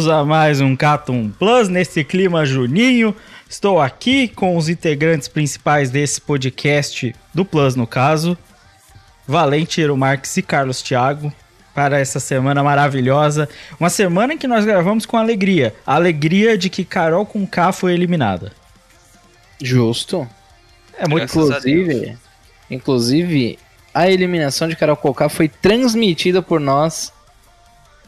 [0.00, 3.14] Bem-vindos a mais um Catum Plus nesse clima juninho.
[3.46, 8.38] Estou aqui com os integrantes principais desse podcast do Plus, no caso,
[9.28, 11.30] Valente Eero Marques e Carlos Thiago,
[11.74, 13.46] para essa semana maravilhosa.
[13.78, 15.74] Uma semana em que nós gravamos com alegria.
[15.86, 18.52] A alegria de que Carol com K foi eliminada.
[19.60, 20.26] Justo.
[20.96, 22.16] É muito Inclusive,
[22.70, 23.58] inclusive,
[23.92, 27.12] a eliminação de Carol Conká foi transmitida por nós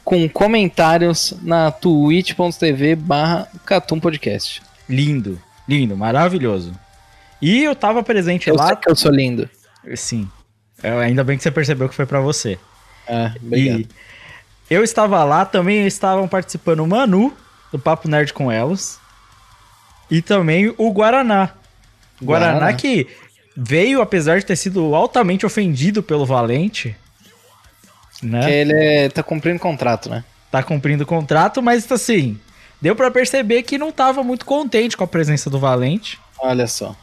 [0.04, 4.62] com comentários na twitch.tv barra Catum Podcast.
[4.88, 6.72] lindo, lindo, maravilhoso.
[7.40, 8.68] E eu tava presente Eu lá.
[8.68, 9.48] sei que eu sou lindo.
[9.96, 10.28] Sim.
[10.82, 12.58] É, ainda bem que você percebeu que foi pra você.
[13.06, 13.80] É, obrigado.
[13.80, 13.88] E
[14.70, 17.32] eu estava lá, também estavam participando o Manu,
[17.70, 18.98] do Papo Nerd com Elos,
[20.10, 21.50] e também o Guaraná.
[22.22, 22.72] Guaraná, Guaraná.
[22.72, 23.06] que
[23.56, 26.96] veio, apesar de ter sido altamente ofendido pelo Valente,
[28.22, 28.44] né?
[28.44, 30.24] Que ele é- tá cumprindo contrato, né?
[30.50, 32.38] Tá cumprindo o contrato, mas assim,
[32.80, 36.94] deu pra perceber que não tava muito contente com a presença do Valente, Olha só.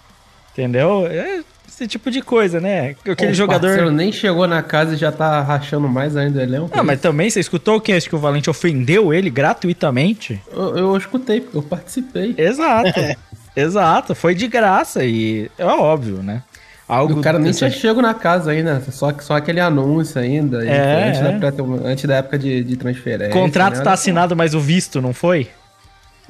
[0.53, 1.07] entendeu?
[1.07, 2.89] É esse tipo de coisa, né?
[2.89, 3.91] Aquele Pô, o jogador...
[3.91, 6.69] nem chegou na casa e já tá rachando mais ainda o elenco.
[6.73, 7.93] Ah, mas também você escutou o que?
[7.93, 10.41] Acho que o Valente ofendeu ele gratuitamente?
[10.51, 12.35] eu, eu escutei, porque eu participei.
[12.37, 12.99] Exato.
[13.55, 14.13] Exato.
[14.13, 16.43] Foi de graça e é óbvio, né?
[16.89, 20.65] Algo o cara nem tinha chego na casa ainda, só, só aquele anúncio ainda.
[20.65, 21.37] É, antes, é.
[21.37, 23.29] Da, antes da época de, de transferência.
[23.29, 23.83] O contrato né?
[23.83, 25.47] tá assinado, mas o visto não foi?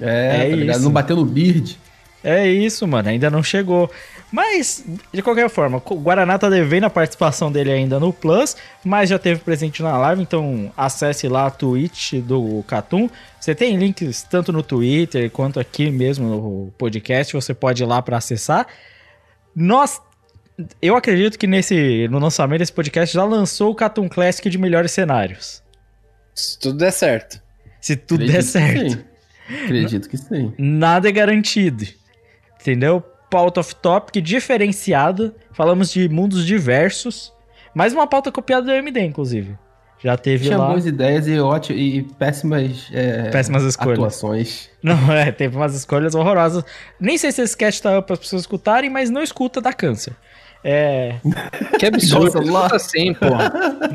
[0.02, 0.76] É, É tá ligado?
[0.76, 0.86] isso.
[0.86, 1.80] Não bateu no Bird.
[2.22, 3.08] É isso, mano.
[3.08, 3.90] Ainda não chegou.
[4.32, 4.84] Mas,
[5.14, 9.18] de qualquer forma, o Guaraná tá devendo a participação dele ainda no Plus, mas já
[9.18, 13.10] teve presente na live, então acesse lá a Twitch do Catum.
[13.40, 18.02] Você tem links tanto no Twitter quanto aqui mesmo no podcast, você pode ir lá
[18.02, 18.68] pra acessar.
[19.56, 20.02] Nós.
[20.82, 24.92] Eu acredito que nesse no lançamento desse podcast já lançou o Catum Classic de melhores
[24.92, 25.64] cenários.
[26.36, 27.42] Se tudo der certo.
[27.82, 29.06] Se tudo Acredito der certo.
[29.64, 30.54] Acredito que sim.
[30.58, 31.86] nada é garantido.
[32.60, 33.02] Entendeu?
[33.30, 35.34] Pauta off topic diferenciada.
[35.54, 37.34] Falamos de mundos diversos.
[37.74, 39.58] Mais uma pauta copiada do MD, inclusive.
[40.02, 40.68] Já teve Tinha lá.
[40.70, 43.98] boas ideias e, ótimo, e péssimas, é, Péssimas escolhas.
[44.00, 44.70] atuações.
[44.82, 46.64] Não, é, teve umas escolhas horrorosas.
[47.00, 50.14] Nem sei se esse cast tá para as pessoas escutarem, mas não escuta da câncer.
[50.64, 51.16] É.
[51.78, 52.42] Que absurdo.
[52.42, 53.28] Nossa, assim, pô.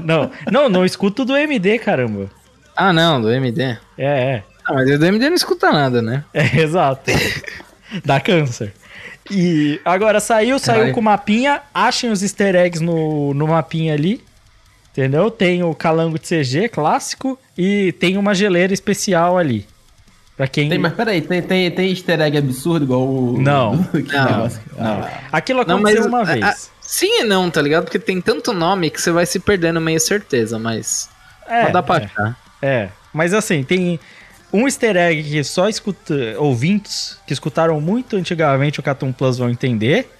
[0.04, 2.30] Não, não, não escuto do MD, caramba.
[2.76, 3.62] Ah, não, do MD.
[3.62, 4.42] É, é.
[4.64, 6.24] Ah, mas o do MD não escuta nada, né?
[6.32, 7.10] É, exato.
[8.04, 8.72] Dá câncer.
[9.30, 10.94] E agora saiu, saiu Caralho.
[10.94, 11.60] com o mapinha.
[11.72, 14.22] Achem os easter eggs no, no mapinha ali.
[14.92, 15.30] Entendeu?
[15.30, 19.66] Tem o calango de CG clássico e tem uma geleira especial ali.
[20.36, 20.68] Pra quem.
[20.68, 23.40] Tem, mas peraí, tem, tem, tem easter egg absurdo igual o.
[23.40, 23.84] Não.
[23.92, 24.24] que Não.
[24.24, 24.60] negócio.
[24.76, 25.08] Não.
[25.32, 26.44] Aquilo Não, aconteceu mas uma a- vez.
[26.44, 27.84] a- sim e não, tá ligado?
[27.84, 31.08] Porque tem tanto nome que você vai se perdendo meio certeza, mas
[31.46, 32.04] é, não dá pra é.
[32.04, 32.36] achar.
[32.60, 34.00] É, mas assim, tem
[34.52, 39.50] um easter egg que só escuta, ouvintes que escutaram muito antigamente o Catum Plus vão
[39.50, 40.10] entender.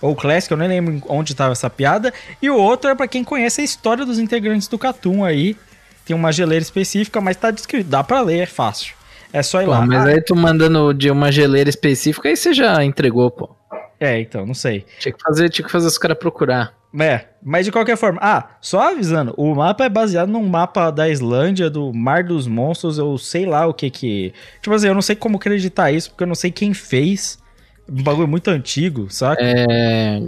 [0.00, 2.12] Ou o Classic, eu nem lembro onde estava essa piada.
[2.42, 5.56] E o outro é pra quem conhece a história dos integrantes do Catum aí.
[6.04, 7.88] Tem uma geleira específica, mas tá descrito.
[7.88, 8.94] Dá pra ler, é fácil.
[9.36, 9.84] É só ir Pô, lá.
[9.84, 13.54] mas Ah, aí tu mandando de uma geleira específica, aí você já entregou, pô.
[14.00, 14.86] É, então, não sei.
[14.98, 16.72] Tinha que fazer, tinha que fazer os caras procurar.
[16.98, 18.18] É, mas de qualquer forma.
[18.22, 22.96] Ah, só avisando, o mapa é baseado num mapa da Islândia, do Mar dos Monstros,
[22.96, 24.32] eu sei lá o que que.
[24.62, 27.38] Tipo assim, eu não sei como acreditar isso, porque eu não sei quem fez.
[27.86, 29.42] Um bagulho muito antigo, saca?
[29.42, 30.18] É.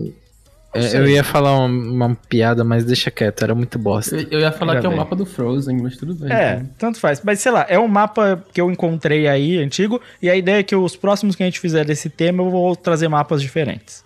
[0.79, 4.17] É, eu ia falar uma, uma piada, mas deixa quieto, era muito bosta.
[4.17, 6.31] Eu, eu ia falar que é o mapa do Frozen, mas tudo bem.
[6.31, 6.67] É, né?
[6.79, 7.21] tanto faz.
[7.23, 10.63] Mas sei lá, é um mapa que eu encontrei aí, antigo, e a ideia é
[10.63, 14.05] que os próximos que a gente fizer desse tema eu vou trazer mapas diferentes.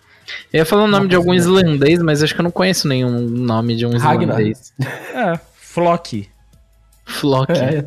[0.52, 3.20] Eu ia falar o nome de algum islandês, mas acho que eu não conheço nenhum
[3.20, 4.40] nome de um Ragnar.
[4.40, 4.72] islandês.
[5.14, 6.28] É, Flock,
[7.04, 7.52] Flock.
[7.52, 7.84] É,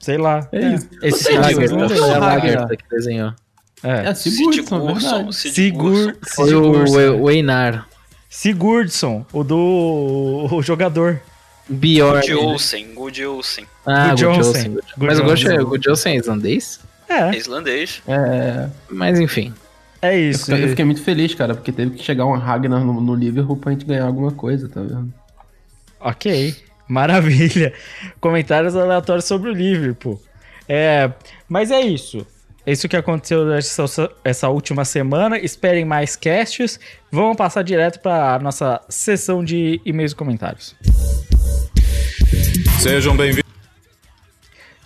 [0.00, 0.48] sei lá.
[0.52, 0.88] É isso.
[1.02, 1.38] Esse veem.
[1.38, 2.20] a Ragnar.
[2.20, 3.32] Lagertha que desenhou.
[3.82, 4.08] É.
[4.08, 5.36] é Sigurdsson, é Sigurdsson, verdade.
[5.36, 6.12] Sigurdsson.
[6.12, 7.20] Sigur, Foi o, Sigurdsson.
[7.20, 7.86] o Einar.
[8.34, 11.20] Sigurdsson, o do o jogador.
[11.68, 12.20] Bjorn.
[12.20, 13.64] Good Olsen, Good Olsen.
[13.86, 14.44] Ah, Good Olsen.
[14.48, 14.70] Olsen.
[14.72, 16.80] Good Mas eu gosto Good Olsen é islandês?
[17.08, 18.02] É É, islandês.
[18.08, 19.54] É, Mas enfim.
[20.02, 20.46] é eu isso.
[20.46, 23.56] fiquei, eu fiquei muito feliz, cara, porque teve que chegar um Ragnar no, no Liverpool
[23.56, 25.14] pra gente ganhar alguma coisa, tá vendo?
[26.00, 26.56] Ok,
[26.88, 27.72] maravilha.
[28.20, 30.20] Comentários aleatórios sobre o Liverpool.
[30.68, 31.08] É,
[31.48, 32.26] mas é isso.
[32.66, 35.38] É isso que aconteceu essa, essa última semana.
[35.38, 36.80] Esperem mais casts.
[37.10, 40.74] Vamos passar direto para a nossa sessão de e-mails e comentários.
[42.80, 43.44] Sejam bem-vindos.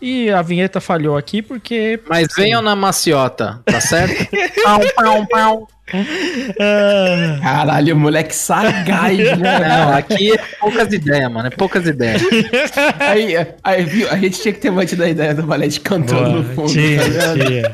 [0.03, 2.01] E a vinheta falhou aqui porque.
[2.09, 4.29] Mas venham na maciota, tá certo?
[4.63, 5.69] pau, pau, pau.
[6.61, 9.59] Ah, Caralho, moleque sagaz, né?
[9.69, 11.47] Não, aqui é poucas ideias, mano.
[11.49, 12.23] É poucas ideias.
[13.01, 14.09] Aí, aí, viu?
[14.11, 17.01] A gente tinha que ter mantido a ideia do Valente cantando no boa, fundo, tinha,
[17.01, 17.73] tá tinha.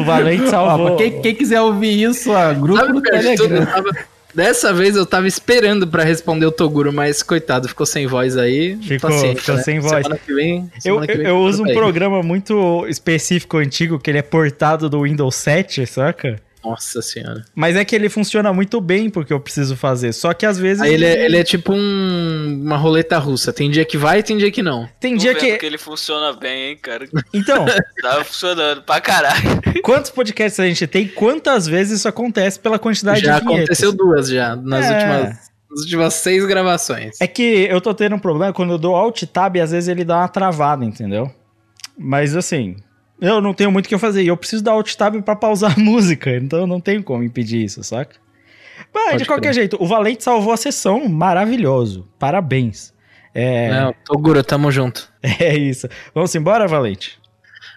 [0.00, 0.86] O Valente Ó, salvou.
[0.88, 3.48] pra quem, quem quiser ouvir isso, ó, grupo Sabe no o pior de tudo?
[3.48, 3.92] Telegram.
[4.34, 8.76] Dessa vez eu tava esperando pra responder o Toguro, mas coitado, ficou sem voz aí.
[8.82, 9.62] Ficou- Paciência, ficou né?
[9.62, 10.02] sem voz.
[10.04, 10.70] Semana que vem.
[10.74, 11.74] Eu, semana que eu, vem eu uso um bem.
[11.74, 16.36] programa muito específico, antigo, que ele é portado do Windows 7, saca?
[16.70, 17.44] Nossa senhora.
[17.54, 20.12] Mas é que ele funciona muito bem porque eu preciso fazer.
[20.12, 20.82] Só que às vezes.
[20.82, 23.52] Aí ele é, ele é tipo um- uma roleta russa.
[23.52, 24.88] Tem dia que vai e tem dia que não.
[25.00, 25.58] Tem Tô dia vendo que.
[25.58, 27.08] que ele funciona bem, hein, cara.
[27.32, 27.64] Então,
[28.02, 29.60] Tá funcionando pra caralho.
[29.82, 31.06] quantos podcasts a gente tem?
[31.08, 33.64] Quantas vezes isso acontece pela quantidade já de vinhetas?
[33.80, 34.92] aconteceu duas já, nas, É.
[34.94, 35.36] últimas,
[35.70, 37.16] nas últimas seis gravações.
[37.20, 40.04] É que eu tô tendo um problema quando eu dou Alt Tab, às vezes ele
[40.04, 41.30] dá uma travada, entendeu?
[41.98, 42.76] Mas assim,
[43.20, 44.22] eu não tenho muito o que eu fazer.
[44.22, 47.64] E eu preciso dar Alt Tab pra pausar a música, então não tenho como impedir
[47.64, 48.16] isso, saca?
[48.92, 49.54] Mas, Pode de qualquer crer.
[49.54, 52.06] jeito, o Valente salvou a sessão, maravilhoso.
[52.18, 52.94] Parabéns.
[53.34, 55.10] É, Não, Toguro, tamo junto.
[55.22, 55.88] é isso.
[56.14, 57.18] Vamos embora, Valente?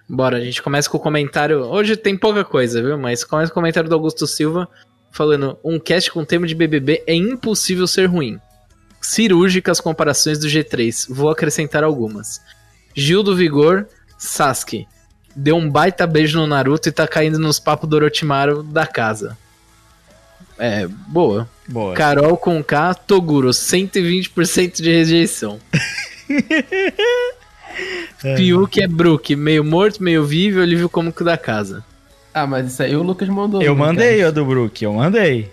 [0.08, 1.62] Bora, a gente começa com o comentário.
[1.62, 2.98] Hoje tem pouca coisa, viu?
[2.98, 4.68] Mas começa com o comentário do Augusto Silva
[5.12, 8.40] falando: um cast com tema de BBB é impossível ser ruim.
[9.02, 11.08] Cirúrgicas comparações do G3.
[11.14, 12.42] Vou acrescentar algumas.
[12.96, 13.86] Gil do Vigor,
[14.18, 14.88] Sasuke.
[15.36, 19.38] Deu um baita beijo no Naruto e tá caindo nos papos do Orochimaru da casa.
[20.58, 21.48] É, boa.
[21.68, 21.94] Boa.
[21.94, 25.60] Carol com K, Toguro, 120% de rejeição.
[28.36, 31.84] Fiuk é Brook, meio morto, meio vivo, alívio cômico da casa.
[32.34, 33.62] Ah, mas isso aí o Lucas mandou.
[33.62, 35.52] Eu mandei a do Brook, eu mandei.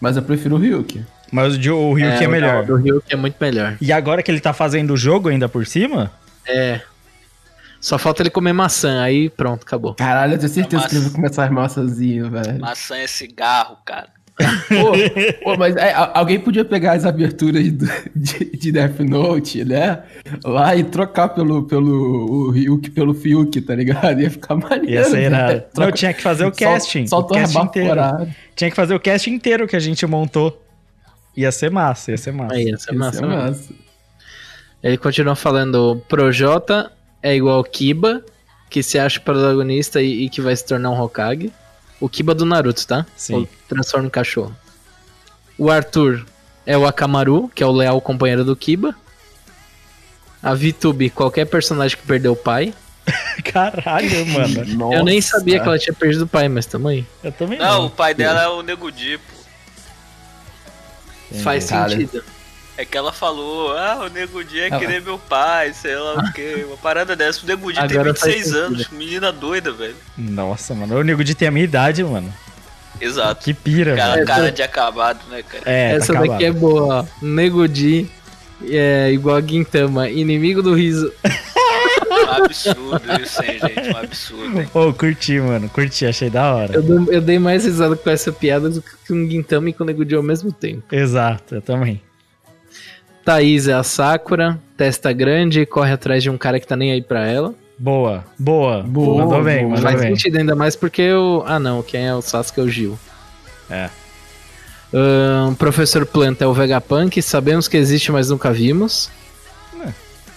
[0.00, 1.02] Mas eu prefiro o Ryuk.
[1.32, 2.64] Mas o o Ryuk é, o melhor.
[2.64, 3.76] Do Ryuk é muito melhor.
[3.80, 6.12] E agora que ele tá fazendo o jogo ainda por cima?
[6.46, 6.80] É.
[7.80, 9.94] Só falta ele comer maçã, aí pronto, acabou.
[9.94, 12.60] Caralho, eu tenho certeza Mas- que ele vai começar a armar sozinho, velho.
[12.60, 14.08] Maçã é cigarro, cara.
[14.68, 14.92] Pô,
[15.44, 20.02] pô, mas é, alguém podia pegar as aberturas do- de, de Death Note, né?
[20.44, 24.20] Lá e trocar pelo, pelo o Ryuk pelo Fiuk, tá ligado?
[24.20, 24.90] Ia ficar maneiro.
[24.90, 25.52] Ia ser irado.
[25.52, 25.64] velho.
[25.78, 27.06] Não, tinha que fazer o casting.
[27.06, 28.00] Solta o o casting inteiro.
[28.54, 30.62] Tinha que fazer o cast inteiro que a gente montou.
[31.34, 32.56] Ia ser massa, ia ser massa.
[32.56, 33.18] É Isso massa.
[33.24, 33.42] é mesmo.
[33.42, 33.72] massa.
[34.82, 38.24] Ele continua falando: Projota é igual Kiba,
[38.68, 41.52] que se acha protagonista e, e que vai se tornar um Hokage.
[42.00, 43.06] O Kiba do Naruto, tá?
[43.16, 43.42] Sim.
[43.42, 44.54] O transforma em cachorro.
[45.58, 46.26] O Arthur
[46.66, 48.94] é o Akamaru, que é o leal companheiro do Kiba.
[50.42, 52.74] A VTube, qualquer personagem que perdeu o pai.
[53.52, 54.92] Caralho, mano.
[54.92, 55.38] Eu nem Nossa.
[55.38, 57.06] sabia que ela tinha perdido o pai, mas tamo aí.
[57.22, 57.86] Eu também Não, não.
[57.86, 58.90] o pai dela é o Nego.
[61.42, 61.90] Faz Cara.
[61.90, 62.22] sentido.
[62.78, 65.96] É que ela falou, ah, o Nego Di é Ela- que nem meu pai, sei
[65.96, 66.62] lá o quê.
[66.68, 67.42] Uma parada dessa.
[67.42, 68.58] O Nego Di tem Agora faz 26 sentido.
[68.66, 69.96] anos, menina doida, velho.
[70.18, 70.96] Nossa, mano.
[70.98, 72.32] O Nego de ter a minha idade, mano.
[73.00, 73.44] Exato.
[73.44, 74.26] Que pira, Cara, velho.
[74.26, 75.62] cara de acabado, né, cara?
[75.66, 77.04] É, Essa tá daqui é boa, ó.
[77.24, 78.06] Nego Di
[78.68, 81.12] é igual a Gintama, inimigo do riso.
[82.10, 83.94] Um absurdo isso, hein, gente?
[83.94, 84.68] Um absurdo, hein?
[84.74, 85.68] Ô, curti, mano.
[85.68, 86.74] Curti, achei da hora.
[86.74, 89.84] Eu, dou- eu dei mais risada com essa piada do que um Gintama e com
[89.84, 90.82] o Nego Di ao mesmo tempo.
[90.94, 92.00] Exato, eu também.
[93.26, 97.02] Thaís é a Sakura, testa grande, corre atrás de um cara que tá nem aí
[97.02, 97.52] pra ela.
[97.76, 98.84] Boa, boa.
[98.84, 100.14] Boa, mandou bem, mandou Faz bem.
[100.14, 101.42] sentido ainda mais porque o.
[101.44, 102.96] Ah não, quem é o Sasuke é o Gil.
[103.68, 103.90] É.
[104.94, 109.10] Ahn, professor Planta é o Vegapunk, sabemos que existe, mas nunca vimos.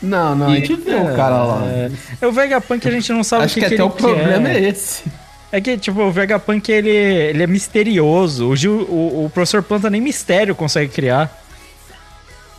[0.02, 1.64] Não, não, a gente viu o cara lá.
[2.20, 4.50] É o Vegapunk a gente não sabe Acho o que, que, até ele o problema
[4.50, 4.64] quer.
[4.64, 5.04] é esse.
[5.52, 8.48] É que, tipo, o Vegapunk, ele, ele é misterioso.
[8.48, 11.40] O, Gil, o, o professor Planta nem mistério consegue criar.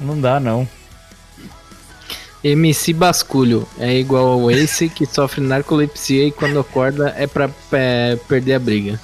[0.00, 0.66] Não dá, não.
[2.42, 8.16] MC Basculho é igual ao Ace que sofre narcolepsia e quando acorda é pra é,
[8.26, 9.00] perder a briga.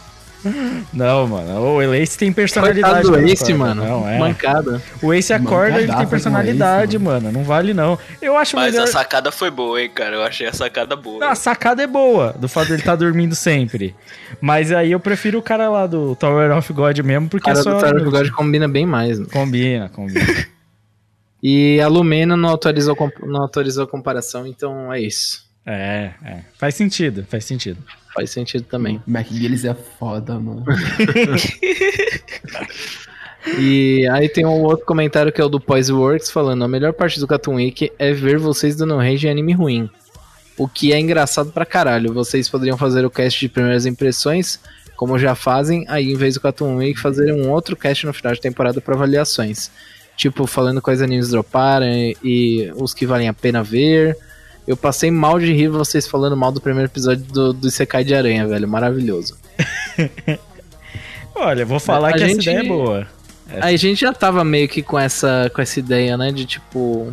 [0.92, 1.60] Não, mano.
[1.60, 3.02] O Ace tem personalidade.
[3.02, 3.74] Coitado do quando Ace, acorda.
[3.74, 3.84] mano.
[3.84, 4.18] Não, é.
[4.18, 4.82] Mancada.
[5.02, 7.32] O Ace acorda, ele tem Mancadaço personalidade, o Ace, mano.
[7.32, 7.98] Não vale, não.
[8.22, 8.84] Eu acho Mas melhor...
[8.84, 10.14] a sacada foi boa, hein, cara.
[10.14, 11.18] Eu achei a sacada boa.
[11.18, 13.94] Não, a sacada é boa, do fato dele estar dormindo sempre.
[14.40, 17.58] Mas aí eu prefiro o cara lá do Tower of God mesmo, O porque cara
[17.58, 17.74] é só...
[17.74, 19.18] do Tower of God combina bem mais.
[19.18, 19.26] né?
[19.32, 20.24] Combina, combina.
[21.42, 25.44] E a Lumena não autorizou, não autorizou a comparação, então é isso.
[25.64, 26.40] é, é.
[26.58, 27.82] Faz sentido, faz sentido.
[28.14, 29.00] Faz sentido também.
[29.06, 30.64] Mac Gillis é foda, mano.
[33.58, 37.20] E aí tem um outro comentário que é o do Poiseworks falando: a melhor parte
[37.20, 39.88] do Cartoon Week é ver vocês dando rage em anime ruim.
[40.58, 42.12] O que é engraçado pra caralho.
[42.12, 44.58] Vocês poderiam fazer o cast de primeiras impressões,
[44.96, 48.32] como já fazem, aí em vez do Cartoon Week, fazer um outro cast no final
[48.32, 49.70] de temporada pra avaliações.
[50.16, 54.16] Tipo, falando quais animes droparam e, e os que valem a pena ver.
[54.66, 58.14] Eu passei mal de rir vocês falando mal do primeiro episódio do, do Isekai de
[58.14, 58.66] Aranha, velho.
[58.66, 59.36] Maravilhoso.
[61.34, 63.06] Olha, vou falar A que gente- essa ideia é boa.
[63.60, 66.32] A gente já tava meio que com essa, com essa ideia, né?
[66.32, 67.12] De tipo.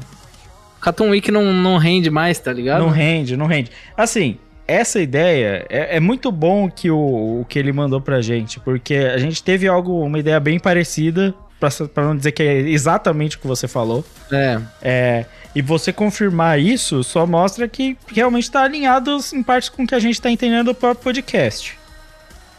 [0.81, 2.81] Cartoon Week não, não rende mais, tá ligado?
[2.81, 3.71] Não rende, não rende.
[3.95, 8.59] Assim, essa ideia é, é muito bom que o, o que ele mandou pra gente,
[8.59, 11.33] porque a gente teve algo, uma ideia bem parecida,
[11.69, 14.03] pra, pra não dizer que é exatamente o que você falou.
[14.31, 14.59] É.
[14.81, 19.87] É, e você confirmar isso só mostra que realmente tá alinhado em parte com o
[19.87, 21.77] que a gente tá entendendo do próprio podcast.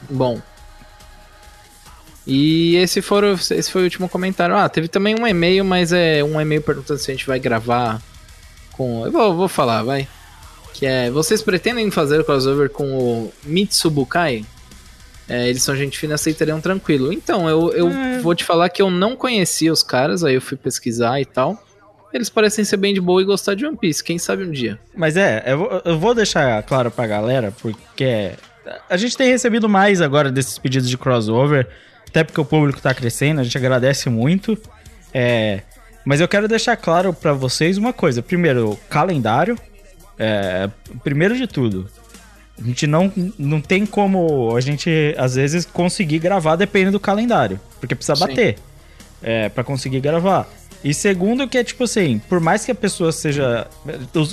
[0.09, 0.41] Bom.
[2.27, 4.57] E esse, foram, esse foi o último comentário.
[4.57, 8.01] Ah, teve também um e-mail, mas é um e-mail perguntando se a gente vai gravar
[8.73, 9.05] com.
[9.05, 10.09] Eu vou, vou falar, vai.
[10.73, 11.11] Que é.
[11.11, 14.47] Vocês pretendem fazer o crossover com o Mitsubukai?
[15.29, 17.13] É, eles são gente fina, aceitariam tranquilo.
[17.13, 18.19] Então, eu, eu É.
[18.19, 21.63] vou te falar que eu não conhecia os caras, aí eu fui pesquisar e tal.
[22.13, 24.79] Eles parecem ser bem de boa e gostar de One Piece, quem sabe um dia.
[24.95, 25.43] Mas é,
[25.85, 28.33] eu vou, deixar claro pra galera, porque
[28.89, 31.67] a gente tem recebido mais agora desses pedidos de crossover,
[32.09, 34.57] até porque o público tá crescendo, a gente agradece muito.
[35.13, 35.63] É,
[36.05, 38.23] mas eu quero deixar claro pra vocês uma coisa.
[38.23, 39.59] Primeiro, calendário.
[40.17, 40.71] É,
[41.03, 41.89] primeiro de tudo.
[42.61, 47.61] A gente não, não tem como a gente, às vezes, conseguir gravar dependendo do calendário.
[47.81, 48.27] Porque precisa Sim.
[48.27, 48.59] bater
[49.23, 50.49] é, para conseguir gravar.
[50.85, 53.67] E segundo, que é tipo assim, por mais que a pessoa seja.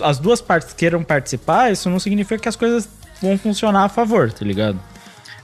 [0.03, 2.89] as duas partes queiram participar, isso não significa que as coisas
[3.21, 4.77] vão funcionar a favor, tá ligado?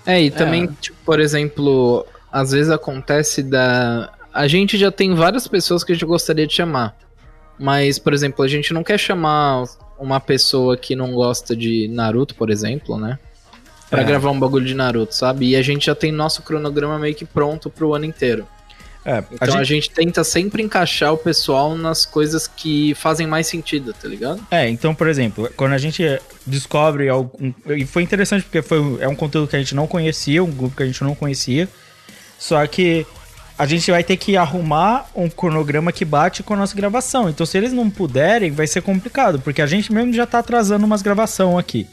[0.05, 4.11] É, e também, tipo, por exemplo, às vezes acontece da.
[4.33, 6.95] A gente já tem várias pessoas que a gente gostaria de chamar.
[7.57, 9.63] Mas, por exemplo, a gente não quer chamar
[9.99, 13.17] uma pessoa que não gosta de Naruto, por exemplo, né?
[13.89, 14.03] Pra É.
[14.03, 15.49] gravar um bagulho de Naruto, sabe?
[15.49, 18.45] E a gente já tem nosso cronograma meio que pronto pro ano inteiro.
[19.05, 19.89] É, Então a gente...
[19.89, 24.45] tenta sempre encaixar o pessoal nas coisas que fazem mais sentido, tá ligado?
[24.51, 26.03] É, então, por exemplo, quando a gente
[26.45, 27.53] descobre algum.
[27.67, 30.75] E foi interessante porque foi, é um conteúdo que a gente não conhecia, um grupo
[30.75, 31.69] que a gente não conhecia.
[32.37, 33.05] Só que
[33.57, 37.29] a gente vai ter que arrumar um cronograma que bate com a nossa gravação.
[37.29, 40.85] Então, se eles não puderem, vai ser complicado, porque a gente mesmo já tá atrasando
[40.85, 41.87] umas gravação aqui.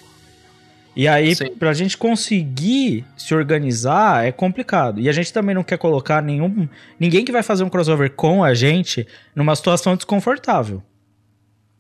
[0.96, 1.56] E aí, Sim.
[1.58, 5.00] pra gente conseguir se organizar, é complicado.
[5.00, 6.68] E a gente também não quer colocar nenhum.
[7.00, 9.04] Ninguém que vai fazer um crossover com a gente
[9.34, 10.82] numa situação desconfortável.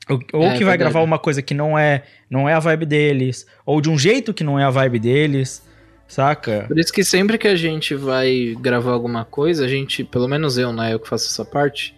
[0.08, 0.78] Ou, ou É, que vai verdade.
[0.78, 4.34] gravar uma coisa que não é, não é a vibe deles, ou de um jeito
[4.34, 5.62] que não é a vibe deles,
[6.08, 6.64] saca?
[6.68, 10.58] Por isso que sempre que a gente vai gravar alguma coisa, a gente, pelo menos
[10.58, 11.94] eu, né, eu que faço essa parte,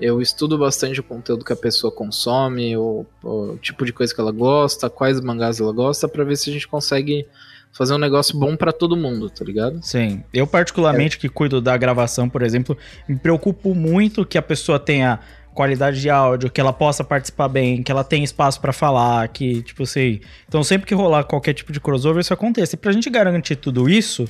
[0.00, 4.20] eu estudo bastante o conteúdo que a pessoa consome, o, o tipo de coisa que
[4.20, 7.26] ela gosta, quais mangás ela gosta, pra ver se a gente consegue
[7.72, 9.80] fazer um negócio bom pra todo mundo, tá ligado?
[9.82, 10.22] Sim.
[10.32, 12.76] Eu, particularmente, que cuido da gravação, por exemplo,
[13.08, 15.20] me preocupo muito que a pessoa tenha
[15.58, 19.60] qualidade de áudio, que ela possa participar bem, que ela tenha espaço pra falar, que,
[19.62, 20.20] tipo assim.
[20.48, 22.76] Então, sempre que rolar qualquer tipo de crossover, isso acontece.
[22.76, 24.24] E pra gente garantir tudo isso,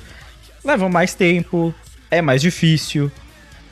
[0.65, 1.71] leva mais tempo,
[2.09, 3.11] é mais difícil.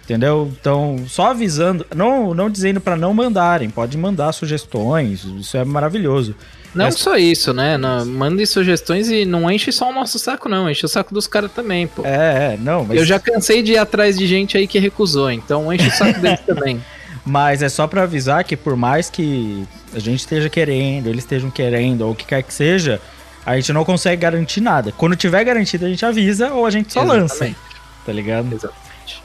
[0.04, 0.54] Entendeu?
[0.62, 6.36] Então, só avisando, não, não dizendo pra não mandarem, pode mandar sugestões, isso é maravilhoso.
[6.76, 7.76] Não É- só isso, né?
[7.76, 10.70] Não, mande sugestões e não enche só o nosso saco, não.
[10.70, 12.06] Enche o saco dos caras também, pô.
[12.06, 15.32] É, é, não, mas Eu já cansei de ir atrás de gente aí que recusou,
[15.32, 16.80] então enche o saco deles também.
[17.28, 21.52] Mas é só pra avisar que por mais que a gente esteja querendo, eles estejam
[21.52, 23.02] querendo, ou o que quer que seja,
[23.46, 24.92] a gente não consegue garantir nada.
[24.94, 27.60] Quando tiver garantido, a gente avisa ou a gente só lança, Exatamente.
[28.06, 28.54] tá ligado?
[28.54, 29.24] Exatamente.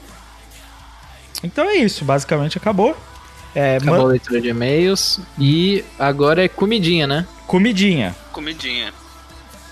[1.43, 2.95] Então é isso, basicamente acabou.
[3.55, 5.19] É, Acabou man- a leitura de e-mails.
[5.37, 7.25] E agora é comidinha, né?
[7.47, 8.15] comidinha.
[8.31, 8.91] Comidinha.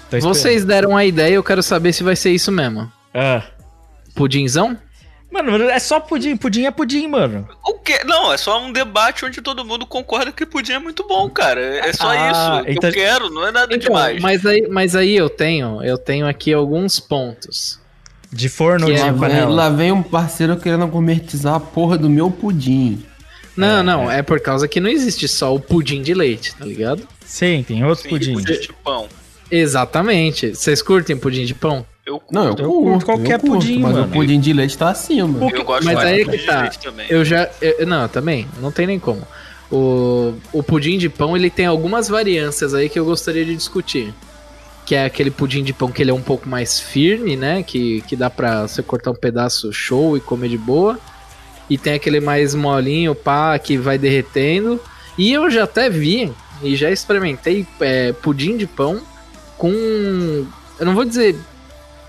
[0.04, 0.24] Esperando.
[0.24, 2.92] Vocês deram a ideia, eu quero saber se vai ser isso mesmo.
[3.14, 3.42] Ah.
[4.14, 4.78] Pudinzão?
[5.32, 6.36] Mano, é só pudim.
[6.36, 7.48] Pudim é pudim, mano.
[7.66, 8.02] O quê?
[8.06, 11.62] Não, é só um debate onde todo mundo concorda que pudim é muito bom, cara.
[11.62, 14.22] É só Ah, isso então- eu quero, não é nada Então, demais.
[14.22, 17.80] mas aí, mas aí eu tenho, eu tenho aqui alguns pontos.
[18.34, 19.50] De forno Que de é, Lá vem, panela.
[19.54, 23.04] lá vem um parceiro querendo gourmetizar a porra do meu pudim.
[23.58, 24.22] Não, não, é.
[24.22, 27.06] por causa que não existe só o pudim de leite, tá ligado?
[27.26, 28.34] Sim, tem outros Sim, pudim.
[28.34, 29.08] pudim de pão.
[29.52, 30.56] Exatamente.
[30.56, 31.86] Vocês curtem pudim de pão?
[32.12, 34.06] Eu, Não, eu, Eu curto, curto qualquer eu curto, pudim, mas mano.
[34.06, 35.50] o pudim de leite tá acima.
[35.51, 36.56] eu gosto mas aí de que pudim tá.
[36.56, 37.08] de leite também.
[37.10, 37.50] Eu já.
[37.62, 38.48] eu- não, também.
[38.60, 39.22] Não tem nem como.
[39.72, 44.13] O, o pudim de pão ele tem algumas variâncias aí que eu gostaria de discutir.
[44.86, 47.63] Que é aquele pudim de pão que ele é um pouco mais firme, né?
[47.63, 51.00] Que, que dá pra você cortar um pedaço show e comer de boa.
[51.70, 54.77] E tem aquele mais molinho, pá, que vai derretendo.
[55.18, 59.00] E eu já até vi e já experimentei é, pudim de pão
[59.58, 59.72] com.
[60.80, 61.38] Eu não vou dizer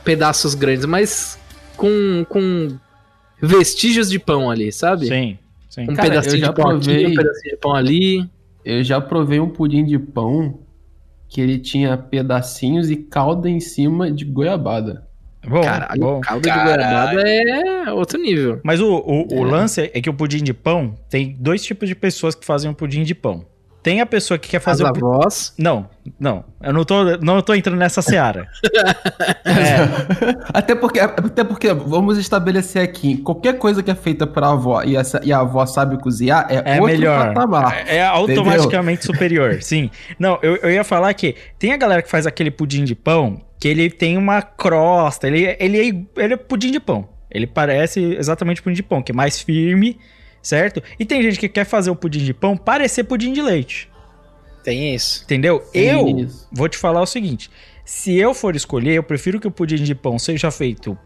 [0.04, 1.38] pedaços grandes, mas
[1.76, 2.76] com, com
[3.40, 5.06] vestígios de pão ali, sabe?
[5.06, 5.82] Sim, sim.
[5.82, 7.06] Um Cara, eu pedacinho já de pão aqui, provei.
[7.06, 8.30] um pedacinho de pão ali.
[8.64, 10.60] Eu já provei um pudim de pão
[11.28, 15.06] que ele tinha pedacinhos e calda em cima de goiabada.
[15.44, 16.20] Bom, Caralho, bom.
[16.20, 17.20] caldo de Caralho.
[17.20, 17.28] goiabada
[17.88, 18.60] é outro nível.
[18.62, 21.96] Mas o, o, o lance é que o pudim de pão tem dois tipos de
[21.96, 23.44] pessoas que fazem o pudim de pão.
[23.82, 25.04] Tem a pessoa que quer As fazer o pudim.
[25.04, 25.52] avós.
[25.58, 25.88] Não,
[26.20, 26.44] não.
[26.62, 28.46] Eu não tô, não tô entrando nessa seara.
[30.52, 34.96] Até porque, até porque, vamos estabelecer aqui, qualquer coisa que é feita pra avó e,
[34.96, 37.28] essa, e a avó sabe cozinhar é, É outro melhor.
[37.34, 37.84] patamar.
[37.86, 39.90] É automaticamente superior, sim.
[40.18, 43.40] Não, eu, eu ia falar que tem a galera que faz aquele pudim de pão
[43.58, 47.08] que ele tem uma crosta, ele, ele, é- ele é pudim de pão.
[47.30, 49.98] Ele parece exatamente pudim de pão, que é mais firme,
[50.42, 50.82] certo?
[50.98, 53.90] E tem gente que quer fazer o pudim de pão parecer pudim de leite.
[54.64, 55.24] Tem isso.
[55.24, 55.60] Entendeu?
[55.72, 56.48] Tem eu isso.
[56.52, 57.50] vou te falar o seguinte:
[57.84, 60.96] se eu for escolher, eu prefiro que o pudim de pão seja feito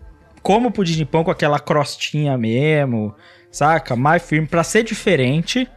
[0.47, 3.13] como pudim de pão, com aquela crostinha mesmo,
[3.51, 3.97] saca?
[3.97, 5.69] Mais firme, pra ser diferente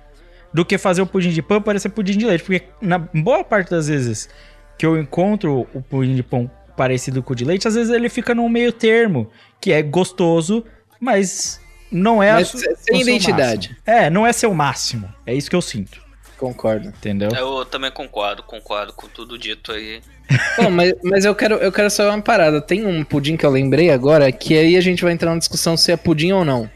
[0.53, 2.43] do que fazer o pudim de pão parecer pudim de leite.
[2.43, 4.29] Porque na boa parte das vezes
[4.77, 8.09] que eu encontro o pudim de pão parecido com o de leite, às vezes ele
[8.09, 10.63] fica num meio termo, que é gostoso,
[10.99, 11.59] mas
[11.91, 13.69] não é Mas su- sem o seu identidade.
[13.69, 13.75] máximo.
[13.85, 15.07] É, não é seu máximo.
[15.25, 15.99] É isso que eu sinto,
[16.37, 16.87] Concordo.
[16.89, 17.29] entendeu?
[17.31, 20.01] Eu também concordo, concordo com tudo dito aí.
[20.57, 22.61] Bom, mas, mas eu quero eu quero saber uma parada.
[22.61, 25.75] Tem um pudim que eu lembrei agora, que aí a gente vai entrar na discussão
[25.75, 26.69] se é pudim ou não.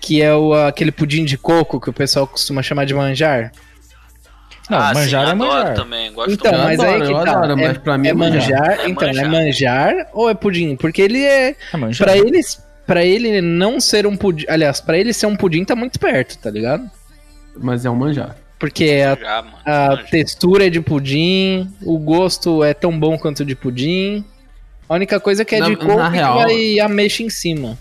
[0.00, 3.52] Que é o, aquele pudim de coco que o pessoal costuma chamar de manjar.
[4.68, 5.74] Não, ah, manjar sim, é adoro manjar.
[5.74, 7.30] também, gosto Então, mas adoro, aí que eu tá.
[7.32, 8.40] adoro, é, mas pra mim é é manjar.
[8.60, 8.80] manjar.
[8.80, 9.24] É então, manjar.
[9.24, 10.76] é manjar ou é pudim?
[10.76, 11.56] Porque ele é.
[11.72, 12.06] É manjar.
[12.06, 12.62] Pra eles.
[12.92, 14.44] Pra ele não ser um pudim.
[14.50, 16.84] Aliás, pra ele ser um pudim tá muito perto, tá ligado?
[17.56, 18.36] Mas é um manjar.
[18.58, 19.56] Porque a, Já, mano.
[19.64, 20.10] a Manjar.
[20.10, 24.22] textura é de pudim, o gosto é tão bom quanto de pudim.
[24.86, 27.78] A única coisa que é Na- de coco é que real- vai ameixa em cima.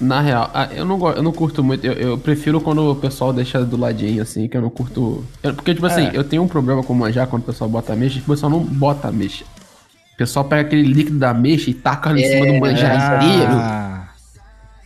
[0.00, 1.86] Na real, ah, eu não, eu não curto muito.
[1.86, 5.24] Eu, eu prefiro quando o pessoal deixa do ladinho, assim, que eu não curto.
[5.42, 6.10] eu- porque, tipo assim, É.
[6.14, 9.08] eu tenho um problema com manjar quando o pessoal bota ameixa, o pessoal não bota
[9.08, 9.44] ameixa.
[10.14, 13.52] O pessoal pega aquele líquido da ameixa e taca em cima do manjar inteiro.
[13.52, 14.03] Ah,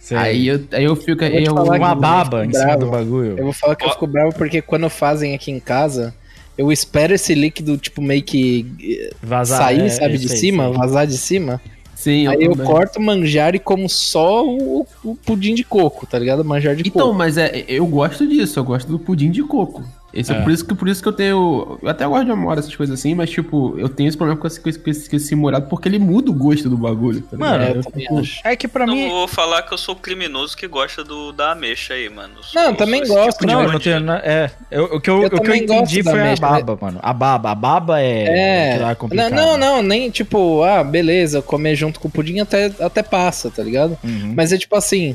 [0.08, 0.16] sei.
[0.16, 1.22] Aí eu, aí eu fico.
[1.24, 3.36] Eu, falar uma que- baba em cima do Eu bagulho.
[3.36, 6.14] vou falar que eu fico bravo porque quando fazem aqui em casa,
[6.56, 9.58] eu espero esse líquido, tipo, meio que eh, Vazar.
[9.62, 10.72] sair, é, sabe, é, de sei, cima, sei.
[10.78, 11.60] vazar de cima.
[11.94, 16.18] sim, eu Aí eu corto manjar e como só o, o pudim de coco, tá
[16.18, 16.44] ligado?
[16.44, 17.14] Manjar de Então, coco.
[17.18, 19.82] mas é, eu gosto disso, eu gosto do pudim de coco.
[20.12, 20.36] Esse é.
[20.36, 20.40] É.
[20.42, 21.78] por, isso que, por isso que eu tenho.
[21.82, 24.46] Eu até gosto de amora, essas coisas assim, mas tipo, eu tenho esse problema com
[24.46, 27.20] esse, com esse, com esse, com esse molhado porque ele muda o gosto do bagulho.
[27.20, 27.68] tá Mano, ligado?
[27.68, 28.40] É, eu Eu fico- acho.
[28.42, 29.08] É que pra Não mim.
[29.10, 32.34] vou falar que eu sou criminoso que gosta do, da ameixa aí, mano.
[32.36, 34.00] Eu Não, sou- também sou esse gosto, tipo Não, eu não tenho.
[34.00, 36.78] na- É, eu- o que eu, Eu o que eu entendi foi a ameixa, baba,
[36.80, 36.98] mano.
[37.02, 37.50] A baba.
[37.50, 38.78] A baba é.
[38.80, 38.94] lá É.
[38.94, 39.30] complicado.
[39.32, 43.50] Não, não, não, nem tipo, ah, beleza, comer junto com o pudim até, até passa,
[43.50, 43.98] tá ligado?
[44.02, 44.32] Uhum.
[44.34, 45.14] Mas é tipo assim,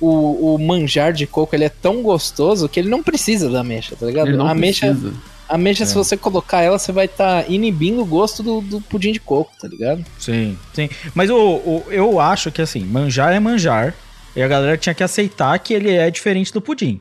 [0.00, 3.94] o, o manjar de coco ele é tão gostoso que ele não precisa da ameixa,
[3.98, 4.28] tá ligado?
[4.28, 5.12] Ele não a ameixa, precisa.
[5.48, 9.12] a ameixa se você colocar ela, você vai estar inibindo o gosto do, do pudim
[9.12, 10.04] de coco, tá ligado?
[10.18, 10.88] Sim, sim.
[11.14, 13.94] Mas o, o- eu acho que assim, manjar é manjar.
[14.36, 17.00] E a galera tinha que aceitar que ele é diferente do pudim.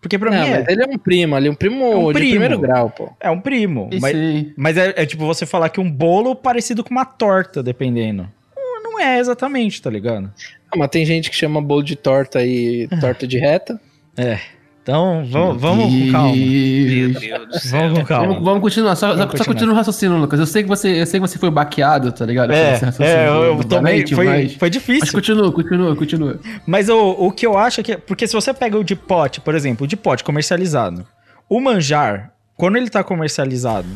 [0.00, 2.06] Porque pra Não, mim é, mas ele é um primo ali, um primo, É um
[2.08, 2.30] de primo.
[2.30, 3.10] primeiro grau, pô.
[3.20, 3.90] é um primo.
[3.92, 4.52] E Mas, sim.
[4.56, 8.26] mas é, é tipo você falar que um bolo parecido com uma torta, dependendo.
[8.56, 10.32] Não- Não é exatamente, tá ligado?
[10.72, 13.80] Ah, mas tem gente que chama bolo de torta e torta de reta.
[14.16, 14.38] É.
[14.82, 16.34] Então, vamos, vamos com calma.
[16.34, 17.80] Meu Deus do céu.
[17.80, 18.26] Vamos com calma.
[18.28, 19.54] Vamos, vamos continuar, só, Vamos só, só continuar.
[19.54, 20.40] continua o raciocínio, Lucas.
[20.40, 22.52] Eu sei que você, eu sei que você foi baqueado, tá ligado?
[22.52, 23.92] É, é, eu, tomei.
[23.94, 25.12] Valente, Foi, mas- foi Mas difícil.
[25.12, 26.40] continua, continua, continua.
[26.66, 27.96] Mas o, o que eu acho é que.
[27.98, 31.06] Porque se você pega o de pote, por exemplo, o de pote comercializado,
[31.48, 33.86] o manjar, quando ele tá comercializado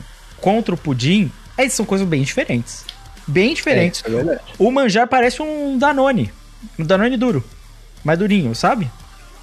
[0.40, 2.84] contra o pudim, aí são coisas bem diferentes.
[3.26, 4.02] bem diferentes.
[4.06, 4.38] É, é.
[4.58, 6.30] O manjar parece um Danone.
[6.78, 7.44] Um Danone duro.
[8.04, 8.90] Mais durinho, sabe?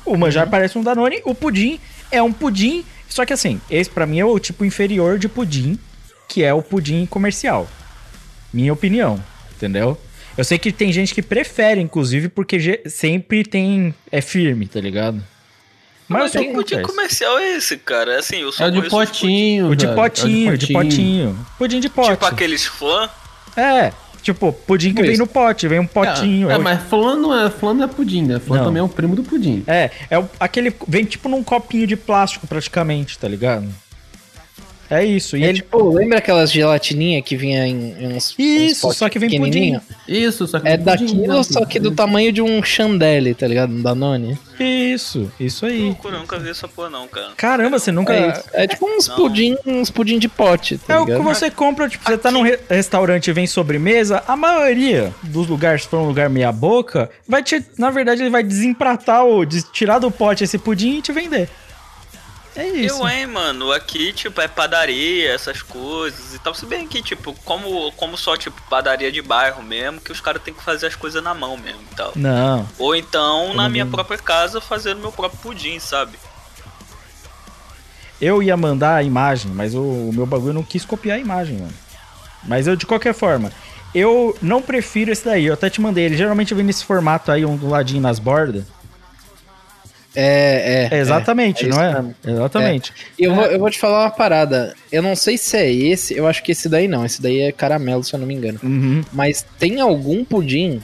[0.05, 1.21] O manjar parece um Danone.
[1.25, 1.79] O pudim
[2.11, 2.83] é um pudim.
[3.09, 5.77] Só que assim, esse pra mim é o tipo inferior de pudim,
[6.27, 7.67] que é o pudim comercial.
[8.53, 9.21] Minha opinião,
[9.55, 9.97] entendeu?
[10.37, 13.93] Eu sei que tem gente que prefere, inclusive, porque sempre tem.
[14.11, 15.21] É firme, tá ligado?
[16.07, 18.19] Mas eu que sei pudim comercial é esse, cara?
[18.19, 19.93] Assim, eu só É o de potinho, O de velho.
[19.97, 21.47] É potinho, de potinho.
[21.57, 22.11] Pudim de pudim- pote.
[22.13, 23.09] Tipo aqueles flan.
[23.55, 26.49] É, tipo, pudim que vem no pote, vem um potinho.
[26.49, 28.39] É, é é, o- mas flan não é, flan não é pudim, né?
[28.39, 28.65] Flan Não.
[28.65, 29.63] também é o primo do pudim.
[29.67, 30.73] É, é o- aquele.
[30.87, 33.67] Vem tipo num copinho de plástico, praticamente, tá ligado?
[34.91, 35.37] É isso.
[35.37, 38.35] E É é tipo, lembra aquelas gelatininhas que vinha em, em uns.
[38.37, 39.81] Isso, uns só que vem pequenininho?
[40.07, 40.83] Isso, só que É pudim,
[41.15, 43.71] daquilo, só que do tamanho de um chandelle, tá ligado?
[43.73, 44.37] Um Danone.
[44.59, 45.81] Isso, isso aí.
[45.83, 47.29] Loucura, eu nunca vi essa porra não, cara.
[47.37, 48.13] Caramba, você nunca.
[48.13, 48.43] É, isso.
[48.53, 49.15] é tipo uns Não.
[49.15, 52.41] pudim, uns pudim de pote, tá É o que você compra, tipo, você tá num
[52.43, 57.09] re- restaurante e vem sobremesa, a maioria dos lugares, se for um lugar meia boca,
[57.27, 61.01] vai te, na verdade, ele vai desempratar ou des- tirar do pote esse pudim e
[61.01, 61.49] te vender.
[62.55, 63.01] É isso.
[63.01, 66.53] Eu, hein, mano, aqui, tipo, é padaria, essas coisas e tal.
[66.53, 70.41] Se bem que, tipo, como, como só, tipo, padaria de bairro mesmo, que os caras
[70.43, 72.11] têm que fazer as coisas na mão mesmo e tal.
[72.15, 72.67] Não.
[72.77, 76.17] Ou então, na minha própria casa, fazendo meu próprio pudim, sabe?
[78.19, 81.57] Eu ia mandar a imagem, mas o, o meu bagulho não quis copiar a imagem,
[81.57, 81.73] mano.
[82.43, 83.51] Mas eu, de qualquer forma,
[83.95, 85.45] eu não prefiro esse daí.
[85.45, 86.05] Eu até te mandei.
[86.05, 88.65] Ele geralmente vem nesse formato aí, um do ladinho nas bordas.
[90.15, 90.97] É, é.
[90.97, 91.93] É, exatamente, é não é?
[91.93, 92.15] mesmo.
[92.27, 92.93] Exatamente.
[93.17, 94.73] E eu vou, eu vou te falar uma parada.
[94.91, 97.05] Eu não sei se é esse, eu acho que esse daí não.
[97.05, 98.59] Esse daí é caramelo, se eu não me engano.
[98.63, 99.01] Uhum.
[99.13, 100.81] Mas tem algum pudim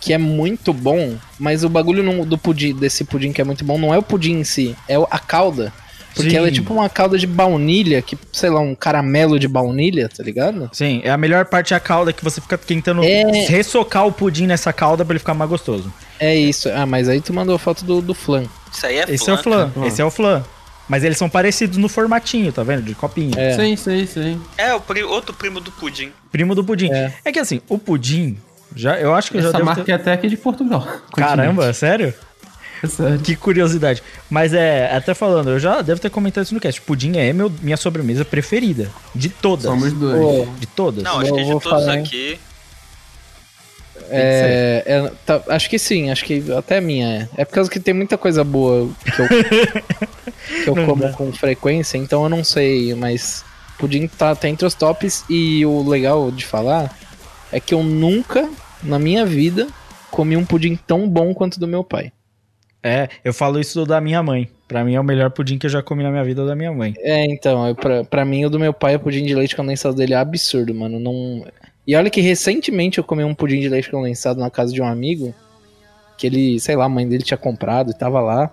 [0.00, 3.64] que é muito bom, mas o bagulho não- do pudim, desse pudim que é muito
[3.64, 5.72] bom não é o pudim em si, é a calda.
[6.14, 6.36] Porque Sim.
[6.36, 10.22] ela é tipo uma calda de baunilha, que, sei lá, um caramelo de baunilha, tá
[10.22, 10.70] ligado?
[10.72, 13.24] Sim, é a melhor parte é a calda que você fica tentando É.
[13.48, 15.92] ressocar o pudim nessa calda pra ele ficar mais gostoso.
[16.18, 16.68] É isso.
[16.70, 18.44] Ah, mas aí tu mandou foto do, do flan.
[18.72, 19.86] Isso aí é Esse é o flan, cara.
[19.86, 20.44] esse é o flan.
[20.88, 22.82] Mas eles são parecidos no formatinho, tá vendo?
[22.82, 23.32] De copinho.
[23.38, 23.56] É.
[23.56, 24.40] Sim, sim, sim.
[24.58, 26.12] É, o pri- outro primo do pudim.
[26.30, 26.90] Primo do pudim.
[26.92, 27.12] É.
[27.24, 27.32] É.
[27.32, 28.36] que assim, o pudim,
[28.76, 29.92] já, eu acho que eu já Essa marca ter...
[29.92, 30.86] é até aqui de Portugal.
[31.16, 32.12] Caramba, sério?
[32.82, 33.18] É sério.
[33.18, 34.02] Que curiosidade.
[34.28, 36.82] Mas é, até falando, eu já devo ter comentado isso no cast.
[36.82, 38.90] Pudim é meu, minha sobremesa preferida.
[39.14, 39.64] De todas.
[39.64, 40.18] Somos dois.
[40.20, 41.02] Pô, De todas.
[41.02, 42.38] Não, acho que de todos falar, hein?
[44.10, 47.42] É, é, tá, acho que sim, acho que até a minha é.
[47.42, 49.28] É por causa que tem muita coisa boa que eu,
[50.64, 51.12] que eu como dá.
[51.12, 53.44] com frequência, então eu não sei, mas
[53.78, 56.96] pudim tá, tá entre os tops e o legal de falar
[57.52, 58.48] é que eu nunca,
[58.82, 59.68] na minha vida,
[60.10, 62.12] comi um pudim tão bom quanto do meu pai.
[62.82, 64.48] É, eu falo isso da minha mãe.
[64.68, 66.70] Pra mim é o melhor pudim que eu já comi na minha vida da minha
[66.70, 66.94] mãe.
[66.98, 69.94] É, então, eu, pra, pra mim o do meu pai, o pudim de leite condensado
[69.94, 71.00] dele é absurdo, mano.
[71.00, 71.46] Não...
[71.86, 74.86] E olha que recentemente eu comi um pudim de leite condensado na casa de um
[74.86, 75.34] amigo,
[76.16, 78.50] que ele, sei lá, a mãe dele tinha comprado e tava lá.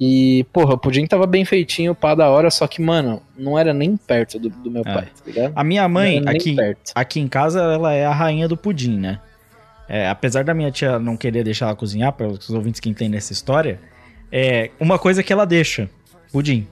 [0.00, 3.72] E, porra, o pudim tava bem feitinho, pá da hora, só que, mano, não era
[3.74, 4.94] nem perto do, do meu É.
[4.94, 5.52] pai, tá ligado?
[5.54, 6.56] A minha mãe, aqui,
[6.94, 9.20] aqui em casa, ela é a rainha do pudim, né?
[9.88, 13.18] É, apesar da minha tia não querer deixar ela cozinhar, para os ouvintes que entendem
[13.18, 13.78] essa história,
[14.30, 15.90] é uma coisa que ela deixa:
[16.32, 16.66] pudim.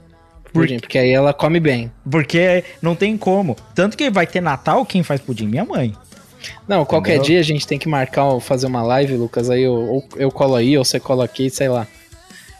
[0.53, 1.91] Pudim, porque aí ela come bem.
[2.11, 3.57] Porque não tem como.
[3.75, 5.47] Tanto que vai ter Natal, quem faz pudim?
[5.47, 5.95] Minha mãe.
[6.67, 7.27] Não, qualquer Entendeu?
[7.27, 10.55] dia a gente tem que marcar, fazer uma live, Lucas, aí eu, ou eu colo
[10.57, 11.87] aí, ou você cola aqui, sei lá.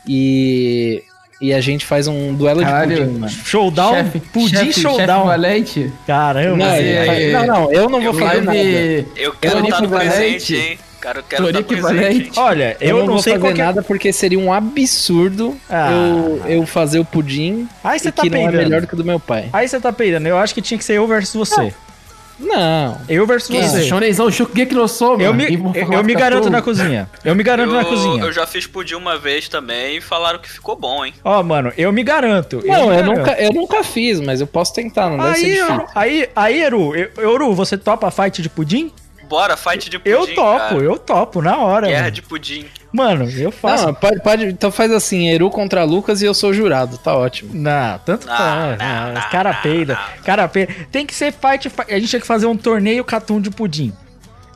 [0.07, 1.03] E,
[1.41, 2.95] e a gente faz um duelo Caralho.
[2.95, 3.33] de pudim, mano.
[3.33, 5.07] Showdown, Chefe- pudim chefe- showdown.
[5.19, 5.93] chefe valente.
[6.07, 6.57] Caramba.
[6.57, 8.53] Não, é- não, não, eu não vou fazer nada.
[8.59, 9.07] Live.
[9.17, 10.55] Eu quero não estar no presente, valente.
[10.55, 10.79] hein?
[11.01, 12.39] Cara, eu quero Torique presente.
[12.39, 13.65] Olha, Eu, eu, não, não, vou sei fazer qual que é...
[13.65, 15.91] nada porque seria um absurdo Ah.
[15.91, 18.97] eu, eu fazer o pudim Aí você tá que não é melhor do que o
[18.97, 19.49] do meu pai.
[19.53, 20.29] Aí você tá peidando.
[20.29, 21.73] Eu acho que tinha que ser eu versus você.
[22.39, 22.99] Não.
[23.09, 23.83] Eu versus Que você.
[23.83, 25.23] Shonenzão, que que não sou, mano.
[25.25, 27.09] Eu me, E eu, eu me garanto todo- na cozinha.
[27.23, 28.23] Eu me garanto na Eu, cozinha.
[28.25, 31.13] eu já fiz pudim uma vez também e falaram que ficou bom, hein?
[31.23, 32.57] Ó, mano, eu me garanto.
[32.57, 33.19] Não, me eu garanto.
[33.19, 35.87] nunca, eu nunca fiz, mas eu posso tentar, não deve ser Aí, difícil.
[35.95, 38.91] aí, aí, Eru, Eru, você topa fight de pudim?
[39.31, 40.75] Bora, fight de pudim, eu topo, cara.
[40.75, 41.87] eu topo, na hora.
[41.87, 42.11] Guerra Mano.
[42.11, 42.67] de pudim.
[42.93, 43.87] Mano, eu faço.
[43.87, 47.53] Não, pode, pode, então faz assim, Eru contra Lucas e eu sou jurado, tá ótimo.
[47.55, 48.79] Não, tanto Não, faz.
[48.79, 49.97] não, não, não, os cara peida.
[50.25, 50.75] Cara peida.
[50.91, 51.95] Tem que ser fight, fight.
[51.95, 53.93] A gente tinha que fazer um torneio catum de pudim.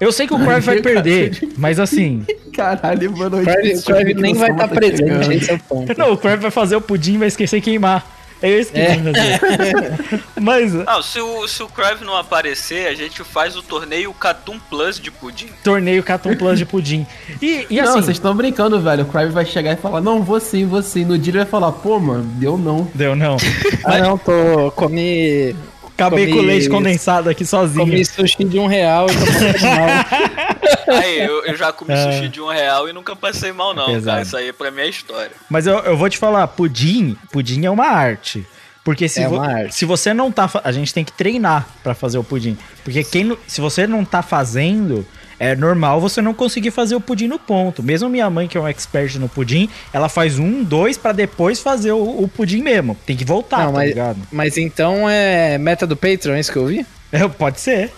[0.01, 2.27] Eu sei que o Crave vai perder, mas assim.
[2.53, 3.39] Caralho, mano.
[3.41, 5.97] O Crave- o Crave nem vai estar presente, esse é o ponto.
[5.97, 8.05] Não, o Crave vai fazer o pudim e vai esquecer queimar.
[8.45, 8.97] É isso que É.
[8.99, 10.21] fazer.
[10.41, 14.59] mas Não, se o, se o Crave não aparecer, a gente faz o torneio Catum
[14.69, 15.49] Plus de pudim.
[15.63, 17.07] torneio Catum Plus de pudim.
[17.41, 18.03] E, e Não, assim.
[18.03, 19.05] vocês estão brincando, velho.
[19.05, 21.05] O Crave vai chegar e falar, não, vou sim, vou sim.
[21.05, 22.87] No dia ele vai falar, pô, mano, deu não.
[22.95, 23.37] Deu não.
[23.85, 24.71] Ah não, tô.
[24.73, 25.57] Comi.
[25.97, 27.87] Acabei Comi- com o leite condensado aqui sozinho.
[27.87, 30.99] Comi sushi de um real e tô passando mal.
[31.03, 32.13] Aí, eu, eu já comi É.
[32.13, 34.05] sushi de um real e nunca passei mal, não, Pesado.
[34.07, 34.23] cara.
[34.23, 35.31] Isso aí pra mim é história.
[35.49, 38.45] Mas eu, eu vou te falar, pudim, pudim é uma arte.
[38.83, 39.75] Porque se, É vo- uma arte.
[39.75, 40.51] se você não tá.
[40.63, 42.59] A gente tem que treinar pra fazer o pudim.
[42.83, 45.07] Porque quem, se você não tá fazendo,
[45.39, 47.83] é normal você não conseguir fazer o pudim no ponto.
[47.83, 51.61] Mesmo minha mãe, que é um expert no pudim, ela faz um, dois pra depois
[51.61, 52.97] fazer o, o pudim mesmo.
[53.07, 54.19] Tem que voltar, Não, tá mas, ligado?
[54.31, 56.87] mas então é meta do Patreon, é isso que eu vi?
[57.13, 57.93] É, pode ser.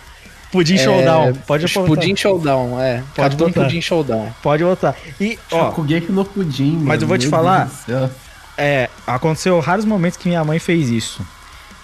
[0.51, 1.29] Pudim showdown.
[1.29, 1.87] É, Pode botar.
[1.87, 3.03] Pudim Showdown, é.
[3.15, 3.65] Pode botar.
[3.65, 4.33] Pudim Showdown.
[4.43, 4.97] Pode botar.
[5.21, 6.85] E, ó, Shokugeki no pudim, mano.
[6.87, 7.71] Mas eu vou te Meu falar-.
[8.57, 11.21] É, aconteceu raros momentos que minha mãe fez isso.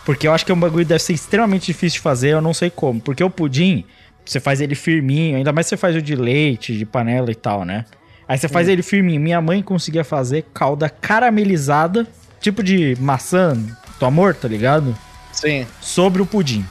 [0.04, 2.40] Porque eu acho que é um bagulho que deve ser extremamente difícil de fazer, eu
[2.40, 3.00] não sei como.
[3.00, 3.84] Porque o pudim,
[4.24, 7.64] você faz ele firminho, ainda mais você faz o de leite, de panela e tal,
[7.64, 7.84] né?
[8.28, 9.20] Aí você faz ele firminho.
[9.20, 12.06] Minha mãe conseguia fazer calda caramelizada,
[12.40, 13.56] tipo de maçã,
[13.98, 14.96] do amor, tá ligado?
[15.32, 15.66] Sim.
[15.80, 16.64] Sobre o pudim.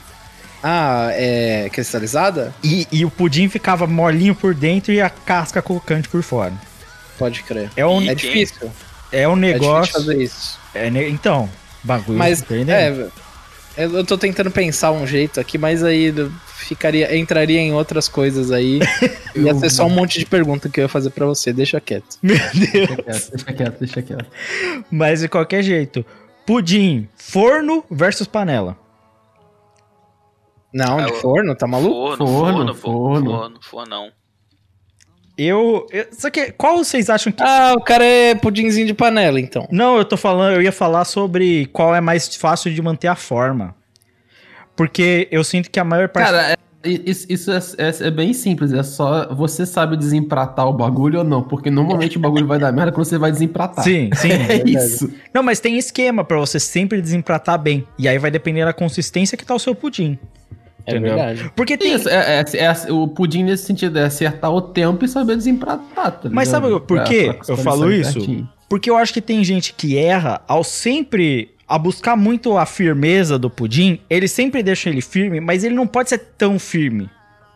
[0.62, 2.54] Ah, é cristalizada?
[2.62, 6.52] E, e o pudim ficava molinho por dentro e a casca crocante por fora.
[7.18, 7.70] Pode crer.
[7.76, 8.70] É um, É difícil.
[9.10, 9.92] é um É difícil negócio.
[9.92, 10.58] fazer isso.
[10.74, 11.48] é então,
[11.82, 12.18] bagulho.
[12.18, 12.90] Mas, é,
[13.76, 16.12] eu eu tô tentando pensar um jeito aqui, mas aí
[16.74, 18.80] ficaria, entraria em outras coisas aí.
[19.34, 22.18] Ia ser só um monte de pergunta que eu ia fazer pra você, deixa quieto.
[22.22, 23.28] Meu Deus.
[23.30, 24.26] Deixa quieto, deixa quieto.
[24.90, 26.04] Mas de qualquer jeito,
[26.46, 28.76] pudim, forno versus panela.
[30.72, 31.94] Não, Ah, de eu- forno, tá maluco?
[31.94, 32.74] Forno, Forno, forno, forno.
[32.74, 34.08] forno, forno, fornão.
[35.36, 39.40] Eu, eu só que qual vocês acham que Ah, o cara é pudinzinho de panela,
[39.40, 39.66] então.
[39.70, 43.16] Não, eu tô falando, eu ia falar sobre qual é mais fácil de manter a
[43.16, 43.74] forma.
[44.82, 48.32] Porque eu sinto que a maior parte Cara, é- isso, isso é, é- é bem
[48.32, 48.72] simples.
[48.72, 51.40] É só você sabe desempratar o bagulho ou não.
[51.40, 53.84] Porque normalmente o bagulho vai dar merda quando você vai desempratar.
[53.84, 54.28] Sim, sim.
[54.50, 55.08] É isso.
[55.32, 57.86] Não, mas tem esquema pra você sempre desempratar bem.
[57.96, 60.18] E aí vai depender da consistência que tá o seu pudim.
[60.84, 61.14] É Entendeu?
[61.14, 61.52] verdade.
[61.54, 65.08] Porque tem Isso, é, é- é- o pudim nesse sentido é acertar o tempo e
[65.08, 68.14] saber desempratar, tá Mas sabe por quê eu falo isso?
[68.14, 68.48] certinho.
[68.68, 71.50] Porque eu acho que tem gente que erra ao sempre.
[71.72, 75.86] A buscar muito a firmeza do pudim, ele sempre deixa ele firme, mas ele não
[75.86, 77.08] pode ser tão firme.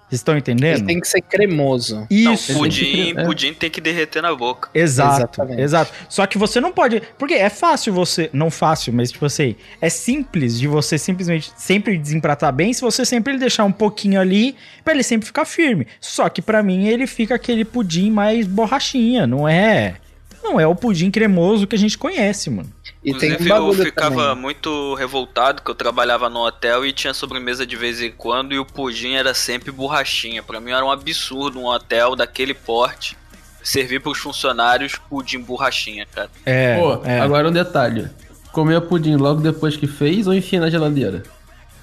[0.08, 0.78] Vocês estão entendendo?
[0.78, 2.06] Ele tem que ser cremoso.
[2.08, 2.24] Isso.
[2.24, 3.24] Não, tem pudim, é.
[3.26, 4.70] pudim tem que derreter na boca.
[4.72, 5.60] Exato, Exatamente.
[5.60, 5.92] exato.
[6.08, 7.02] Só que você não pode.
[7.18, 8.30] Porque é fácil você.
[8.32, 9.54] Não fácil, mas tipo assim.
[9.82, 14.18] É simples de você simplesmente sempre desempratar bem se você sempre ele deixar um pouquinho
[14.18, 15.86] ali pra ele sempre ficar firme.
[16.00, 19.96] Só que pra mim ele fica aquele pudim mais borrachinha, não é?
[20.42, 22.75] Não é o pudim cremoso que a gente conhece, mano.
[23.06, 24.42] E tem um Inclusive, eu ficava também.
[24.42, 28.58] muito revoltado que eu trabalhava no hotel e tinha sobremesa de vez em quando e
[28.58, 30.42] o pudim era sempre borrachinha.
[30.42, 33.16] Pra mim era um absurdo um hotel daquele porte
[33.62, 36.28] servir pros funcionários pudim borrachinha, cara.
[36.44, 36.80] É.
[36.80, 37.20] Pô, é.
[37.20, 38.10] agora um detalhe.
[38.50, 41.22] Comer pudim logo depois que fez ou enfia na geladeira?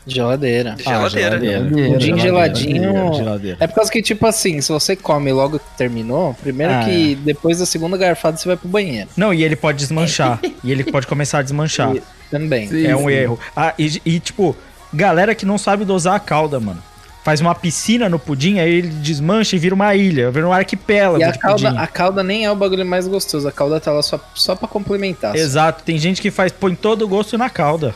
[0.06, 0.76] Geladeira.
[0.86, 1.40] Ah, Geladeira.
[1.40, 3.14] Geladeira, Pudim geladinho.
[3.14, 3.58] Geladeira.
[3.60, 7.16] É por causa que, tipo assim, se você come logo que terminou, primeiro Ah, que
[7.16, 9.10] depois da segunda garfada você vai pro banheiro.
[9.16, 10.40] Não, e ele pode desmanchar.
[10.64, 11.94] e ele pode começar a desmanchar.
[11.96, 12.68] E- Também.
[12.68, 13.12] Sim, é um sim.
[13.12, 13.40] erro.
[13.56, 14.56] Ah, e, e, tipo,
[14.92, 16.82] galera que não sabe dosar a calda, mano.
[17.24, 21.20] Faz uma piscina no pudim, aí ele desmancha e vira uma ilha, vira um arquipélago
[21.20, 21.78] E a de calda, pudim.
[21.82, 24.68] a calda nem é o bagulho mais gostoso, a calda tá lá só, só pra
[24.68, 25.34] complementar.
[25.36, 27.94] Exato, tem gente que faz, põe todo o gosto na calda.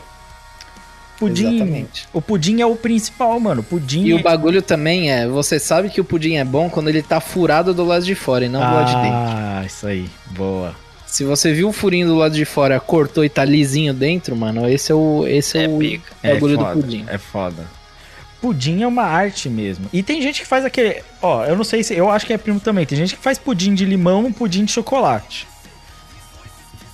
[1.18, 1.56] Pudim.
[1.56, 2.06] Exatamente.
[2.12, 3.62] O pudim é o principal, mano.
[3.62, 4.04] Pudim.
[4.04, 7.02] E é- o bagulho também é, você sabe que o pudim é bom quando ele
[7.02, 9.18] tá furado do lado de fora e não do lado de dentro.
[9.36, 10.08] Ah, isso aí.
[10.26, 10.74] Boa.
[11.06, 14.68] Se você viu o furinho do lado de fora, cortou e tá lisinho dentro, mano,
[14.68, 16.12] esse é o esse é, É o pica.
[16.22, 17.04] bagulho foda, do pudim.
[17.08, 17.66] É foda.
[18.40, 19.86] Pudim é uma arte mesmo.
[19.92, 21.02] E tem gente que faz aquele.
[21.20, 21.94] Ó, eu não sei se.
[21.94, 22.86] Eu acho que é primo também.
[22.86, 25.47] Tem gente que faz pudim de limão, pudim de chocolate.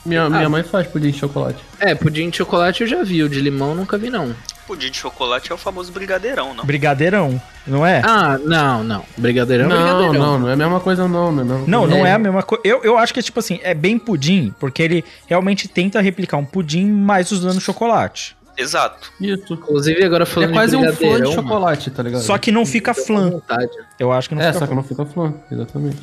[0.04, 1.58] Minha, minha mãe faz pudim de chocolate.
[1.80, 4.34] É, pudim de chocolate eu já vi, o de limão nunca vi não.
[4.66, 6.64] Pudim de chocolate é o famoso brigadeirão, não?
[6.64, 8.02] Brigadeirão, não é?
[8.04, 9.04] Ah, não, não.
[9.16, 10.12] Brigadeirão é não, brigadeirão.
[10.12, 11.44] não, não é a mesma coisa não, não.
[11.44, 12.12] Não, Não, não é, É.
[12.12, 12.62] a mesma coisa.
[12.64, 16.36] Eu, eu acho que é tipo assim, é bem pudim, porque ele realmente tenta replicar
[16.38, 18.36] um pudim, mas usando chocolate.
[18.56, 19.10] Exato.
[19.20, 19.52] Isso.
[19.52, 22.22] Inclusive agora É falando quase de um flan de chocolate, tá ligado?
[22.22, 23.40] Só que não fica flan.
[23.98, 24.76] Eu acho que não É, fica só que flan.
[24.76, 25.98] não fica flan, exatamente.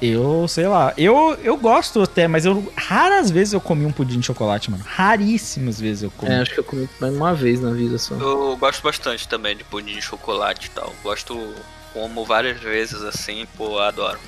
[0.00, 0.94] Eu, sei lá.
[0.96, 4.82] Eu, eu gosto até, mas eu raras vezes eu comi um pudim de chocolate, mano.
[4.86, 6.32] Raríssimas vezes eu comi.
[6.32, 8.14] É, acho que eu comi mais uma vez na vida só.
[8.14, 10.92] Eu gosto bastante também de pudim de chocolate e tal.
[11.02, 11.54] Gosto,
[11.92, 14.18] como várias vezes assim, pô, adoro.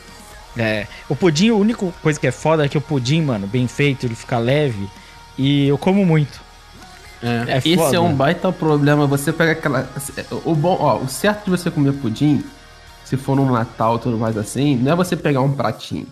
[0.56, 3.66] É, o pudim, a única coisa que é foda é que o pudim, mano, bem
[3.66, 4.88] feito, ele fica leve.
[5.38, 6.38] E eu como muito.
[7.22, 7.52] É.
[7.52, 7.96] É Esse foda.
[7.96, 9.06] é um baita problema.
[9.06, 9.88] Você pega aquela.
[10.44, 12.44] O bom, ó, o certo de você comer pudim,
[13.12, 16.06] se for num Natal tudo mais assim, não é você pegar um pratinho.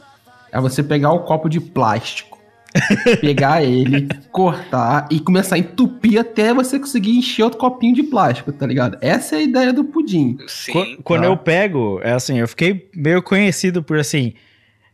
[0.52, 2.38] É você pegar o copo de plástico.
[3.22, 8.52] pegar ele, cortar e começar a entupir até você conseguir encher outro copinho de plástico,
[8.52, 8.98] tá ligado?
[9.00, 10.36] Essa é a ideia do pudim.
[10.46, 10.72] Sim.
[10.72, 11.26] Qu- Quando tá.
[11.26, 14.34] eu pego, é assim, eu fiquei meio conhecido por assim.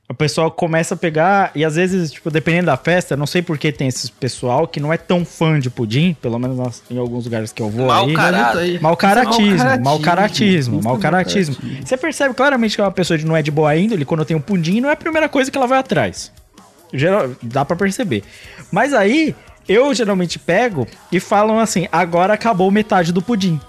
[0.09, 3.59] O pessoal começa a pegar, e às vezes, tipo, dependendo da festa, não sei por
[3.59, 6.97] que tem esse pessoal que não é tão fã de pudim, pelo menos nas- em
[6.97, 8.15] alguns lugares que eu vou Mau aí.
[8.81, 11.57] Mau caratismo, mau caratismo, mau caratismo.
[11.85, 14.37] Você percebe claramente que é uma pessoa que não é de boa índole, quando tem
[14.37, 16.31] um pudim, não é a primeira coisa que ela vai atrás.
[16.93, 18.23] Geral, dá pra perceber.
[18.71, 19.35] Mas aí,
[19.69, 23.61] eu geralmente pego e falam assim, agora acabou metade do pudim.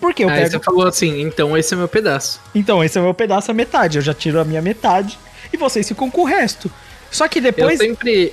[0.00, 0.50] Por que eu Aí pego?
[0.50, 2.40] você falou assim, então esse é meu pedaço.
[2.54, 3.98] Então, esse é meu pedaço, a metade.
[3.98, 5.18] Eu já tiro a minha metade
[5.52, 6.70] e vocês ficam com o resto.
[7.10, 7.80] Só que depois.
[7.80, 8.32] Eu sempre.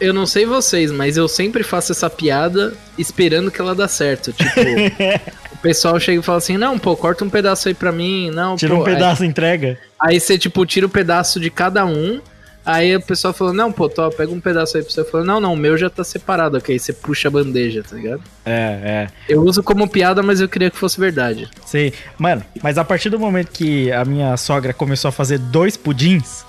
[0.00, 4.32] Eu não sei vocês, mas eu sempre faço essa piada esperando que ela dá certo.
[4.32, 4.60] Tipo,
[5.52, 8.30] o pessoal chega e fala assim: não, pô, corta um pedaço aí pra mim.
[8.30, 8.80] Não, Tira pô.
[8.80, 9.78] um pedaço e entrega.
[10.00, 12.20] Aí, aí você, tipo, tira o pedaço de cada um.
[12.66, 15.00] Aí o pessoal falou, não, pô, tô, pega um pedaço aí pra você.
[15.00, 16.74] Eu falo, não, não, o meu já tá separado, ok?
[16.74, 18.20] Aí você puxa a bandeja, tá ligado?
[18.44, 18.50] É,
[18.82, 19.06] é.
[19.28, 21.48] Eu uso como piada, mas eu queria que fosse verdade.
[21.64, 21.92] Sei.
[22.18, 26.44] Mano, mas a partir do momento que a minha sogra começou a fazer dois pudins,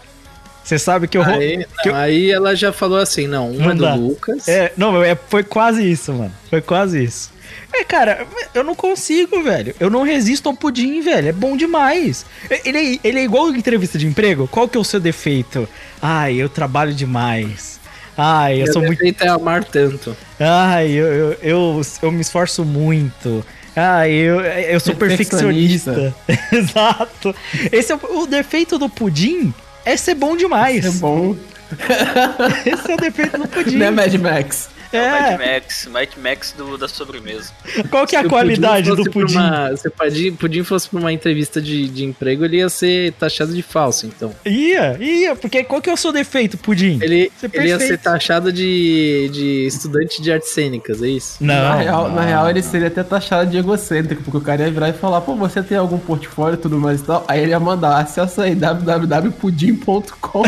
[0.64, 1.22] você sabe que eu.
[1.24, 3.94] Aí, que não, eu- aí ela já falou assim, não, um Não é do dá.
[3.94, 4.48] Lucas.
[4.48, 6.34] É, não, é, foi quase isso, mano.
[6.50, 7.32] Foi quase isso.
[7.80, 9.76] É, cara, eu não consigo, velho.
[9.80, 11.28] Eu não resisto ao pudim, velho.
[11.30, 12.26] É bom demais.
[12.66, 14.48] Ele, é- ele é igual entrevista de emprego.
[14.48, 15.68] Qual que é o seu defeito?
[16.02, 17.80] Ai, eu trabalho demais.
[18.18, 18.98] Ai, eu Meu sou muito.
[18.98, 20.18] defeito é amar tanto.
[20.40, 23.46] Ai, eu, eu, eu, eu me esforço muito.
[23.76, 26.16] Ai, eu, eu sou perfeccionista.
[26.52, 27.36] Exato.
[27.72, 29.54] Esse é o, o defeito do pudim.
[29.86, 30.84] É ser bom demais.
[30.84, 31.36] É bom.
[32.66, 33.78] Esse é o defeito do pudim.
[33.78, 34.70] Né, Mad Max?
[34.92, 37.52] É o Mad É, Max, Mad Max do, da sobremesa.
[37.90, 39.38] qual que é a Se o qualidade fosse do pudim?
[39.38, 43.14] Uma, se o pudim, pudim fosse pra uma entrevista de, de emprego, ele ia ser
[43.14, 44.34] taxado de falso, então.
[44.46, 47.00] Ia, ia, porque qual que é o seu defeito, pudim?
[47.02, 51.38] Ele, é ele ia ser taxado de, de estudante de artes cênicas, é isso?
[51.42, 51.54] Não.
[51.56, 54.90] na, real, na real, ele seria até taxado de egocêntrico, porque o cara ia virar
[54.90, 57.26] e falar, pô, você tem algum portfólio e tudo mais e tal?
[57.28, 60.44] Aí ele ia mandar, acessa aí, www.pudim.com.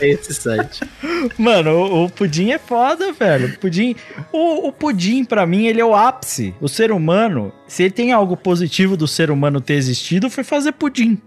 [0.00, 0.80] É esse site.
[1.36, 3.48] Mano, o, o pudim é foda, velho.
[3.48, 3.94] O pudim,
[4.32, 6.54] o, o pudim para mim ele é o ápice.
[6.60, 10.72] O ser humano, se ele tem algo positivo do ser humano ter existido, foi fazer
[10.72, 11.20] pudim.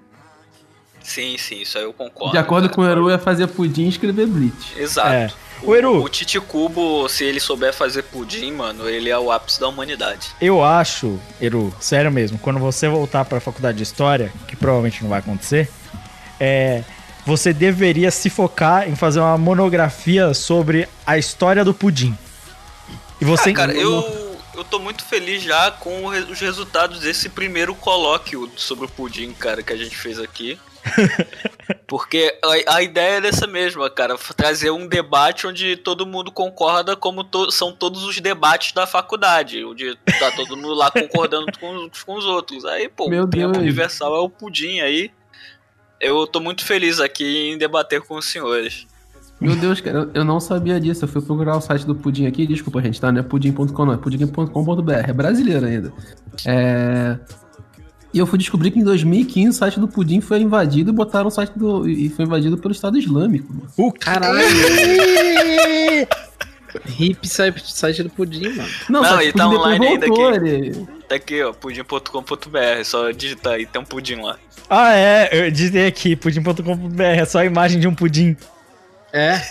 [1.03, 2.31] Sim, sim, isso aí eu concordo.
[2.31, 2.75] De acordo cara.
[2.75, 4.79] com o Eru, ia fazer pudim e escrever Bleach.
[4.79, 5.09] Exato.
[5.09, 5.31] É.
[5.63, 6.03] O Eru.
[6.03, 10.29] O Titi Cubo, se ele souber fazer pudim, mano, ele é o ápice da humanidade.
[10.41, 15.09] Eu acho, Eru, sério mesmo, quando você voltar pra faculdade de história, que provavelmente não
[15.09, 15.69] vai acontecer,
[16.39, 16.83] é,
[17.25, 22.17] você deveria se focar em fazer uma monografia sobre a história do pudim.
[23.19, 27.75] E você Ah, cara, eu, eu tô muito feliz já com os resultados desse primeiro
[27.75, 30.57] colóquio sobre o pudim, cara, que a gente fez aqui.
[31.87, 32.35] Porque
[32.67, 37.23] a, a ideia é dessa mesma, cara, trazer um debate onde todo mundo concorda como
[37.23, 42.03] to- são todos os debates da faculdade, onde tá todo mundo lá concordando com, os-
[42.03, 42.65] com os outros.
[42.65, 45.11] Aí, pô, Meu o tema universal é o pudim aí.
[46.01, 48.85] Eu tô muito feliz aqui em debater com os senhores.
[49.39, 51.05] Meu Deus, cara, eu- eu não sabia disso.
[51.05, 52.45] Eu fui procurar o site do Pudim aqui.
[52.45, 53.11] Desculpa, gente, tá?
[53.11, 53.93] Não é pudim.com, não.
[53.93, 54.91] É pudim.com.br.
[55.07, 55.93] É brasileiro ainda.
[56.45, 57.17] É...
[58.13, 61.27] E eu fui descobrir que em 2015 o site do Pudim foi invadido e botaram
[61.27, 61.87] o site do.
[61.89, 63.51] E foi invadido pelo Estado Islâmico.
[63.77, 64.37] O Caralho!
[66.99, 68.69] Hip site, site do pudim, mano.
[68.89, 70.47] Não, Não, o tá online ainda voltou, aqui.
[70.49, 74.37] ele- Tá aqui, ó, pudim.com.br, só digitar aí, tem um pudim lá.
[74.69, 78.35] Ah, é, eu dizei aqui, pudim.com.br, é só a imagem de um pudim.
[79.13, 79.41] É.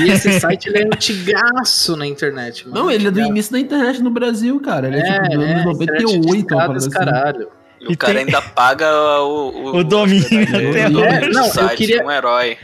[0.00, 2.82] E esse site ele é antigaço na internet, mano.
[2.84, 4.86] Não, ele é do início da internet no Brasil, cara.
[4.86, 6.90] Ele é, É, tipo do é, ano internet 98, uma discada, parada assim.
[6.90, 7.48] caralho.
[7.80, 8.88] E o E cara tem- ainda paga
[9.22, 11.30] o, O domínio até até o hoje.
[11.32, 12.56] Não, eu site, queria- um herói.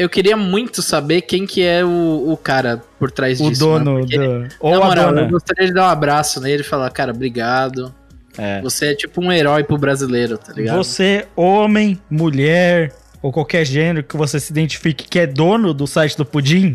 [0.00, 3.68] Eu queria muito saber quem que é o, o cara por trás O disso.
[3.68, 4.54] mano, dono porque ele- do.
[4.60, 5.20] Ou Na a moral, dona.
[5.22, 7.94] eu gostaria de dar um abraço nele e falar, cara, obrigado.
[8.38, 8.60] É.
[8.62, 10.76] Você é tipo um herói pro brasileiro, tá ligado?
[10.76, 16.16] Você, homem, mulher ou qualquer gênero que você se identifique que é dono do site
[16.16, 16.74] do Pudim,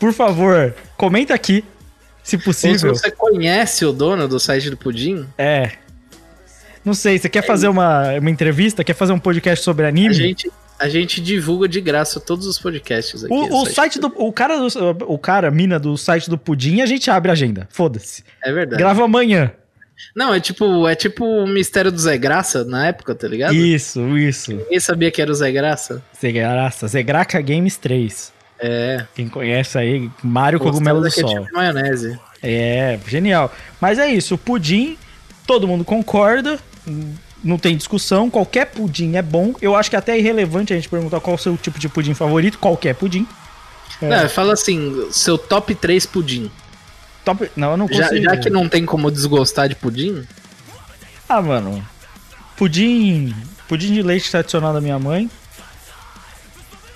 [0.00, 1.64] por favor, comenta aqui,
[2.22, 2.94] se Ou se possível.
[2.94, 5.70] você conhece o dono do site do Pudim, É.
[6.84, 8.82] Não sei, você quer fazer uma, uma entrevista?
[8.82, 10.08] Quer fazer um podcast sobre anime?
[10.08, 10.50] a gente,
[10.82, 13.32] a gente divulga de graça todos os podcasts aqui.
[13.32, 14.08] O, o site do.
[14.16, 14.66] O cara, do,
[15.06, 17.68] o cara, a mina do site do Pudim, a gente abre a agenda.
[17.70, 18.24] Foda-se.
[18.44, 18.82] É verdade.
[18.82, 19.52] Grava amanhã.
[20.16, 23.54] Não, é tipo, é tipo o mistério do Zé Graça na época, tá ligado?
[23.54, 24.52] Isso, isso.
[24.52, 26.02] Ninguém sabia que era o Zé Graça.
[26.20, 28.32] Zegraça, Zegraca Games 3.
[28.58, 29.06] É.
[29.14, 31.46] Quem conhece aí, Mário Cogumelo do Mostrando Sol.
[31.48, 32.18] e maionese.
[32.42, 33.54] É, genial.
[33.80, 34.98] Mas é isso, o pudim,
[35.46, 36.58] todo mundo concorda,
[37.42, 39.54] não tem discussão, qualquer pudim é bom.
[39.60, 41.88] Eu acho que até é irrelevante a gente perguntar qual é o seu tipo de
[41.88, 43.26] pudim favorito, qualquer pudim.
[44.00, 46.50] Não, fala assim, seu top 3 pudim.
[47.24, 47.48] Top...
[47.56, 50.24] Não, eu não Já, já que não tem como desgostar de pudim,
[51.28, 51.86] Ah, mano.
[52.56, 53.34] Pudim.
[53.68, 55.30] Pudim de leite tradicional da minha mãe.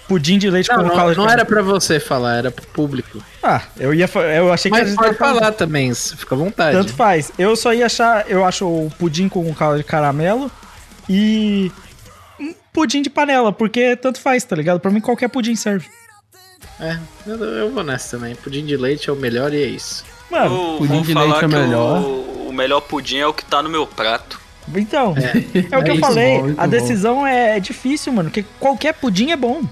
[0.09, 2.51] Pudim de leite não, com não, calda de não cana- era pra você falar, era
[2.51, 3.21] pro público.
[3.43, 4.09] Ah, eu ia.
[4.37, 6.77] Eu achei que Mas a gente pode falando- falar também, fica à vontade.
[6.77, 7.33] Tanto faz.
[7.39, 8.25] Eu só ia achar.
[8.31, 10.51] Eu acho o pudim com calda de caramelo
[11.09, 11.73] e.
[12.39, 14.79] um pudim de panela, porque tanto faz, tá ligado?
[14.79, 15.87] Pra mim qualquer pudim serve.
[16.81, 18.35] É, eu, eu vou nessa também.
[18.37, 20.05] Pudim de leite é o melhor e é isso.
[20.31, 22.01] Mano, Eu pudim de leite é melhor.
[22.03, 24.41] O, o melhor pudim é o que tá no meu prato.
[24.75, 25.15] então.
[25.17, 26.39] É, o que É eu isso, falei.
[26.41, 26.69] bom, a bom.
[26.69, 28.31] decisão é difícil, mano.
[28.31, 29.63] Porque qualquer pudim é bom.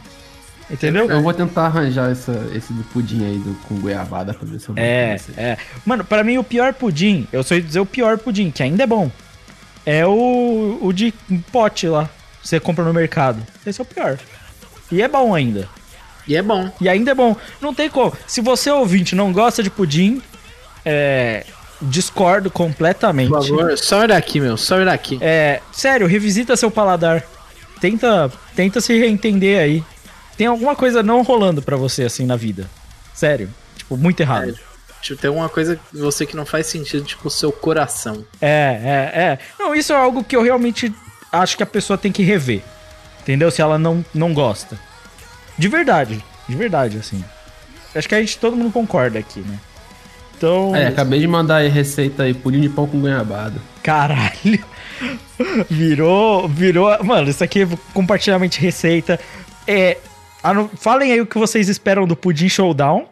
[0.71, 1.11] Entendeu?
[1.11, 4.69] Eu vou tentar arranjar essa, esse do pudim aí do, com goiabada pra ver se
[4.69, 5.59] eu É, é.
[5.85, 8.83] Mano, pra mim o pior pudim, eu só ia dizer o pior pudim, que ainda
[8.83, 9.11] é bom.
[9.85, 11.13] É o, o de
[11.53, 12.09] pote lá.
[12.41, 13.43] que Você compra no mercado.
[13.67, 14.19] Esse é o pior.
[14.91, 15.69] E é bom ainda.
[16.27, 16.71] E é bom.
[16.81, 17.37] E ainda é bom.
[17.61, 18.17] Não tem como.
[18.27, 20.23] Se você ouvinte não gosta de pudim,
[20.85, 21.45] é.
[21.83, 23.29] Discordo completamente.
[23.29, 25.19] Por favor, só ir daqui, meu, só ir daqui.
[25.21, 27.23] É, sério, revisita seu paladar.
[27.81, 29.85] Tenta, tenta se reentender aí.
[30.37, 32.69] Tem alguma coisa não rolando pra você assim na vida.
[33.13, 33.49] Sério.
[33.77, 34.59] Tipo, muito errado.
[35.01, 38.25] Tipo, tem alguma coisa que você que não faz sentido, tipo, o seu coração.
[38.41, 38.81] É,
[39.15, 39.39] é, é.
[39.59, 40.93] Não, isso é algo que eu realmente
[41.31, 42.63] acho que a pessoa tem que rever.
[43.21, 43.51] Entendeu?
[43.51, 44.79] Se ela não, não gosta.
[45.57, 46.25] De verdade.
[46.49, 47.25] De verdade, assim.
[47.95, 49.59] Acho que a gente, todo mundo concorda aqui, né?
[50.37, 50.75] Então.
[50.75, 53.61] É, acabei de mandar aí receita aí, pudim de pão com goiabada.
[53.83, 54.65] Caralho.
[55.69, 57.03] Virou, virou.
[57.03, 59.19] Mano, isso aqui é compartilhamento de receita.
[59.67, 59.99] É.
[60.45, 63.07] anu- Falem aí o que vocês esperam do Pudim Showdown.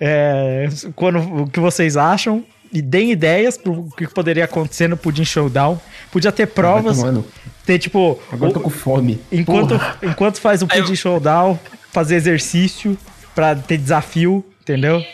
[0.00, 2.44] É, quando, o que vocês acham.
[2.72, 5.78] E deem ideias pro que poderia acontecer no Pudim Showdown.
[6.10, 6.96] Podia ter provas.
[6.98, 7.24] Tomando.
[7.66, 8.18] Ter tipo.
[8.32, 9.20] Agora eu tô o- com fome.
[9.30, 9.96] enquanto, Porra.
[10.02, 11.58] enquanto faz o Aí eu- Pudim Showdown,
[11.92, 12.96] fazer exercício
[13.34, 15.04] pra ter desafio, entendeu?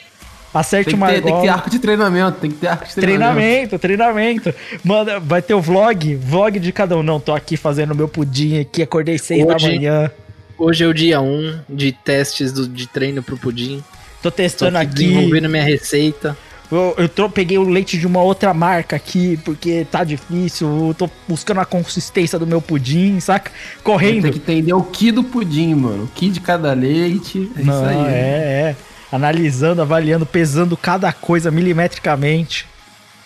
[0.55, 3.79] Acerte uma tem que ter arco de treinamento, tem que ter arco de treinamento.
[3.79, 4.55] Treinamento, treinamento.
[4.83, 7.03] Manda, vai ter o vlog, vlog de cada um.
[7.03, 10.11] Não, tô aqui fazendo meu pudim aqui, acordei seis da Hoje- manhã.
[10.59, 13.83] Hoje é o dia 1 de testes do, de treino pro pudim.
[14.23, 14.95] Tô Tô testando aqui aqui.
[15.05, 16.37] desenvolvendo minha receita.
[16.71, 20.89] Eu, eu tro- peguei o leite de uma outra marca aqui, porque tá difícil.
[20.89, 23.51] Eu tô buscando a consistência do meu pudim, saca?
[23.83, 24.23] Correndo.
[24.25, 26.05] Tem que entender o que do pudim, mano.
[26.05, 27.51] O que de cada leite.
[27.57, 28.07] É Não, isso aí.
[28.13, 28.77] é, é.
[29.11, 32.67] Analisando, avaliando, pesando cada coisa milimetricamente.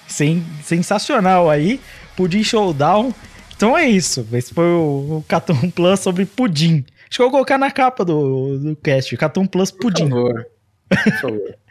[0.07, 1.81] Sen- sensacional aí.
[2.15, 3.13] Pudim Showdown.
[3.57, 4.25] Então é isso.
[4.33, 6.85] Esse foi o, o Catum Plus sobre pudim.
[7.13, 9.15] Acho que eu vou colocar na capa do, do cast.
[9.19, 10.09] Catum Plus Por pudim.
[10.09, 10.47] favor.
[10.89, 11.55] Por favor.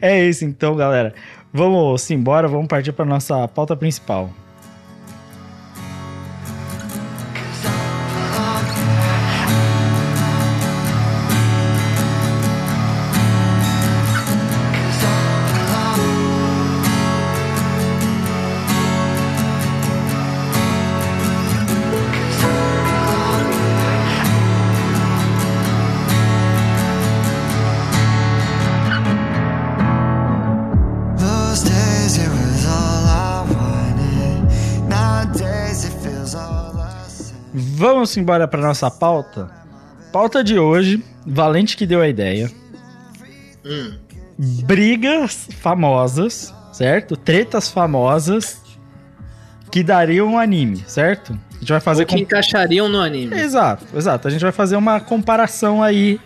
[0.00, 1.14] É isso então, galera.
[1.52, 4.30] Vamos embora, vamos partir para nossa pauta principal.
[38.10, 39.48] Vamos embora para nossa pauta.
[40.12, 42.50] Pauta de hoje, Valente que deu a ideia.
[43.64, 43.96] Hum.
[44.36, 47.16] Brigas famosas, certo?
[47.16, 48.60] Tretas famosas
[49.70, 51.38] que dariam um anime, certo?
[51.54, 53.38] A gente vai fazer Ou que encaixariam no anime.
[53.38, 54.26] Exato, exato.
[54.26, 56.18] A gente vai fazer uma comparação aí,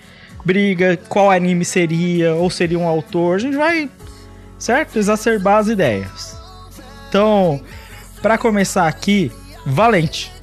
[0.42, 3.36] briga, qual anime seria, ou seria um autor.
[3.36, 3.90] A gente vai,
[4.58, 4.98] certo?
[4.98, 6.34] Exacerbar as ideias.
[7.10, 7.60] Então,
[8.22, 9.30] pra começar aqui,
[9.66, 10.33] Valente.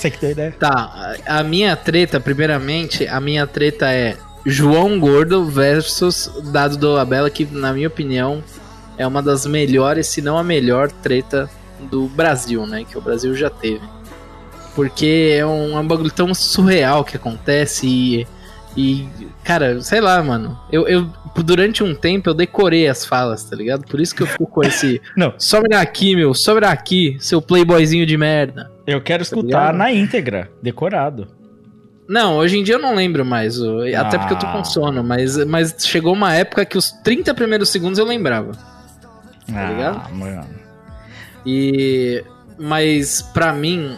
[0.00, 0.54] Você que tem ideia?
[0.58, 7.28] Tá, a minha treta, primeiramente, a minha treta é João Gordo versus Dado do Labella,
[7.28, 8.42] que na minha opinião
[8.96, 11.50] é uma das melhores, se não a melhor treta
[11.90, 12.82] do Brasil, né?
[12.82, 13.82] Que o Brasil já teve.
[14.74, 18.26] Porque é um, é um bagulho tão surreal que acontece e.
[18.76, 19.06] E,
[19.44, 20.58] cara, sei lá, mano.
[20.72, 21.10] Eu, eu,
[21.44, 23.84] durante um tempo, eu decorei as falas, tá ligado?
[23.84, 25.02] Por isso que eu fico com esse.
[25.14, 25.34] Não.
[25.36, 28.70] Sobe daqui, meu, sobe daqui, seu playboyzinho de merda.
[28.90, 31.28] Eu quero escutar na íntegra, decorado.
[32.08, 33.60] Não, hoje em dia eu não lembro mais.
[33.60, 34.52] o- Até porque eu tô Ah.
[34.52, 38.52] com sono, mas, mas chegou uma época que os 30 primeiros segundos eu lembrava.
[39.54, 40.14] ah, ligado?
[40.14, 40.46] mano.
[41.46, 42.24] E.
[42.58, 43.96] Mas pra mim,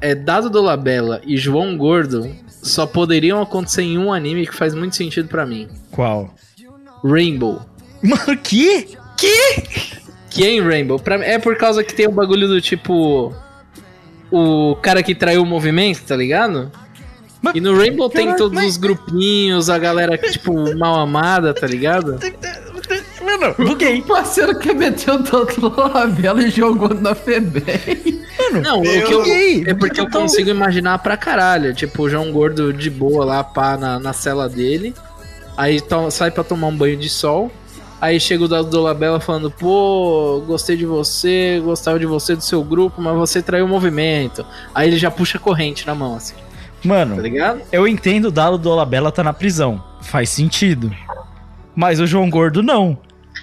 [0.00, 4.74] é Dado do Labella e João Gordo só poderiam acontecer em um anime que faz
[4.74, 5.68] muito sentido pra mim.
[5.90, 6.34] Qual?
[7.04, 7.62] Rainbow.
[8.02, 8.96] Mano, que?
[9.16, 9.62] Que?
[10.30, 10.98] Que é em Rainbow.
[10.98, 13.34] Pra, é por causa que tem o bagulho do tipo.
[14.30, 16.70] O cara que traiu o movimento, tá ligado?
[17.54, 22.18] E no Rainbow tem todos mas- os grupinhos, a galera, tipo, mal amada, tá ligado?
[23.24, 24.00] Mano, buguei.
[24.00, 28.22] O parceiro que meteu tanto labela e jogou na Febem.
[28.62, 29.64] Não, o eu que eu, buguei.
[29.66, 31.74] é porque eu Então- consigo imaginar pra caralho.
[31.74, 34.94] Tipo, o João Gordo de boa lá, pá, na, na cela dele.
[35.56, 37.50] Aí to- sai pra tomar um banho de sol.
[38.00, 42.62] Aí chega o Dado Dolabella falando, pô, gostei de você, gostava de você, do seu
[42.62, 44.44] grupo, mas você traiu o movimento.
[44.74, 46.40] Aí ele já puxa a corrente na mão, assim, tá
[46.84, 47.62] Mano, ligado?
[47.72, 49.82] eu entendo o Dalo do Olabella tá na prisão.
[50.02, 50.94] Faz sentido.
[51.74, 52.98] Mas o João Gordo não.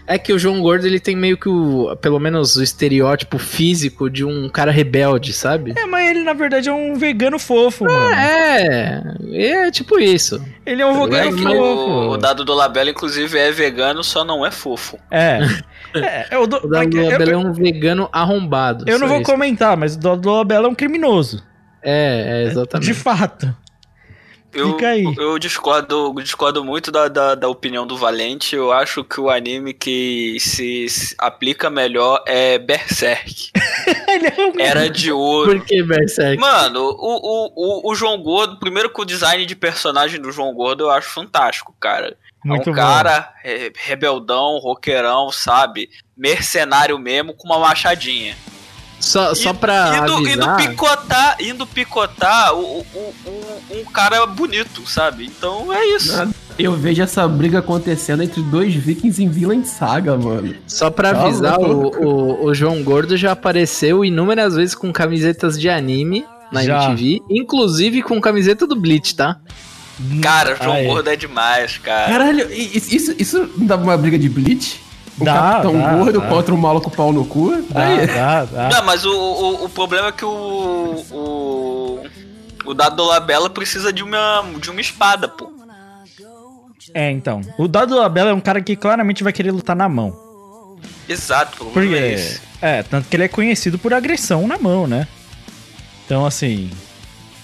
[0.05, 4.09] É que o João Gordo, ele tem meio que o, pelo menos o estereótipo físico
[4.09, 5.73] de um cara rebelde, sabe?
[5.77, 8.13] É, mas ele na verdade é um vegano fofo, mano.
[8.13, 9.01] É,
[9.33, 10.43] é tipo isso.
[10.65, 11.91] Ele é um É vegano fofo.
[11.91, 14.99] o, o dado do Labela, inclusive, é vegano, só não é fofo.
[15.09, 15.39] É.
[15.95, 18.83] é eu, dou- O Dado eu- Dolabella é um vegano arrombado.
[18.87, 19.31] eu não vou isso.
[19.31, 21.41] comentar, mas o Dalo do Olabella é um criminoso.
[21.81, 22.87] É, é, exatamente.
[22.87, 23.55] De fato.
[24.53, 25.03] Eu, Fica aí.
[25.17, 28.55] eu discordo, discordo muito da, da, da opinião do Valente.
[28.55, 33.51] Eu acho que o anime que se, se aplica melhor é Berserk.
[34.07, 34.59] Ele é um...
[34.59, 35.57] Era de ouro.
[35.57, 36.39] Por que Berserk?
[36.39, 40.53] Mano, o, o, o, o João Gordo, primeiro que o design de personagem do João
[40.53, 42.15] Gordo eu acho fantástico, cara.
[42.45, 42.81] Muito é um bom.
[42.81, 45.89] cara é, rebeldão, roqueirão, sabe?
[46.15, 48.35] Mercenário mesmo, com uma machadinha.
[49.03, 54.87] Só, só pra indo, indo avisar, picotar, indo picotar o, o, o- um cara bonito,
[54.87, 55.25] sabe?
[55.25, 56.15] Então é isso.
[56.15, 56.31] Nada.
[56.57, 60.55] Eu vejo essa briga acontecendo entre dois vikings em Vinland Saga, mano.
[60.67, 65.59] só pra Tá avisar, o, o, o João Gordo já apareceu inúmeras vezes com camisetas
[65.59, 66.85] de anime na Já.
[66.91, 69.37] MTV, inclusive com camiseta do Bleach, tá?
[70.21, 70.85] Cara, o João Ah, é.
[70.85, 72.09] Gordo é demais, cara.
[72.11, 74.79] Caralho, isso, isso não dá uma briga de Bleach?
[75.23, 76.27] O Dá, Capitão dá, Gordo dá.
[76.27, 77.61] contra o maluco pau no cu?
[77.69, 78.07] Dá, Aí.
[78.07, 78.69] dá, dá.
[78.69, 81.03] Não, mas o, o, o problema é que o.
[81.11, 82.03] O,
[82.65, 85.51] o Dado do Labella precisa de uma, de uma espada, pô.
[86.93, 87.41] É, então.
[87.57, 90.77] O Dado Labella é um cara que claramente vai querer lutar na mão.
[91.07, 91.93] Exato, Porque.
[91.95, 92.41] é esse.
[92.61, 95.07] É, tanto que ele é conhecido por agressão na mão, né?
[96.05, 96.69] Então, assim.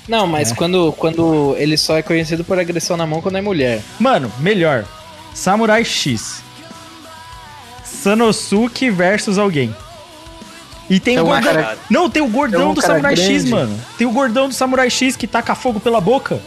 [0.08, 0.56] Não, mas É.
[0.56, 3.82] quando, quando ele só é conhecido por agressão na mão quando é mulher.
[4.00, 4.86] Mano, melhor.
[5.34, 6.42] Samurai X.
[8.04, 9.76] Sanosuke versus alguém.
[10.90, 11.54] E tem É o gordão.
[11.54, 13.50] cara- Não, tem o É gordão do Samurai X, grande.
[13.52, 13.80] mano.
[13.98, 16.40] Tem o gordão do Samurai X que taca fogo pela boca.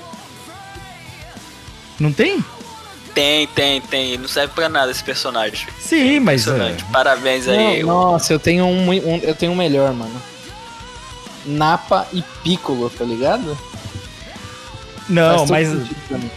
[2.00, 2.44] Não tem?
[3.14, 4.18] Tem, tem, tem.
[4.18, 5.68] Não serve pra nada esse personagem.
[5.78, 6.48] Sim, mas.
[6.48, 6.76] é.
[6.92, 7.82] Parabéns aí.
[7.82, 10.20] Não, nossa, eu tenho um, um- eu tenho um melhor, mano.
[11.44, 13.56] Napa e Piccolo, tá ligado?
[15.08, 15.68] Não, mas.
[15.72, 16.30] mim.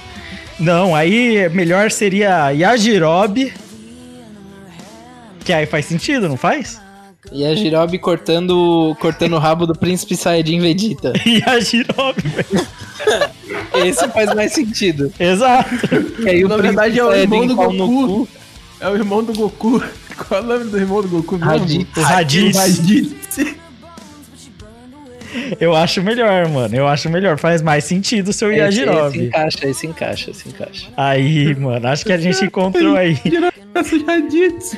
[0.59, 3.53] Não, aí melhor seria Yajirobe.
[5.45, 6.81] Que aí faz sentido, não faz?
[7.31, 11.13] E a Jirobe cortando, cortando o rabo do príncipe Saiyajin Vegeta.
[11.25, 12.67] Yajirobe, velho.
[13.85, 15.11] Esse faz mais sentido.
[15.19, 15.69] Exato.
[16.19, 17.77] E aí o Na verdade é o Saiyajin irmão do Goku.
[18.07, 18.27] cu.
[18.79, 19.83] É o irmão do Goku.
[20.27, 21.49] Qual é o nome do irmão do Goku mesmo?
[21.51, 21.97] Raditz.
[21.97, 22.57] O Raditz.
[22.57, 23.55] Raditz.
[25.59, 26.75] Eu acho melhor, mano.
[26.75, 27.37] Eu acho melhor.
[27.37, 29.25] Faz mais sentido o seu Esse, esse Yajirobe.
[29.25, 30.87] encaixa, esse encaixa, esse encaixa.
[30.95, 33.17] Aí, mano, acho que a gente encontrou aí.
[33.75, 34.77] Essa Raditz.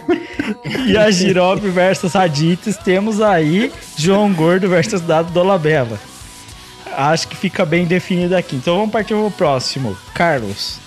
[0.87, 2.75] Yajirobe versus Raditz.
[2.77, 5.99] Temos aí João Gordo versus Dado Dolabella.
[6.95, 8.55] Acho que fica bem definido aqui.
[8.55, 9.95] Então vamos partir pro próximo.
[10.15, 10.79] Carlos.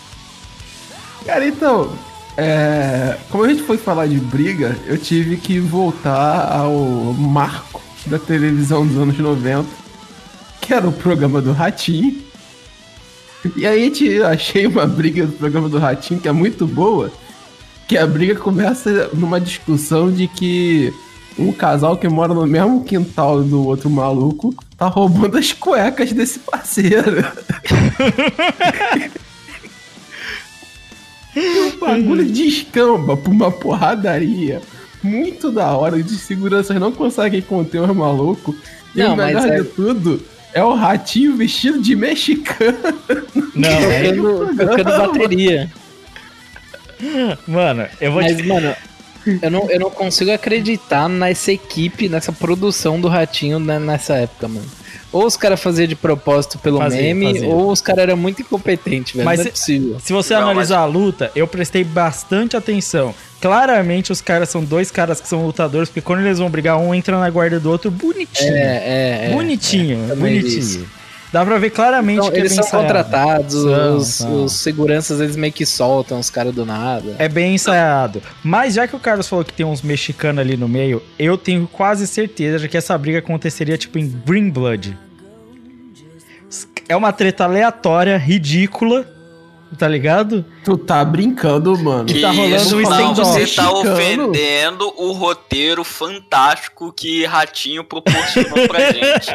[1.25, 1.97] Cara, então,
[2.37, 6.73] é, como a gente foi falar de briga, eu tive que voltar ao
[7.13, 9.69] marco da televisão dos anos 90,
[10.61, 12.17] que era o programa do Ratinho.
[13.55, 17.13] E aí a gente achei uma briga do programa do Ratinho que é muito boa,
[17.91, 20.95] que a briga começa numa discussão de que
[21.37, 26.39] um casal que mora no mesmo quintal do outro maluco tá roubando as cuecas desse
[26.39, 27.25] parceiro.
[31.37, 34.61] O bagulho descamba pra uma porradaria.
[35.01, 35.97] Muito da hora.
[35.97, 38.57] Os seguranças não conseguem conter os malucos.
[38.97, 40.21] E Não, o melhor mas é- de tudo
[40.53, 42.79] é o ratinho vestido de mexicano.
[43.55, 44.13] Não, é...
[44.59, 45.71] Tocando bateria.
[47.47, 48.75] Mano, eu vou te Mas, mano,
[49.43, 54.49] eu não, eu não consigo acreditar nessa equipe, nessa produção do Ratinho né, nessa época,
[54.49, 54.67] mano.
[55.13, 57.49] Ou os caras faziam de propósito pelo Fazia, meme, fazia.
[57.49, 59.25] ou os caras eram muito incompetentes, velho.
[59.25, 59.97] Mas não é se- possível.
[60.01, 63.13] Se você Não, analisar a luta, eu prestei bastante atenção.
[63.41, 66.95] Claramente os caras são dois caras que são lutadores, porque quando eles vão brigar, um
[66.95, 68.55] entra na guarda do outro bonitinho.
[68.55, 68.61] É,
[69.25, 69.33] é, é.
[69.33, 70.87] bonitinho, é, vi bonitinho.
[71.33, 72.87] Dá pra ver claramente Então, que é eles bem são ensaiado.
[73.05, 74.45] contratados, São, os, são.
[74.45, 77.15] os seguranças eles meio que soltam os caras do nada.
[77.19, 78.21] É bem ensaiado.
[78.43, 81.69] Mas já que o Carlos falou que tem uns mexicanos ali no meio, eu tenho
[81.69, 84.99] quase certeza de que essa briga aconteceria tipo em Green Blood.
[86.89, 89.07] É uma treta aleatória, ridícula,
[89.79, 90.45] tá ligado?
[90.65, 92.07] Tu tá brincando, mano.
[92.07, 93.73] Que tá rolando Isso um não, você tá Mexicano.
[93.93, 99.31] ofendendo o roteiro fantástico que Ratinho proporcionou pra gente.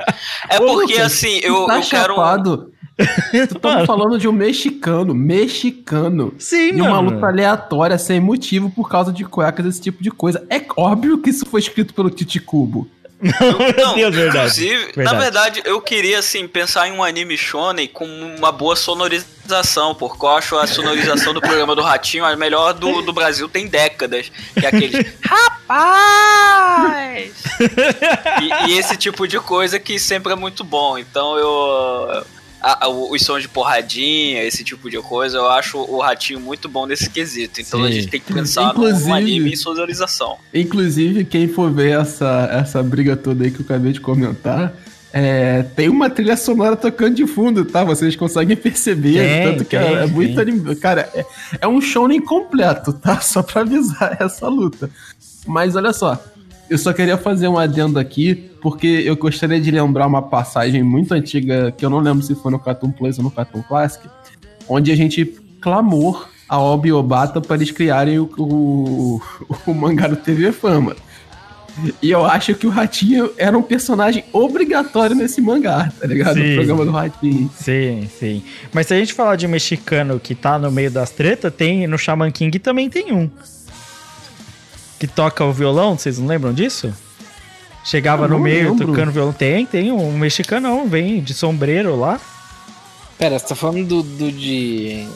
[0.50, 2.16] É Ô, porque Lucas, assim, eu, tá eu quero.
[2.16, 2.72] chapado.
[3.50, 6.34] Tu tá falando de um mexicano, mexicano.
[6.38, 7.12] Sim, E uma mano.
[7.16, 10.46] luta aleatória, sem motivo, por causa de cuecas, esse tipo de coisa.
[10.50, 12.88] É óbvio que isso foi escrito pelo Titi Cubo.
[13.96, 14.38] Meu Deus, verdade.
[14.38, 15.04] Inclusive, Verdade.
[15.04, 20.26] na verdade, eu queria assim pensar em um anime shonen com uma boa sonorização, porque
[20.26, 24.32] eu acho a sonorização do programa do Ratinho a melhor do, do Brasil tem décadas,
[24.54, 27.32] que é aquele rapaz.
[28.42, 30.98] E, e esse tipo de coisa que sempre é muito bom.
[30.98, 32.26] Então eu
[32.66, 36.68] a- a- os sons de porradinha, esse tipo de coisa, eu acho o Ratinho muito
[36.68, 37.62] bom nesse quesito.
[37.62, 37.86] Então Sim.
[37.88, 40.38] a gente tem que pensar Inclusive- no anime e sonorização.
[40.54, 44.74] Inclusive, quem for ver essa, essa briga toda aí que eu acabei de comentar,
[45.14, 47.84] é, tem uma trilha sonora tocando de fundo, tá?
[47.84, 49.20] Vocês conseguem perceber.
[49.20, 50.76] Tem, tanto que tem, é, é muito anime.
[50.76, 51.26] Cara, é,
[51.62, 53.20] é um show incompleto, tá?
[53.22, 54.90] Só pra avisar essa luta.
[55.48, 56.20] Mas olha só.
[56.70, 61.14] Eu só queria fazer um adendo aqui, porque eu gostaria de lembrar uma passagem muito
[61.14, 64.08] antiga, que eu não lembro se foi no Cartoon Plus ou no Cartoon Classic,
[64.68, 65.26] onde a gente
[65.62, 69.22] clamou a Obi Obata para eles criarem o, o,
[69.68, 70.96] o mangá do TV Fama.
[72.02, 76.36] E eu acho que o Ratinho era um personagem obrigatório nesse mangá, tá ligado?
[76.36, 76.50] Sim.
[76.50, 77.52] No programa do Ratinho.
[77.54, 78.44] Sim, sim.
[78.74, 81.98] Mas se a gente falar de mexicano que tá no meio das tretas, tem no
[81.98, 83.30] Shaman King também tem um.
[85.00, 86.94] Que toca o violão, vocês não lembram disso?
[87.84, 88.88] Chegava no meio lembro.
[88.88, 89.34] tocando violão.
[89.34, 92.20] Tem, tem um mexicanão, vem de sombreiro lá.
[93.18, 95.08] Pera, você tá falando do, do de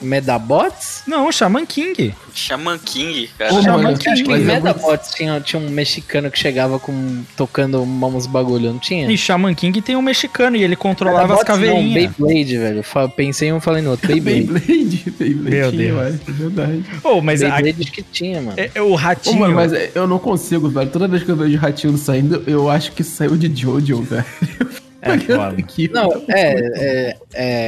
[0.00, 1.02] Medabots?
[1.06, 2.14] Não, Shaman King.
[2.34, 3.52] Shaman King, cara.
[3.54, 4.08] Ô, Shaman King.
[4.10, 7.82] Acho que em mas eu vou- Medabots tinha, tinha um mexicano que chegava com tocando
[7.82, 9.10] uns bagulho, não tinha?
[9.10, 12.12] E Shaman King tem um mexicano e ele controlava as Medabots não, caveirinhas.
[12.16, 12.84] Beyblade, velho.
[13.16, 14.06] Pensei em um, falei no outro.
[14.20, 14.46] Beyblade.
[14.68, 15.56] Beyblade, Beyblade.
[15.56, 15.98] Meu Deus.
[15.98, 16.84] ué, É verdade.
[17.02, 18.54] Oh, mas a- Beyblade acho que tinha, mano.
[18.58, 19.38] é- é o ratinho.
[19.40, 20.90] mano, mas é, eu não consigo, velho.
[20.90, 24.24] Toda vez que eu vejo o Ratinho saindo, eu acho que saiu de Jojo, velho.
[25.00, 25.56] É foda.
[25.58, 25.88] Aqui.
[25.92, 27.16] Não, é, é,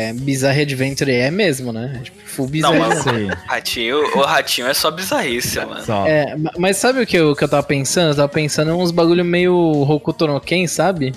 [0.09, 2.01] é Bizarre Adventure é mesmo, né?
[2.03, 2.79] Tipo, full Não, Bizarre.
[2.79, 3.27] mas Sei.
[3.47, 5.81] Ratinho, o Ratinho é só bizarrice, mano.
[5.85, 6.07] Só.
[6.07, 8.11] É, ma- mas sabe o que eu, que eu tava pensando?
[8.11, 11.13] Eu tava pensando em uns bagulho meio Hokuto no Ken, sabe?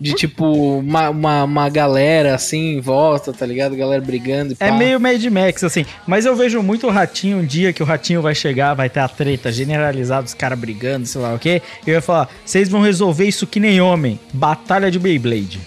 [0.00, 3.74] De tipo, uma, uma, uma galera assim em volta, tá ligado?
[3.74, 5.84] Galera brigando e É meio Mad Max, assim.
[6.06, 9.00] Mas eu vejo muito o Ratinho um dia que o Ratinho vai chegar, vai ter
[9.00, 11.60] a treta generalizada, os caras brigando, sei lá o quê.
[11.84, 14.20] E eu ia falar, vocês vão resolver isso que nem homem.
[14.32, 15.60] Batalha de Beyblade.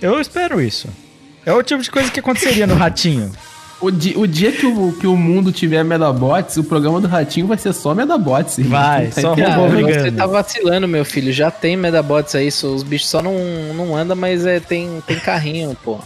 [0.00, 0.88] Eu espero isso.
[1.44, 3.32] É o tipo de coisa que aconteceria no Ratinho.
[3.84, 7.46] O, di- o dia que o, que o mundo tiver Medabots, o programa do Ratinho
[7.46, 8.56] vai ser só Medabots.
[8.60, 11.32] Vai, tá só robô você tá vacilando, meu filho.
[11.32, 13.34] Já tem Medabots aí, só- os bichos só não,
[13.74, 15.98] não andam, mas é, tem, tem carrinho, pô.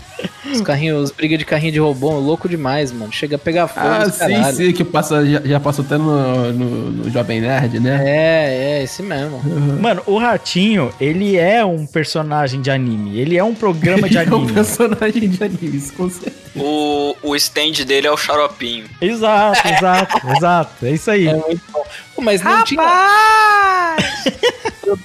[0.53, 3.13] Os carrinhos, briga de carrinho de robô, louco demais, mano.
[3.13, 4.57] Chega a pegar fogo, Ah, os sim, caralho.
[4.57, 8.03] sim, que passa, já, já passou até no, no, no Jovem Nerd, né?
[8.05, 9.41] É, é, esse mesmo.
[9.81, 13.19] Mano, o Ratinho, ele é um personagem de anime.
[13.19, 14.53] Ele é um programa de Ele é um anime.
[14.53, 16.38] personagem de anime, isso com certeza.
[16.61, 18.87] O, o stand dele é o xaropinho.
[19.01, 20.87] Exato, exato, exato.
[20.87, 21.29] É isso aí.
[21.29, 21.87] É muito bom.
[22.21, 23.97] Mas não tinha.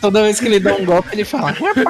[0.01, 1.51] Toda vez que ele dá um golpe, ele fala.
[1.51, 1.87] "Rapaz."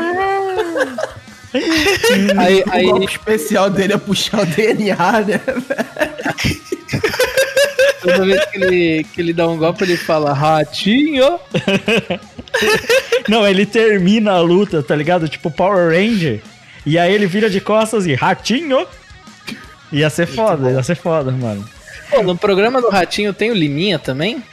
[2.38, 5.40] aí, aí, O golpe especial dele é puxar o DNA, né?
[8.02, 11.40] toda vez que ele, que ele dá um golpe, ele fala ratinho.
[13.28, 15.30] Não, ele termina a luta, tá ligado?
[15.30, 16.42] Tipo Power Ranger.
[16.86, 18.86] E aí ele vira de costas e ratinho.
[19.94, 21.64] Ia ser foda, ia ser foda, mano.
[22.10, 24.44] Pô, no programa do Ratinho tem o Liminha também?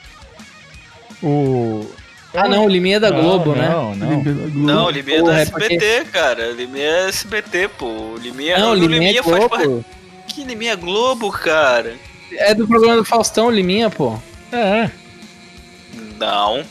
[1.22, 1.86] O.
[2.32, 3.68] Ah, não, o Liminha é da Não, Globo, né?
[3.68, 4.22] Não, não.
[4.22, 6.50] Não, o Liminha é da é SBT, cara.
[6.50, 7.86] O Liminha é SBT, pô.
[7.86, 9.66] O Liminha, Não, o Liminha é faz parte.
[9.66, 9.84] Globo.
[10.28, 11.94] Que Liminha é Globo, cara?
[12.32, 14.16] É do programa do Faustão, o Liminha, pô.
[14.52, 14.90] É,
[16.18, 16.62] Não.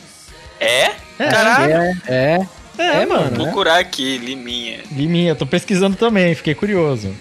[0.59, 0.91] É?
[1.19, 1.73] É, Caralho.
[1.73, 2.39] É, é.
[2.77, 3.23] é, É, mano.
[3.23, 3.35] mano.
[3.35, 4.79] Vou procurar aqui, Liminha.
[4.91, 7.13] Liminha, tô pesquisando também, fiquei curioso.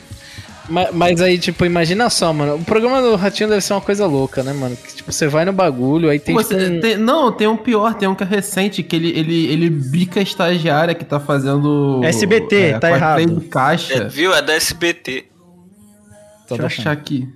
[0.68, 2.56] Ma- Mas, aí, tipo, imagina só, mano.
[2.56, 4.76] O programa do Ratinho deve ser uma coisa louca, né, mano?
[4.76, 7.56] Que, tipo, você vai no bagulho, aí tem, Você- tipo, um- tem- não, tem um
[7.56, 11.18] pior, tem um que é recente, que ele, ele, ele bica a estagiária que tá
[11.18, 12.00] fazendo.
[12.04, 13.26] SBT, tá cosplay errado.
[13.34, 13.94] do caixa.
[13.94, 14.34] É, viu?
[14.34, 15.24] É da SBT.
[16.46, 17.26] Tô Deixa eu achar aqui.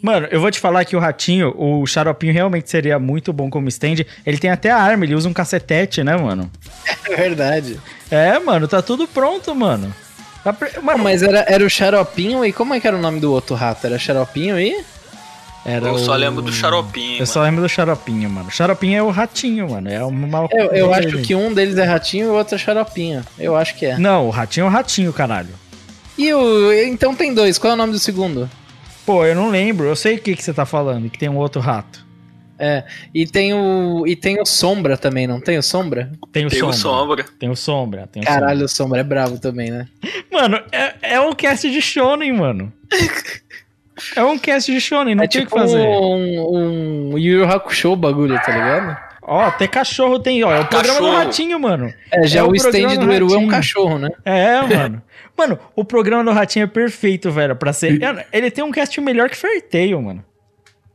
[0.00, 3.68] Mano, eu vou te falar que o Ratinho, o Xaropinho realmente seria muito bom como
[3.68, 4.04] stand.
[4.24, 6.50] Ele tem até a arma, ele usa um cacetete, né, mano?
[7.10, 7.80] É verdade.
[8.10, 9.92] É, mano, tá tudo pronto, mano.
[10.82, 13.54] Mano, mas era, era o Xaropinho e como é que era o nome do outro
[13.54, 13.86] rato?
[13.86, 14.82] Era Xaropinho e...
[15.64, 17.18] era Eu só o- lembro do Xaropinho.
[17.20, 18.50] Eu só lembro do Xaropinho, mano.
[18.50, 19.90] Xaropinho é o ratinho, mano.
[19.90, 20.48] É uma.
[20.50, 23.22] Eu, eu acho que um deles é Ratinho e o outro é Xaropinho.
[23.38, 23.98] Eu acho que é.
[23.98, 25.50] Não, o ratinho é o ratinho, caralho.
[26.16, 26.72] E o.
[26.72, 27.58] Então tem dois.
[27.58, 28.48] Qual é o nome do segundo?
[29.04, 29.86] Pô, eu não lembro.
[29.86, 32.06] Eu sei o que, que você tá falando, que tem um outro rato.
[32.58, 32.84] É.
[33.14, 34.04] E tem o.
[34.06, 36.10] E tem o Sombra também, não tem o Sombra?
[36.32, 36.74] Tem o Tem Sombra.
[36.74, 37.24] o Sombra.
[37.38, 38.06] Tem o Sombra.
[38.08, 39.86] Tem o Caralho, o Sombra é bravo também, né?
[40.02, 40.24] Sombra.
[40.30, 42.72] Mano, é, é um cast de Shonen, mano.
[44.14, 45.78] É um cast de Shonen, não é tem o tipo que fazer.
[45.78, 49.08] um, um Yu Yu Hakusho bagulho, tá ligado?
[49.22, 50.50] Ó, até cachorro tem, ó.
[50.52, 51.24] É o programa do Cachorro.
[51.24, 51.92] Ratinho, mano.
[52.10, 54.08] É, já É o, o stand do Eru é um cachorro, né?
[54.24, 55.02] É, mano.
[55.36, 58.00] Mano, o programa do Ratinho é perfeito, velho, pra ser...
[58.32, 60.24] Ele tem um cast melhor que Fairtail, mano.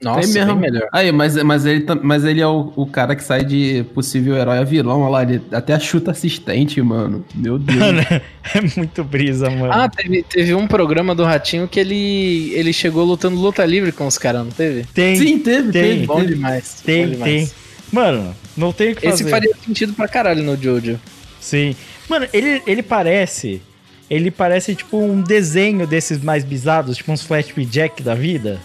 [0.03, 0.87] Nossa, bem melhor.
[0.91, 4.57] Aí, mas, mas, ele, mas ele é o, o cara que sai de possível herói
[4.57, 7.23] a vilão, olha lá, ele até chuta assistente, mano.
[7.33, 7.79] Meu Deus.
[8.53, 9.71] É muito brisa, mano.
[9.71, 14.05] Ah, teve, teve um programa do Ratinho que ele, ele chegou lutando luta livre com
[14.05, 14.83] os caras, não teve?
[14.93, 15.81] tem, Sim, teve, tem.
[15.81, 16.05] teve.
[16.05, 16.75] Bom demais.
[16.79, 17.31] bom tem, demais.
[17.31, 17.51] tem.
[17.89, 19.23] Mano, não tem o que fazer.
[19.23, 20.99] Esse faria sentido pra caralho no Jojo.
[21.39, 21.73] Sim.
[22.09, 23.61] Mano, ele, ele parece...
[24.09, 28.59] Ele parece, tipo, um desenho desses mais bizados, tipo uns flashback da vida.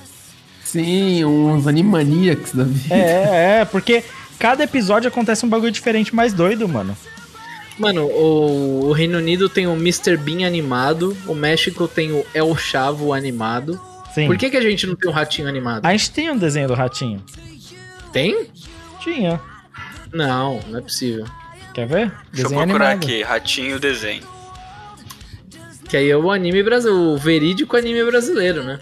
[0.70, 2.94] Sim, uns Animaniacs da vida.
[2.94, 4.04] É, é, porque
[4.38, 6.94] cada episódio acontece um bagulho diferente mais doido, mano.
[7.78, 10.18] Mano, o, o Reino Unido tem o Mr.
[10.18, 13.80] Bean animado, o México tem o El Chavo animado.
[14.12, 14.26] Sim.
[14.26, 15.86] Por que, que a gente não tem um ratinho animado?
[15.86, 17.24] A gente tem um desenho do Ratinho.
[18.12, 18.46] Tem?
[19.00, 19.40] Tinha.
[20.12, 21.24] Não, não é possível.
[21.72, 22.12] Quer ver?
[22.32, 23.04] Deixa eu Desenho procurar animado.
[23.04, 23.22] aqui.
[23.22, 24.22] Ratinho desenho.
[25.88, 28.78] Que aí é o anime brasileiro, o verídico anime brasileiro, né?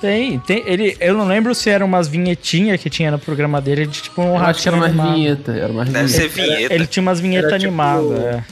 [0.00, 0.62] Tem, tem.
[0.64, 4.22] Ele, eu não lembro se eram umas vinhetinhas que tinha no programa dele, de tipo
[4.22, 5.14] um Eu acho que era ratinho mais animado.
[5.16, 6.22] vinheta, era mais Deve vinheta.
[6.22, 6.74] ser vinheta.
[6.74, 8.44] Ele tinha umas vinhetas tipo- animadas, é.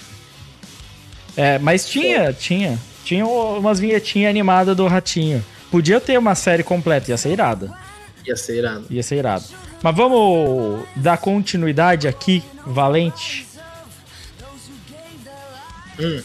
[1.36, 2.78] É, mas tinha, tinha.
[3.04, 5.44] Tinha umas vinhetinhas animadas do ratinho.
[5.70, 7.72] Podia ter uma série completa, ia ser irada.
[8.26, 8.86] Ia ser irado.
[8.90, 9.44] Ia ser irado.
[9.82, 13.46] Mas vamos dar continuidade aqui, Valente.
[16.00, 16.22] Hum.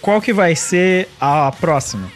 [0.00, 2.10] Qual que vai ser a próxima?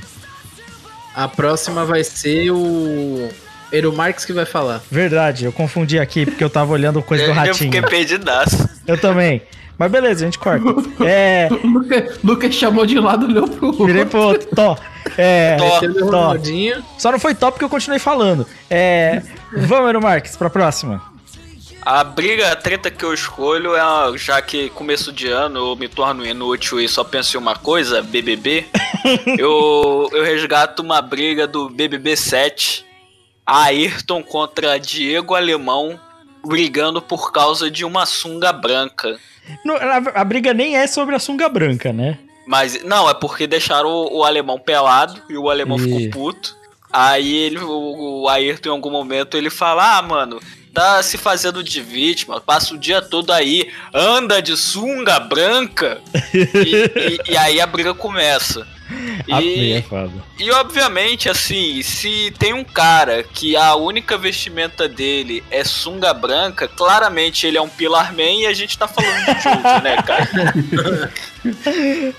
[1.14, 3.28] A próxima vai ser o
[3.72, 4.82] Eru Marques que vai falar.
[4.90, 7.54] Verdade, eu confundi aqui porque eu tava olhando coisa do Eu, eu ratinho.
[7.72, 8.68] fiquei perdidaço.
[8.86, 9.42] Eu também.
[9.78, 10.64] Mas beleza, a gente corta.
[11.04, 11.48] É.
[11.50, 13.86] O Lucas, Lucas chamou de lado e olhou pro outro.
[13.86, 14.48] Virei pro outro.
[14.54, 14.78] Tó.
[15.18, 15.56] É.
[15.56, 16.34] Tó.
[16.98, 18.46] Só não foi top porque eu continuei falando.
[18.70, 19.22] É.
[19.52, 21.11] Vamos, Eero Marques, pra próxima.
[21.84, 25.88] A briga, a treta que eu escolho é, já que começo de ano eu me
[25.88, 28.66] torno inútil e só penso em uma coisa, BBB,
[29.36, 32.86] eu, eu resgato uma briga do BBB 7,
[33.44, 35.98] Ayrton contra Diego Alemão,
[36.46, 39.18] brigando por causa de uma sunga branca.
[39.64, 42.16] No- a, a briga nem é sobre a sunga branca, né?
[42.46, 45.82] Mas, não, é porque deixaram o, o alemão pelado e o alemão Ih.
[45.82, 46.56] ficou puto.
[46.92, 50.40] Aí ele, o, o Ayrton, em algum momento, ele fala: Ah, mano,
[50.72, 56.00] tá se fazendo de vítima, passa o dia todo aí, anda de sunga branca.
[56.34, 56.38] e,
[57.28, 58.66] e- e aí a briga começa.
[59.24, 59.84] Briga é
[60.38, 66.12] E, e obviamente, assim, se tem um cara que a única vestimenta dele é sunga
[66.12, 69.96] branca, claramente ele é um Pilar Man e a gente tá falando de Jojo, né,
[70.02, 71.10] cara?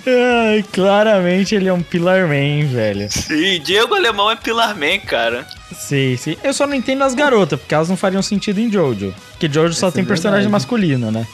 [0.06, 3.10] Ai, claramente ele é um Pillar Man, velho.
[3.12, 5.48] Sim, Diego Alemão é Pilar Man, cara.
[5.74, 6.38] Sim, sim.
[6.44, 9.14] Eu só não entendo as garotas, porque elas não fariam sentido em Jojo.
[9.32, 10.52] Porque Jojo só Isso tem é personagem verdade.
[10.52, 11.28] masculino, né?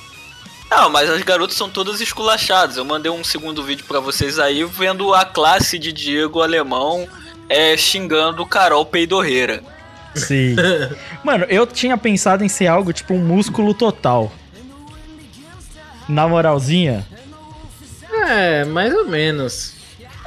[0.70, 2.78] Não, mas as garotas são todas esculachadas.
[2.78, 7.08] Eu mandei um segundo vídeo pra vocês aí, vendo a classe de Diego Alemão
[7.48, 9.64] é, xingando Carol Peidorreira.
[10.16, 10.56] Sim.
[11.24, 14.32] Mano, eu tinha pensado em ser algo tipo um músculo total.
[16.08, 17.06] Na moralzinha.
[18.28, 19.74] É, mais ou menos.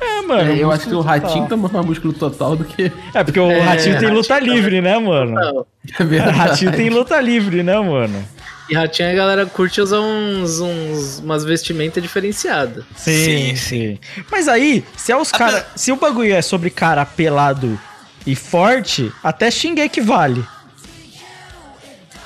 [0.02, 0.52] É, mano.
[0.52, 1.20] É, eu acho que o total.
[1.20, 2.90] ratinho tá mais músculo total do que.
[3.14, 5.32] É, porque o É, ratinho tem luta ratinho livre, né, mano?
[5.32, 5.66] Não.
[5.98, 6.36] É O verdade.
[6.38, 8.24] ratinho tem luta livre, né, mano?
[8.70, 12.84] E ratinho a galera curte usar uns, uns umas vestimentas diferenciadas.
[12.96, 13.98] Sim, Sim, sim.
[14.30, 17.78] Mas aí, se é os cara, se o bagulho é sobre cara pelado
[18.26, 20.44] e forte, até Shingeki vale.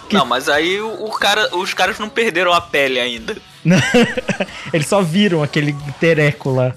[0.08, 3.36] Que- Não, mas aí o, o cara, os caras não perderam a pele ainda.
[4.72, 6.72] Eles só viram aquele tereco lá.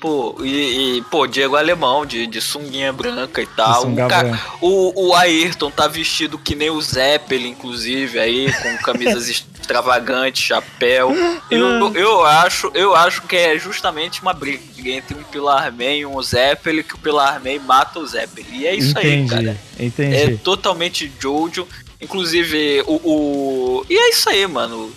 [0.00, 3.86] Pô, e, e, pô, Diego Alemão, de, de sunguinha branca e tal.
[3.88, 4.40] o, ca- branca.
[4.60, 11.12] o, o Ayrton tá vestido que nem o Zeppelin, inclusive, aí, com camisas extravagantes, chapéu.
[11.50, 16.06] Eu, eu, acho, eu acho que é justamente uma briga entre um Pilar Man e
[16.06, 18.46] um Zeppelin, que o Pilar Man mata o Zeppelin.
[18.52, 19.60] E é isso aí, entendi, cara.
[19.80, 20.14] entendi.
[20.14, 21.66] É totalmente Jojo.
[21.98, 23.86] Inclusive, o, o.
[23.88, 24.92] E é isso aí, mano.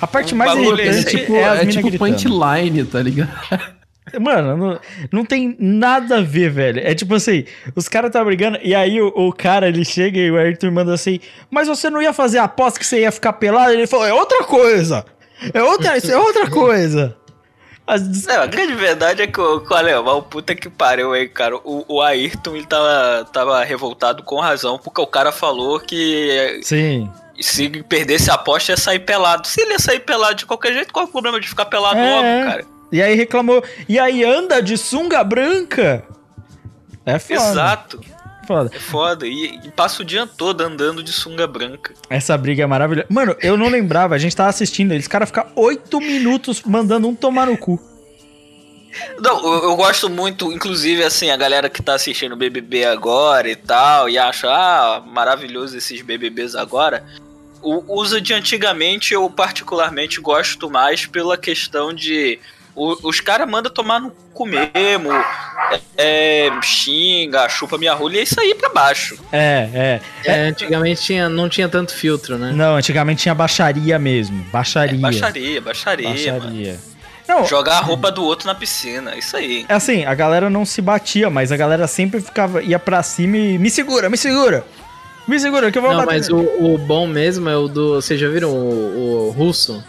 [0.00, 3.30] A parte mais bagulho É irritante tipo, é as é tipo punchline, tá ligado?
[4.20, 4.80] Mano, não,
[5.12, 6.80] não tem nada a ver, velho.
[6.80, 7.44] É tipo assim,
[7.76, 10.92] os caras tá brigando e aí o, o cara ele chega e o Ayrton manda
[10.92, 11.20] assim,
[11.50, 13.72] mas você não ia fazer a aposta que você ia ficar pelado?
[13.72, 15.04] Ele falou, é outra coisa.
[15.54, 17.16] É outra, isso é outra coisa.
[17.86, 21.56] As- Não, a grande verdade é que o, o alemão, puta que pariu aí, cara.
[21.56, 27.08] O, o Ayrton, ele tava, tava revoltado com razão, porque o cara falou que Sim.
[27.40, 29.46] Se perdesse a aposta ia sair pelado.
[29.46, 31.98] Se ele ia sair pelado de qualquer jeito, qual é o problema de ficar pelado
[31.98, 32.14] É.
[32.14, 32.64] logo, cara?
[32.92, 33.62] E aí reclamou.
[33.88, 36.04] E aí anda de sunga branca.
[37.06, 37.34] É foda.
[37.40, 38.00] Exato.
[38.46, 38.70] Foda.
[38.74, 39.26] É foda.
[39.26, 41.94] E, e passa o dia todo andando de sunga branca.
[42.08, 43.06] Essa briga é maravilhosa.
[43.08, 47.14] Mano, eu não lembrava, a gente tava assistindo, eles caras ficam oito minutos mandando um
[47.14, 47.80] tomar no cu.
[49.20, 53.54] Não, eu, eu gosto muito, inclusive, assim, a galera que tá assistindo BBB agora e
[53.54, 57.04] tal, e acha, ah, maravilhoso esses BBBs agora.
[57.62, 62.38] O uso de antigamente eu particularmente gosto mais pela questão de.
[62.74, 65.10] o- os caras mandam tomar no cu mesmo,
[65.96, 69.18] é, xinga, chupa minha rola e é isso aí pra baixo.
[69.32, 70.00] É, é.
[70.24, 72.52] É, antigamente tinha, não tinha tanto filtro, né?
[72.54, 74.42] Não, antigamente tinha baixaria mesmo.
[74.52, 74.96] Baixaria.
[74.96, 76.40] É, baixaria, baixaria, mano.
[76.40, 76.78] Baixaria.
[77.28, 79.64] Não, Jogar a roupa do outro na piscina, isso aí.
[79.68, 83.36] é assim, a galera não se batia, mas a galera sempre ficava, ia pra cima
[83.36, 84.64] e me segura, me segura.
[85.30, 86.12] Me segura que eu vou Não, bater.
[86.14, 87.94] mas o, o bom mesmo é o do.
[87.94, 89.82] Vocês já viram o, o russo?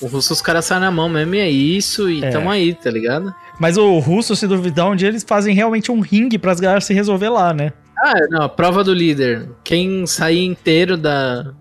[0.00, 2.30] O russo os caras saem na mão mesmo e é isso, e É.
[2.30, 3.34] tamo aí, tá ligado?
[3.58, 6.94] Mas o russo, se duvidar, um dia eles fazem realmente um ringue pras galera se
[6.94, 7.72] resolver lá, né?
[7.98, 9.48] Ah, não, a prova do líder.
[9.64, 11.52] Quem sair inteiro da.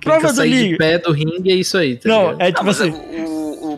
[0.00, 0.68] Quem Prova do sair líder.
[0.70, 2.40] de pé do ringue é isso aí, tá não, ligado?
[2.40, 2.90] é Não, tipo mas assim.
[2.90, 3.27] o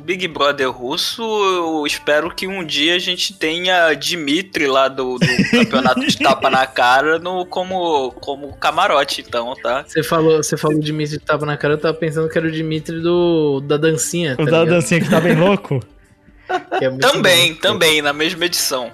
[0.01, 5.27] Big Brother russo, eu espero que um dia a gente tenha Dimitri lá do, do
[5.51, 9.85] campeonato de tapa na cara no, como, como camarote, então, tá?
[9.87, 12.47] Você falou, você falou de Dimitri que tava na cara, eu tava pensando que era
[12.47, 14.35] o Dimitri do, da dancinha.
[14.35, 14.69] O tá da ligado?
[14.71, 15.81] dancinha que tá bem louco.
[16.81, 17.61] É Também, bom.
[17.61, 18.91] também, na mesma edição.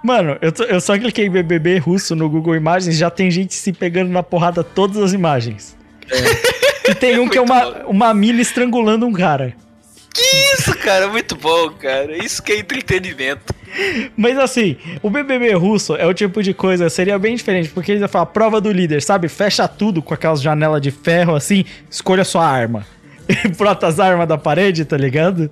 [0.00, 3.72] Mano, eu, tô- eu só cliquei BBB russo no Google Imagens já tem gente se
[3.72, 5.76] pegando na porrada todas as imagens.
[6.88, 9.56] E tem um que é uma, uma mina estrangulando um cara.
[10.16, 12.16] Isso, cara, muito bom, cara.
[12.16, 13.52] Isso que é entretenimento.
[14.16, 18.00] Mas assim, o BBB russo é o tipo de coisa, seria bem diferente, porque eles
[18.00, 19.28] iam falar prova do líder, sabe?
[19.28, 22.86] Fecha tudo com aquelas janelas de ferro assim, escolha sua arma.
[23.28, 25.50] E brota as armas da parede, tá ligado?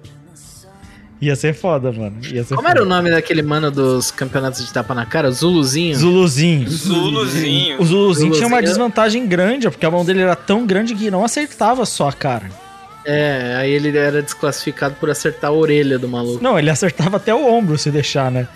[1.21, 2.17] Ia ser foda, mano.
[2.33, 2.81] Ia ser Como foda.
[2.81, 5.31] era o nome daquele mano dos campeonatos de tapa na cara?
[5.31, 5.97] Zuluzinho?
[5.97, 6.69] Zuluzinho.
[6.69, 7.81] Zuluzinho.
[7.81, 8.63] O Zuluzinho tinha uma Zuluzinho.
[8.63, 12.51] desvantagem grande, porque a mão dele era tão grande que não acertava só a cara.
[13.05, 16.43] É, aí ele era desclassificado por acertar a orelha do maluco.
[16.43, 18.47] Não, ele acertava até o ombro se deixar, né?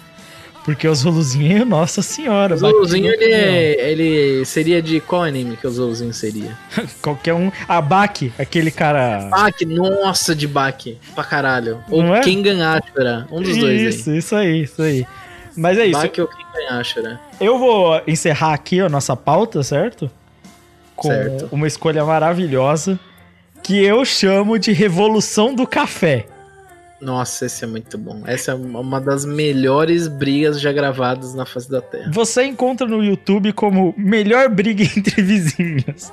[0.64, 2.54] Porque o Zuluzinho, nossa senhora.
[2.54, 6.56] O Zuluzinho, batia ele, é- ele seria de qual anime que o Zuluzinho seria?
[7.00, 7.52] Qualquer um.
[7.68, 9.28] A Baki, aquele cara.
[9.30, 11.78] Baki, nossa, de Baki, pra caralho.
[11.88, 12.20] Ou Não é?
[12.20, 13.88] Kengan Ashura, um dos dois aí.
[13.88, 15.06] isso, isso aí, isso aí.
[15.56, 16.00] Mas é isso.
[16.00, 17.20] Baki ou Kengan Ashura.
[17.40, 20.10] Eu vou encerrar aqui a nossa pauta, certo?
[20.96, 21.48] Com Certo.
[21.52, 22.98] uma escolha maravilhosa
[23.62, 26.26] que eu chamo de Revolução do Café.
[27.00, 28.22] Nossa, esse é muito bom.
[28.26, 32.10] Essa é uma das melhores brigas já gravadas na face da Terra.
[32.12, 36.12] Você encontra no YouTube como melhor briga entre vizinhos.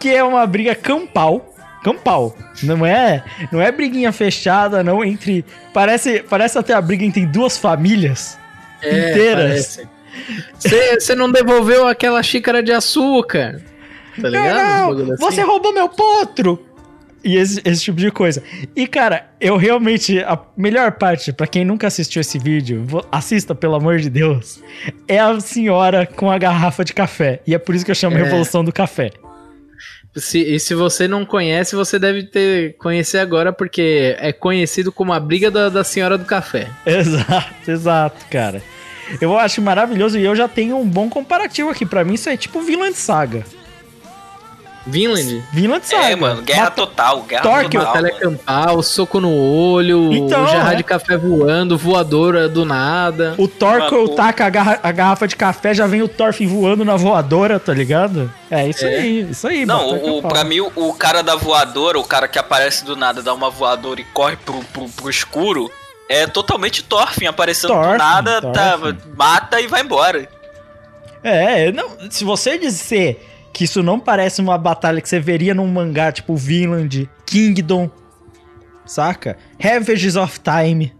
[0.00, 1.54] Que é uma briga campal.
[1.84, 2.36] Campal.
[2.64, 3.22] Não é,
[3.52, 5.44] não é briguinha fechada, não entre.
[5.72, 8.36] Parece, parece até a briga entre duas famílias
[8.82, 9.80] inteiras.
[10.58, 13.60] Você não devolveu aquela xícara de açúcar.
[14.20, 14.54] Tá ligado?
[14.56, 15.24] Não, bagulho assim.
[15.24, 16.64] você roubou meu potro!
[17.24, 18.42] E esse, esse tipo de coisa.
[18.76, 20.20] E, cara, eu realmente.
[20.20, 24.62] A melhor parte, pra quem nunca assistiu esse vídeo, assista, pelo amor de Deus.
[25.06, 27.40] É a senhora com a garrafa de café.
[27.46, 28.22] E é por isso que eu chamo É.
[28.22, 29.10] Revolução do Café.
[30.16, 35.12] Se, e se você não conhece, você deve ter conhecer agora, porque é conhecido como
[35.12, 36.68] a briga da, da senhora do café.
[36.86, 38.62] Exato, exato, cara.
[39.20, 41.86] Eu acho maravilhoso e eu já tenho um bom comparativo aqui.
[41.86, 43.44] Pra mim, isso é tipo Vinland Saga.
[44.88, 45.42] Vinland?
[45.52, 46.10] Vinland Saga.
[46.10, 47.86] É, mano, guerra Mata- total, guerra Torque, total.
[47.94, 48.38] Batalha mano.
[48.38, 50.76] campal, soco no olho, Então, o jarra é.
[50.76, 53.34] de café voando, voadora do nada.
[53.38, 54.08] O Matou.
[54.14, 57.72] taca a, garra- a garrafa de café, já vem o Thorfinn voando na voadora, tá
[57.74, 58.32] ligado?
[58.50, 58.96] É isso É.
[58.96, 59.66] aí, isso aí.
[59.66, 62.96] Não, o, o, pra mim, o, o cara da voadora, o cara que aparece do
[62.96, 65.70] nada, dá uma voadora e corre pro, pro, pro escuro,
[66.08, 68.78] é totalmente Thorfinn, aparecendo Thorfinn, do nada, tá,
[69.14, 70.26] mata e vai embora.
[71.22, 73.27] É, não, se você dizer
[73.58, 77.90] que isso não parece uma batalha que você veria num mangá tipo Vinland, Kingdom,
[78.86, 79.36] saca?
[79.60, 80.94] Ravages of Time.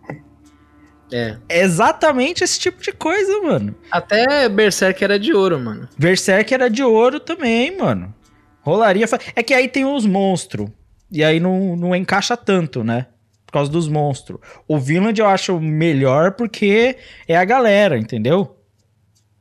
[1.12, 1.36] É.
[1.48, 3.76] É exatamente esse tipo de coisa, mano.
[3.92, 5.88] Até Berserk era de ouro, mano.
[5.96, 8.12] Berserk era de ouro também, mano.
[8.60, 9.06] Rolaria.
[9.36, 10.68] É que aí tem os monstros.
[11.12, 13.06] E aí não, não encaixa tanto, né?
[13.46, 14.40] Por causa dos monstros.
[14.66, 16.96] O Vinland eu acho melhor porque
[17.28, 18.57] é a galera, entendeu?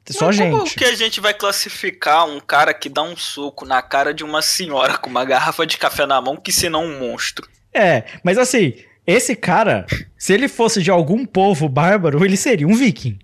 [0.09, 0.75] Só Mas Como gente.
[0.75, 4.41] que a gente vai classificar um cara que dá um soco na cara de uma
[4.41, 7.47] senhora com uma garrafa de café na mão que senão um monstro?
[7.73, 8.73] É, mas assim,
[9.05, 9.85] Esse cara,
[10.17, 13.17] se ele fosse de algum povo bárbaro, ele seria um viking.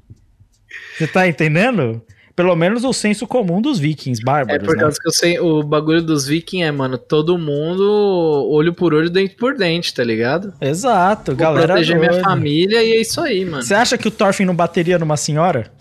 [0.97, 2.01] Você tá entendendo?
[2.36, 4.81] Pelo menos o senso comum dos vikings É bárbaros, por né?
[4.81, 9.09] causa que eu sei, o bagulho dos vikings é, mano, todo mundo olho por olho,
[9.09, 10.53] dente por dente, tá ligado?
[10.59, 13.61] Exato, Vou galera proteger minha família e é isso aí, mano.
[13.61, 15.71] Você acha que o Thorfinn não bateria numa senhora?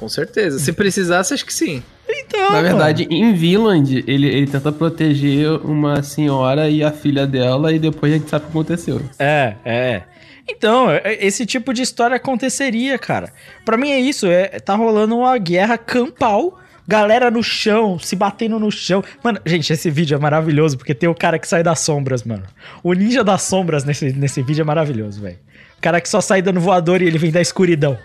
[0.00, 0.58] Com certeza.
[0.58, 1.82] Se precisasse, acho que sim.
[2.08, 7.72] Então, Na verdade, em Vinland, ele, ele tenta proteger uma senhora e a filha dela,
[7.72, 9.00] e depois a gente sabe o que aconteceu.
[9.18, 10.02] É, é.
[10.48, 13.30] Então, é- esse tipo de história aconteceria, cara.
[13.64, 18.58] Pra mim é isso, é, tá rolando uma guerra campal, galera no chão, se batendo
[18.58, 19.04] no chão.
[19.22, 22.42] Mano, gente, esse vídeo é maravilhoso porque tem o cara que sai das sombras, mano.
[22.82, 25.38] O ninja das sombras nesse, nesse vídeo é maravilhoso, velho.
[25.78, 27.96] O cara que só sai dando voador e ele vem da escuridão.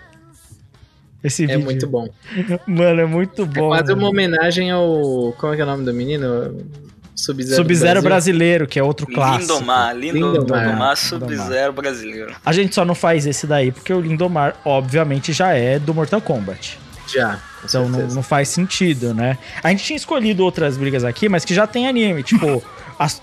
[1.26, 1.64] Esse É vídeo.
[1.64, 2.08] muito bom.
[2.66, 3.68] Mano, é muito É bom.
[3.68, 3.98] quase mano.
[4.02, 5.34] uma homenagem ao.
[5.38, 6.56] Como é que é o nome do menino?
[7.14, 7.56] Sub-Zero.
[7.56, 8.32] Sub-Zero do Brasil.
[8.34, 9.54] brasileiro, que é outro clássico.
[9.54, 10.32] Lindomar, Lindomar.
[10.40, 10.96] Lindomar, Lindomar.
[10.96, 12.34] Sub-Zero brasileiro.
[12.44, 16.20] A gente só não faz esse daí porque o Lindomar, obviamente, já é do Mortal
[16.20, 16.78] Kombat.
[17.08, 17.40] Já.
[17.64, 19.38] Então não, não faz sentido, né?
[19.62, 22.22] A gente tinha escolhido outras brigas aqui, mas que já tem anime.
[22.22, 22.62] Tipo,
[22.98, 23.20] as,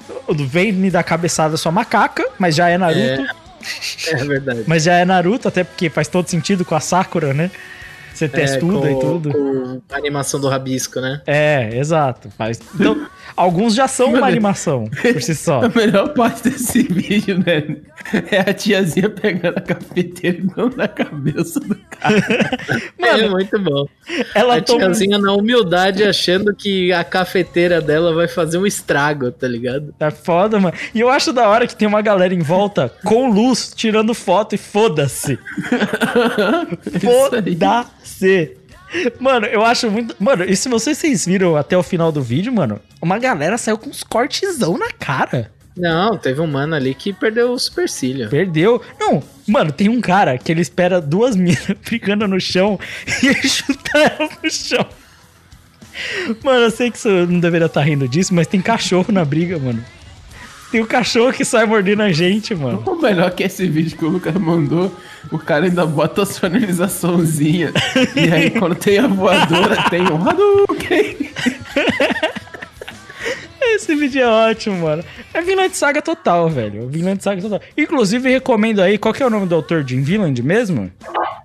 [0.47, 3.23] vem me dar cabeçada sua macaca, mas já é Naruto.
[4.11, 4.63] É verdade.
[4.67, 7.49] Mas já é Naruto, até porque faz todo sentido com a Sakura, né?
[8.13, 9.31] Você testuda É, e com- tudo.
[9.31, 11.21] Com a animação do rabisco, né?
[11.25, 12.29] É, exato.
[12.37, 12.59] Faz...
[12.75, 14.25] Então, alguns já são uma Mano.
[14.27, 15.61] animação por si só.
[15.65, 17.77] A melhor parte desse vídeo, né?
[18.29, 22.15] É a tiazinha pegando a cafeteira e dando na cabeça do cara.
[22.99, 23.85] é muito bom.
[24.35, 24.79] Ela a toma...
[24.79, 29.93] tiazinha na humildade achando que a cafeteira dela vai fazer um estrago, tá ligado?
[29.99, 30.75] É foda, mano.
[30.93, 34.53] E eu acho da hora que tem uma galera em volta com luz, tirando foto
[34.53, 35.39] e foda-se.
[37.01, 37.55] Foda-se.
[39.19, 40.15] Mano, eu acho muito.
[40.19, 43.77] Mano, e se vocês, vocês viram até o final do vídeo, mano, uma galera saiu
[43.77, 45.51] com uns cortezão na cara.
[45.75, 48.29] Não, teve um mano ali que perdeu o supercílio.
[48.29, 48.81] Perdeu.
[48.99, 52.79] Não, mano, tem um cara que ele espera duas minas brigando no chão
[53.23, 54.85] e ele chuta ela no chão.
[56.43, 59.57] Mano, eu sei que você não deveria estar rindo disso, mas tem cachorro na briga,
[59.57, 59.83] mano.
[60.73, 62.81] Tem o cachorro que sai mordendo a gente, mano.
[62.87, 64.91] O melhor que esse vídeo que o Lucas mandou,
[65.31, 67.71] o cara ainda bota a sonorizaçãozinha.
[68.17, 71.29] e aí quando tem a voadora, tem um Hadouken.
[73.61, 75.03] Esse vídeo é ótimo, mano.
[75.31, 76.89] É Vinland Saga total, velho.
[76.89, 77.61] Vinland Saga total.
[77.77, 80.91] Inclusive, recomendo aí, qual que é o nome do autor de Vinland mesmo?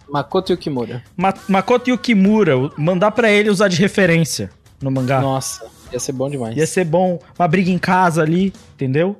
[0.08, 1.02] Makoto Yukimura.
[1.14, 2.54] Ma Makoto Yukimura.
[2.78, 4.48] Mandar pra ele usar de referência
[4.80, 5.20] no mangá.
[5.20, 6.56] Nossa, ia ser bom demais.
[6.56, 7.18] Ia ser bom.
[7.38, 9.16] Uma briga em casa ali, entendeu?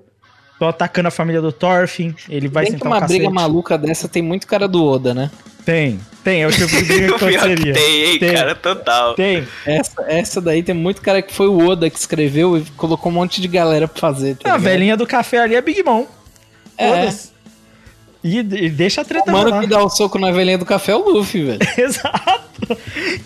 [0.58, 3.18] Tô atacando a família do Thorfinn, ele vai que sentar uma um cacete.
[3.20, 5.30] briga maluca dessa tem muito cara do Oda, né?
[5.64, 6.42] Tem, tem.
[6.42, 7.74] É o tipo de briga que que aconteceria.
[7.74, 8.34] tem, hein, Tem.
[8.34, 9.14] cara, total.
[9.14, 9.46] Tem.
[9.64, 13.14] Essa, essa daí tem muito cara que foi o Oda que escreveu e colocou um
[13.14, 14.34] monte de galera pra fazer.
[14.36, 14.62] Tá a ligado?
[14.68, 16.06] velhinha do café ali é Big Mom.
[16.76, 17.08] É.
[18.24, 19.60] E, e deixa a treta O mano rolar.
[19.60, 21.58] que dá o soco na velhinha do café é o Luffy, velho.
[21.78, 22.76] Exato.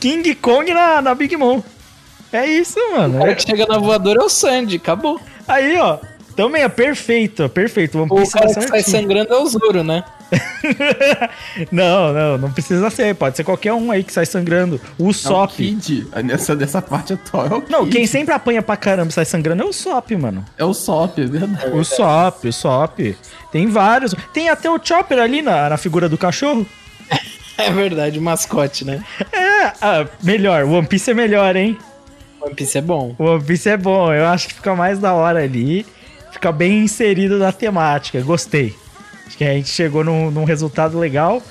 [0.01, 1.63] King Kong na, na Big Mom.
[2.33, 3.17] É isso, mano.
[3.17, 5.21] O cara que chega na voadora é o Sandy, acabou.
[5.47, 5.99] Aí, ó.
[6.35, 7.99] Também é perfeito, perfeito.
[7.99, 10.03] One O Piece cara que sai sangrando é o Zoro, né?
[11.71, 13.15] não, não, não precisa ser.
[13.15, 14.81] Pode ser qualquer um aí que sai sangrando.
[14.99, 15.55] O É o Usopp.
[15.55, 16.07] Kid.
[16.25, 17.97] Nessa, dessa parte atual é o Não, Kid.
[17.97, 20.43] quem sempre apanha pra caramba e sai sangrando é o Usopp, mano.
[20.57, 21.71] É o Sop, é verdade.
[21.71, 23.17] O Usopp, o Usopp.
[23.51, 24.15] Tem vários.
[24.33, 26.67] Tem até o Chopper ali na, na figura do cachorro.
[27.59, 29.05] É verdade, mascote, né?
[29.31, 30.65] É, ah, melhor.
[30.65, 31.77] One Piece é melhor, hein?
[32.43, 33.15] One Piece é bom.
[33.19, 34.13] O One Piece é bom.
[34.13, 35.87] Eu acho que fica mais da hora ali.
[36.33, 38.21] Fica bem inserido na temática.
[38.23, 38.75] Gostei.
[39.27, 41.43] Acho que a gente chegou num, num resultado legal.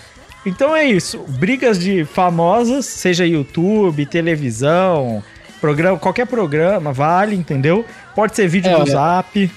[0.45, 1.19] Então é isso.
[1.27, 5.23] Brigas de famosas, seja YouTube, televisão,
[5.59, 7.85] programa, qualquer programa, vale, entendeu?
[8.15, 8.91] Pode ser vídeo É, do olha.
[8.91, 9.51] Zap.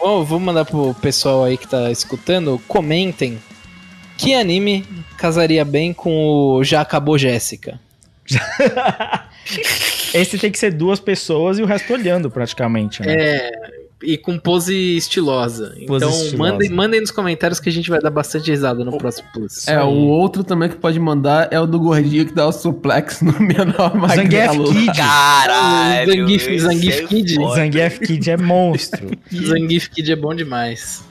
[0.00, 3.38] Ó, vou mandar pro pessoal aí que tá escutando, comentem
[4.16, 4.86] que anime
[5.18, 7.78] casaria bem com o Já Acabou Jéssica.
[10.20, 13.12] Esse tem que ser duas pessoas e o resto olhando praticamente, né?
[13.14, 13.50] É,
[14.02, 15.74] e com pose estilosa.
[15.86, 16.36] Pose então estilosa.
[16.36, 19.66] Mandem, mandem nos comentários que a gente vai dar bastante risada no próximo plus.
[19.66, 23.22] É, o outro também que pode mandar é o do gordinho que dá o suplex
[23.22, 24.72] no menor Zangief.
[24.72, 24.92] Kid.
[24.96, 26.12] Caralho.
[26.12, 27.34] Zangief- esse Zangief é Kid.
[27.36, 27.54] foda.
[27.56, 29.10] Zangief Kid é monstro.
[29.32, 31.02] Zangief Kid é bom demais.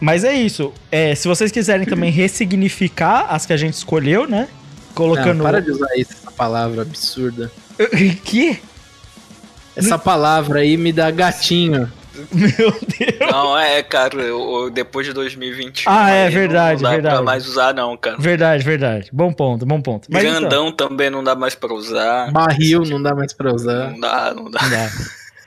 [0.00, 0.72] Mas é isso.
[0.92, 4.48] É, se vocês quiserem também ressignificar as que a gente escolheu, né?
[4.94, 5.38] Colocando.
[5.38, 7.50] Não, para de usar isso, essa palavra absurda.
[8.24, 8.60] que?
[9.76, 11.90] Essa palavra aí me dá gatinho.
[12.32, 13.30] Meu Deus.
[13.30, 15.88] Não, é, cara, eu- eu- depois de 2021.
[15.88, 17.14] Ah, é verdade, Não dá verdade.
[17.14, 18.16] pra mais usar, não, cara.
[18.18, 19.08] Verdade, verdade.
[19.12, 20.08] Bom ponto, bom ponto.
[20.10, 22.32] Mas então, Grandão também não dá mais pra usar.
[22.32, 23.92] Barril não dá mais pra usar.
[23.92, 24.60] Não dá, não dá.
[24.62, 24.90] não dá.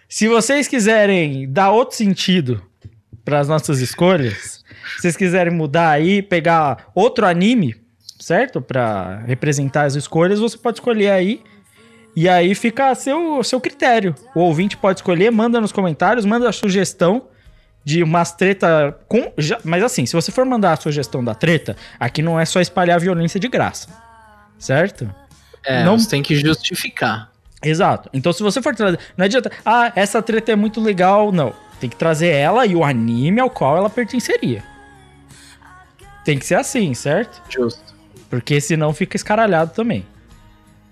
[0.08, 2.62] Se vocês quiserem dar outro sentido
[3.26, 4.62] para as nossas escolhas,
[4.96, 7.76] Se vocês quiserem mudar aí, pegar outro anime,
[8.20, 8.62] certo?
[8.62, 11.42] Pra representar as escolhas, você pode escolher aí.
[12.16, 14.14] E aí fica a seu, seu critério.
[14.36, 17.28] O ouvinte pode escolher, manda nos comentários, manda a sugestão
[17.84, 19.32] de umas treta com.
[19.38, 22.60] já- mas assim, se você for mandar a sugestão da treta, aqui não é só
[22.60, 23.88] espalhar violência de graça.
[24.60, 25.10] Certo?
[25.66, 27.32] É, Não- você tem que justificar.
[27.64, 28.10] Exato.
[28.14, 29.00] Então, se você for trazer.
[29.16, 29.52] Não adianta.
[29.66, 31.32] Ah, essa treta é muito legal.
[31.32, 31.54] Não.
[31.80, 34.64] Tem que trazer ela e o anime ao qual ela pertenceria.
[36.26, 37.42] Tem que ser assim, certo?
[37.50, 37.96] Justo.
[38.30, 40.06] Porque senão fica escaralhado também.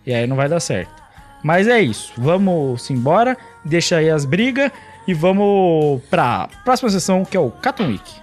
[0.05, 0.99] E aí não vai dar certo.
[1.44, 2.14] Mas é isso.
[2.18, 3.38] Vamos embora.
[3.64, 4.72] Deixa aí as brigas.
[5.08, 8.20] E vamos pra próxima sessão, que é o Cartoon Week.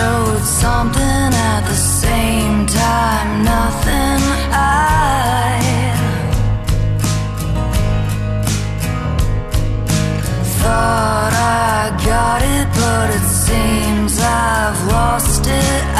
[0.00, 4.22] Showed something at the same time, nothing
[4.52, 5.60] I
[10.62, 15.99] thought I got it, but it seems I've lost it.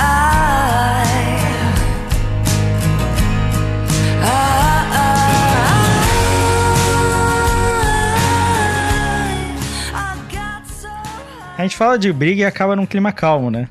[11.60, 13.68] A gente fala de briga e acaba num clima calmo, né?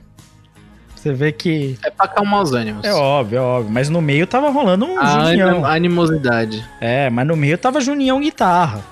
[0.96, 1.76] Você vê que.
[1.84, 2.86] É pra acalmar os ânimos.
[2.86, 3.74] É óbvio, é óbvio.
[3.74, 5.66] Mas no meio tava rolando um a Junião.
[5.66, 6.64] animosidade.
[6.80, 8.84] É, mas no meio tava Junião guitarra.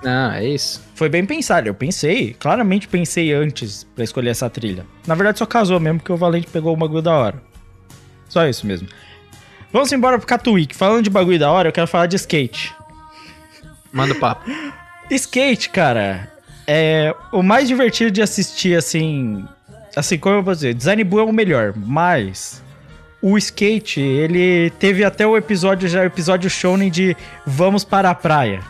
[0.00, 0.80] Não, é isso.
[0.94, 1.66] Foi bem pensado.
[1.66, 4.86] Eu pensei, claramente pensei antes pra escolher essa trilha.
[5.08, 7.42] Na verdade, só casou mesmo, porque o Valente pegou o bagulho da hora.
[8.28, 8.86] Só isso mesmo.
[9.72, 10.76] Vamos embora pro Catuíque.
[10.76, 12.72] Falando de bagulho da hora, eu quero falar de skate.
[13.92, 14.48] Manda o papo.
[15.10, 16.35] Skate, cara,
[16.66, 19.44] é o mais divertido de assistir, assim.
[19.94, 22.62] Assim, como eu vou dizer, Design Bull é o melhor, mas.
[23.22, 28.14] O skate, ele teve até o episódio, já o episódio shonen de Vamos para a
[28.14, 28.60] Praia.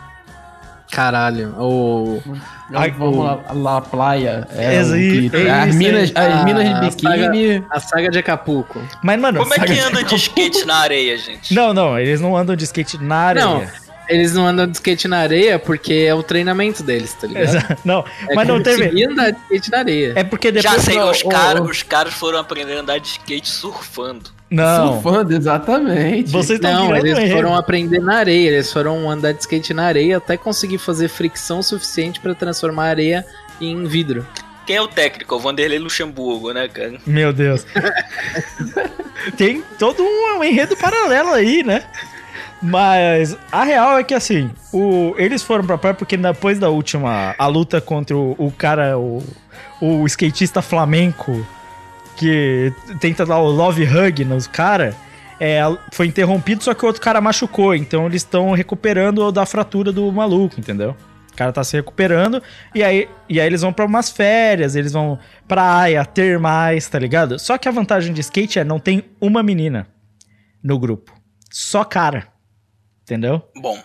[0.91, 1.49] Caralho.
[1.59, 2.23] O...
[2.73, 4.47] Ai, Vamos lá, lá, praia.
[4.55, 6.33] É, aí, que- é as minas, aí.
[6.33, 7.65] as minas de A biquíni.
[7.71, 8.81] A saga de Acapulco.
[9.03, 9.41] Mas, mano.
[9.41, 11.53] Como é que anda de skate na areia, gente?
[11.55, 13.45] Não, não, eles não andam de skate na areia.
[13.45, 13.67] Não,
[14.09, 17.45] eles não andam de skate na areia porque é o treinamento deles, tá ligado?
[17.45, 18.85] Exa- Não, É mas não teve.
[18.85, 20.13] conseguir andar de skate na areia.
[20.17, 20.75] É porque depois.
[20.75, 24.31] Já sei, Não, os, cara, os caras foram aprender a andar de skate surfando.
[24.49, 26.31] Não, Surfando, exatamente.
[26.31, 30.19] vocês estão Não, eles foram aprender na areia, eles foram andar de skate na areia
[30.19, 33.27] até conseguir fazer fricção suficiente pra transformar a areia
[33.61, 34.25] em vidro.
[34.65, 35.35] Quem é o técnico?
[35.35, 36.95] O Vanderlei Luxemburgo, né, cara?
[37.07, 37.67] Meu Deus.
[39.37, 41.85] Tem todo um enredo paralelo aí, né?
[42.63, 47.35] Mas a real é que assim, o, eles foram pra praia porque depois da última,
[47.39, 49.23] a luta contra o, o cara, o,
[49.81, 51.47] o skatista flamenco,
[52.17, 54.95] que tenta dar o love hug nos caras,
[55.39, 55.61] é,
[55.93, 57.75] foi interrompido, só que o outro cara machucou.
[57.75, 60.97] Então eles estão recuperando da fratura do maluco, entendeu?
[61.33, 62.43] O cara tá se recuperando
[62.75, 67.39] e aí, e aí eles vão pra umas férias, eles vão praia, termais, tá ligado?
[67.39, 69.87] Só que a vantagem de skate é não tem uma menina
[70.63, 71.13] no grupo.
[71.51, 72.36] Só cara.
[73.07, 73.41] Entendeu?
[73.57, 73.79] Bom,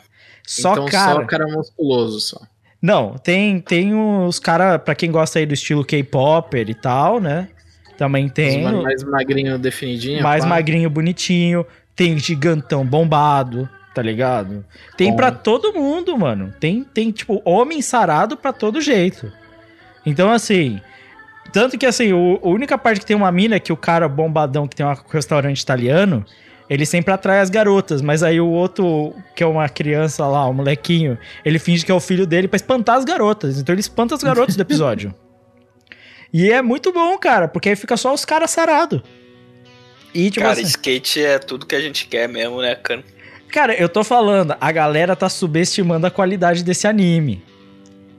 [0.45, 1.22] Só então cara.
[1.22, 2.41] só cara musculoso só.
[2.82, 7.47] Não, tem, tem os caras, pra quem gosta aí do estilo K-Popper e tal, né?
[7.97, 8.65] Também tem.
[8.65, 10.24] Os o- mais magrinho definidinho.
[10.24, 10.49] mais pá.
[10.49, 11.63] magrinho, bonitinho.
[11.95, 14.65] Tem gigantão bombado, tá ligado?
[14.97, 16.51] Tem pra todo mundo, mano.
[16.59, 19.32] Tem, tem tipo, homem sarado pra todo jeito.
[20.03, 20.82] Então, assim.
[21.53, 24.07] Tanto que, assim, o, a única parte que tem uma mina é que o cara
[24.09, 26.26] bombadão que tem um restaurante italiano.
[26.72, 30.54] Ele sempre atrai as garotas, mas aí o outro, que é uma criança lá, um
[30.54, 33.59] molequinho, ele finge que é o filho dele pra espantar as garotas.
[33.59, 35.13] Então ele espanta as garotas do episódio.
[36.33, 39.01] E é muito bom, cara, porque aí fica só os caras sarados.
[40.13, 43.04] E, tipo cara, assim, skate é tudo que a gente quer mesmo, né, cara?
[43.50, 47.43] Cara, eu tô falando, a galera tá subestimando a qualidade desse anime.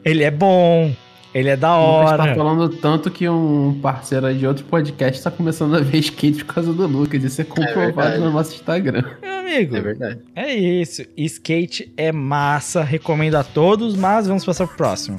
[0.05, 0.95] Ele é bom,
[1.35, 2.35] ele é da O Lucas tá hora.
[2.35, 6.55] falando tanto que um parceiro aí de outro podcast tá começando a ver skate por
[6.55, 7.23] causa do Lucas.
[7.25, 8.19] Isso é comprovado verdade.
[8.19, 9.03] no nosso Instagram.
[9.23, 10.21] Meu amigo, É verdade.
[10.35, 11.03] é isso.
[11.17, 15.17] Skate é massa, recomendo a todos, mas vamos passar pro próximo.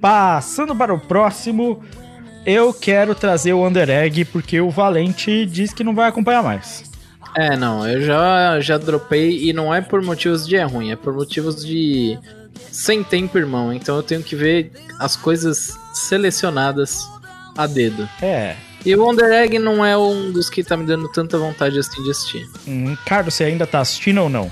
[0.00, 1.82] Passando para o próximo,
[2.44, 6.92] eu quero trazer o Under Egg porque o Valente diz que não vai acompanhar mais.
[7.36, 10.96] É, não, eu já, já dropei e não é por motivos de é ruim, é
[10.96, 12.18] por motivos de
[12.70, 13.72] sem tempo, irmão.
[13.72, 17.08] Então eu tenho que ver as coisas selecionadas
[17.56, 18.08] a dedo.
[18.22, 18.56] É.
[18.84, 22.02] E o Wonder Egg não é um dos que tá me dando tanta vontade assim
[22.02, 22.46] de assistir.
[22.68, 24.50] Hum, Carlos, você ainda tá assistindo ou não?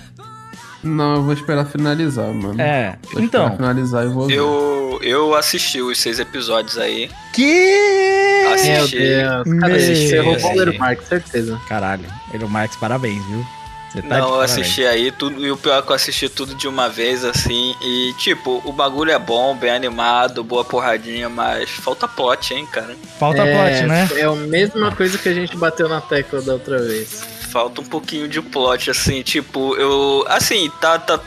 [0.83, 2.61] Não, eu vou esperar finalizar, mano.
[2.61, 2.97] É.
[3.13, 3.43] Vou Então.
[3.45, 4.35] esperar finalizar e vou ver.
[4.35, 7.09] Eu, eu assisti os seis episódios aí.
[7.33, 8.43] Que?
[8.45, 8.99] Meu Assisti.
[8.99, 10.59] Deus, cara, Meu você roubou o.
[10.59, 11.61] Little Mark, certeza.
[11.69, 12.05] Caralho,
[12.35, 13.45] Elon Marx, parabéns, viu?
[13.93, 16.55] Você tá Não, eu assisti aí tudo, e o pior é que eu assisti tudo
[16.55, 21.69] de uma vez, assim, e tipo, o bagulho é bom, bem animado, boa porradinha, mas
[21.69, 22.97] falta plot, hein, cara.
[23.19, 24.09] Falta é, plot, né?
[24.17, 27.23] É a mesma coisa que a gente bateu na tecla da outra vez.
[27.53, 30.25] Falta um pouquinho de plot, assim, tipo, eu.
[30.27, 30.99] Assim, tá.
[30.99, 31.21] tá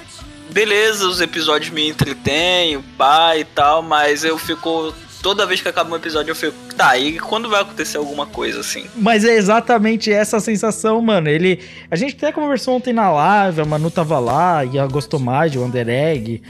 [0.49, 4.91] beleza, os episódios me entretêm, pá e tal, mas eu fico.
[5.21, 6.55] Toda vez que acaba um episódio eu fico.
[6.75, 8.87] Tá, e quando vai acontecer alguma coisa, assim?
[8.95, 11.29] Mas é exatamente essa sensação, mano.
[11.29, 11.59] Ele.
[11.91, 15.51] A gente até conversou ontem na live, a Manu tava lá, e ela gostou mais
[15.51, 16.41] de Wonder Egg.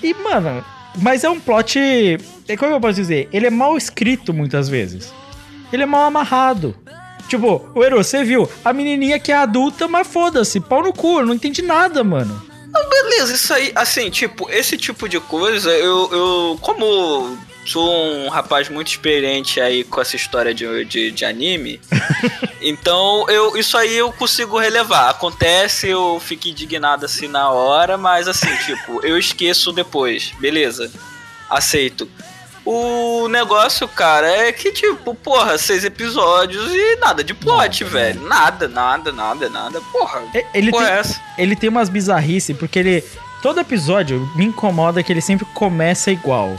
[0.00, 0.64] E, mano,
[0.96, 1.76] mas é um plot.
[2.46, 3.28] É como eu posso dizer?
[3.32, 5.12] Ele é mal escrito muitas vezes.
[5.72, 6.76] Ele é mal amarrado.
[7.28, 8.50] Tipo, o Ero, você viu?
[8.64, 12.42] A menininha que é adulta, mas foda-se, pau no cu, eu não entendi nada, mano.
[12.90, 18.68] Beleza, isso aí, assim, tipo, esse tipo de coisa, eu, eu como sou um rapaz
[18.68, 21.80] muito experiente aí com essa história de, de, de anime,
[22.62, 25.10] então eu, isso aí eu consigo relevar.
[25.10, 30.90] Acontece, eu fico indignado assim na hora, mas assim, tipo, eu esqueço depois, beleza,
[31.50, 32.08] aceito.
[32.70, 38.28] O negócio, cara, é que, tipo, porra, seis episódios e nada de plot, Nada, velho.
[38.28, 39.80] Nada, nada, nada, nada.
[39.90, 40.22] Porra,
[40.52, 41.20] Ele porra tem, é essa?
[41.38, 43.04] ele tem umas bizarrices, porque ele.
[43.42, 46.58] Todo episódio me incomoda que ele sempre começa igual.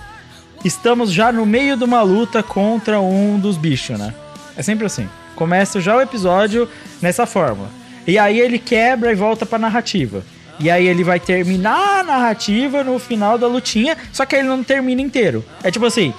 [0.66, 4.12] Estamos já no meio de uma luta contra um dos bichos, né?
[4.58, 5.08] É sempre assim.
[5.36, 6.68] Começa já o episódio
[7.02, 7.70] nessa forma.
[8.08, 10.24] E aí ele quebra e volta pra narrativa.
[10.60, 14.64] E aí ele vai terminar a narrativa no final da lutinha, só que ele não
[14.64, 15.44] termina inteiro.
[15.64, 16.14] É tipo assim,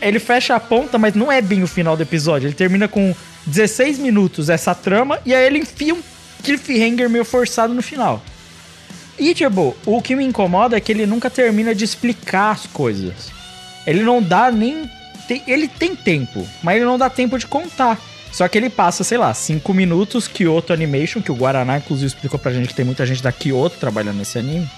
[0.00, 2.46] ele fecha a ponta, mas não é bem o final do episódio.
[2.46, 3.14] Ele termina com
[3.46, 6.02] 16 minutos essa trama e aí ele enfia um
[6.42, 8.22] cliffhanger meio forçado no final.
[9.18, 13.32] E, tipo, o que me incomoda é que ele nunca termina de explicar as coisas.
[13.86, 14.88] Ele não dá nem.
[15.46, 17.98] ele tem tempo, mas ele não dá tempo de contar.
[18.32, 22.38] Só que ele passa, sei lá, 5 minutos Kyoto Animation, que o Guaraná, inclusive, explicou
[22.38, 24.68] pra gente que tem muita gente da Kyoto trabalhando nesse anime.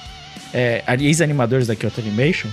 [0.52, 2.48] É, ex-animadores da Kyoto Animation.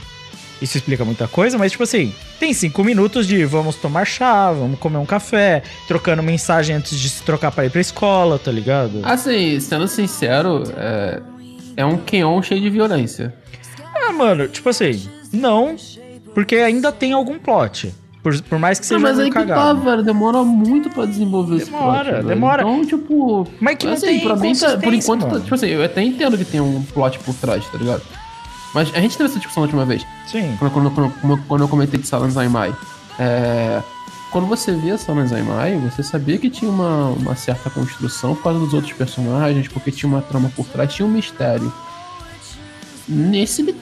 [0.61, 4.79] Isso explica muita coisa, mas tipo assim, tem cinco minutos de vamos tomar chá, vamos
[4.79, 9.01] comer um café, trocando mensagem antes de se trocar pra ir pra escola, tá ligado?
[9.03, 11.21] Assim, sendo sincero, é,
[11.77, 13.33] é um Keon cheio de violência.
[13.95, 15.75] Ah, mano, tipo assim, não,
[16.33, 17.93] porque ainda tem algum plot.
[18.23, 19.81] Por, por mais que seja Não, mas aí que tá, cagado.
[19.81, 20.03] velho.
[20.03, 22.27] Demora muito pra desenvolver esse Demora, plot, velho.
[22.27, 22.61] demora.
[22.63, 23.47] Então, tipo.
[23.61, 25.39] Mas que não assim, tem pra mim, tá- por enquanto, mano.
[25.39, 28.01] tipo assim, eu até entendo que tem um plot por trás, tá ligado?
[28.73, 30.05] Mas a gente teve essa discussão na última vez.
[30.27, 30.55] Sim.
[30.59, 30.91] Quando, quando,
[31.21, 32.75] quando, quando eu comentei de Salan Zaimai.
[33.17, 33.81] É,
[34.31, 38.59] quando você via Salan Zaimai, você sabia que tinha uma, uma certa construção por causa
[38.59, 41.71] dos outros personagens, porque tinha uma trama por trás, tinha um mistério.
[43.07, 43.61] Nesse.
[43.61, 43.75] ele-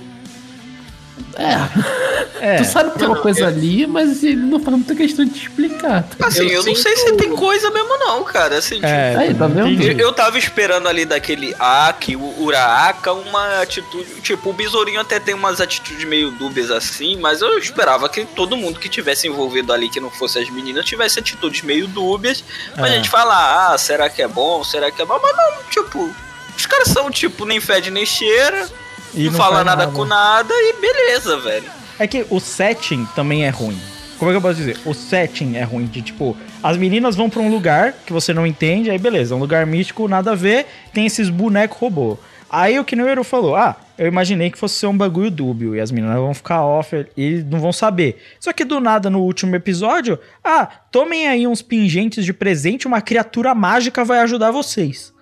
[1.38, 2.58] É, É.
[2.58, 5.42] tu sabe que tem uma coisa ali, mas ele não faz muita questão de te
[5.48, 6.06] explicar.
[6.22, 8.58] Assim, eu, Eu não sei se tem coisa mesmo não, cara.
[8.58, 9.82] Assim, tipo, É, Aí, tá vendo?
[9.82, 14.22] Eu, eu tava esperando ali daquele Aki, o Uraaka, uma atitude.
[14.22, 18.56] Tipo, o Besourinho até tem umas atitudes meio dúbias assim, mas eu esperava que todo
[18.58, 22.44] mundo que tivesse envolvido ali, que não fosse as meninas, tivesse atitudes meio dúbias.
[22.76, 22.92] Pra É.
[22.92, 24.64] gente falar, ah, será que é bom?
[24.64, 25.20] Será que é bom?
[25.22, 26.14] Mas não, tipo,
[26.58, 28.68] os caras são, tipo, nem fede nem cheira,
[29.16, 31.66] E não, fala faz nada, com nada e beleza, velho.
[31.98, 33.80] É que o setting também é ruim.
[34.18, 34.78] Como é que eu posso dizer?
[34.86, 38.46] O setting é ruim de tipo, as meninas vão pra um lugar que você não
[38.46, 42.18] entende, aí beleza, um lugar místico, nada a ver, tem esses bonecos robô.
[42.50, 45.76] Aí o que o Eru falou, ah, eu imaginei que fosse ser um bagulho dúbio
[45.76, 48.22] e as meninas vão ficar off e não vão saber.
[48.40, 53.02] Só que do nada no último episódio, ah, tomem aí uns pingentes de presente, uma
[53.02, 55.15] criatura mágica vai ajudar vocês.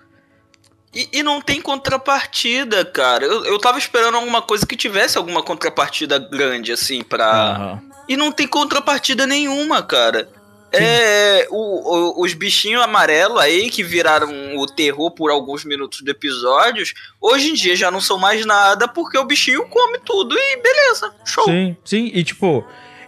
[0.94, 3.24] E, e não tem contrapartida, cara.
[3.24, 7.26] Eu, eu tava esperando alguma coisa que tivesse alguma contrapartida grande, assim, pra.
[7.30, 7.82] Aham.
[8.08, 10.28] E não tem contrapartida nenhuma, cara.
[10.76, 16.10] É, o- o- os bichinhos amarelos aí que viraram o terror por alguns minutos do
[16.10, 16.84] episódio,
[17.20, 21.14] hoje em dia já não são mais nada porque o bichinho come tudo e beleza,
[21.24, 21.44] show.
[21.44, 22.10] Sim, sim.
[22.12, 22.64] E tipo,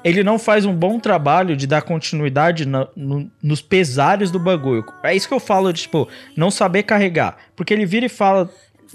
[0.09, 4.85] ele não faz um bom trabalho de dar continuidade na- no- nos pesares do bagulho.
[5.03, 7.37] É isso que eu falo de, tipo, não saber carregar.
[7.57, 8.49] Porque ele vira e fala.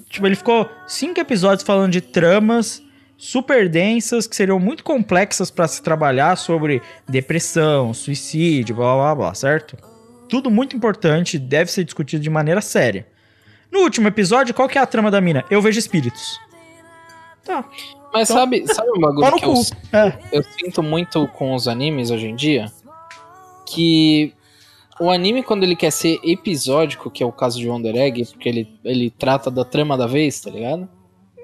[0.10, 2.82] Tipo, ele ficou cinco episódios falando de tramas
[3.18, 9.34] super densas que seriam muito complexas pra se trabalhar sobre depressão, suicídio, blá blá blá,
[9.34, 9.78] certo?
[10.30, 13.06] Tudo muito importante, deve ser discutido de maneira séria.
[13.70, 15.44] No último episódio, qual que é a trama da mina?
[15.52, 16.40] Eu vejo espíritos.
[17.46, 17.66] Tá.
[18.14, 19.54] Mas Então- sabe, sabe um bagulho que eu.
[19.94, 20.18] É.
[20.32, 22.72] eu sinto muito com os animes hoje em dia?
[23.66, 24.34] Que
[25.00, 28.50] o anime, quando ele quer ser episódico, que é o caso de Wonder Egg, porque
[28.50, 30.88] ele, ele trata da trama da vez, tá ligado?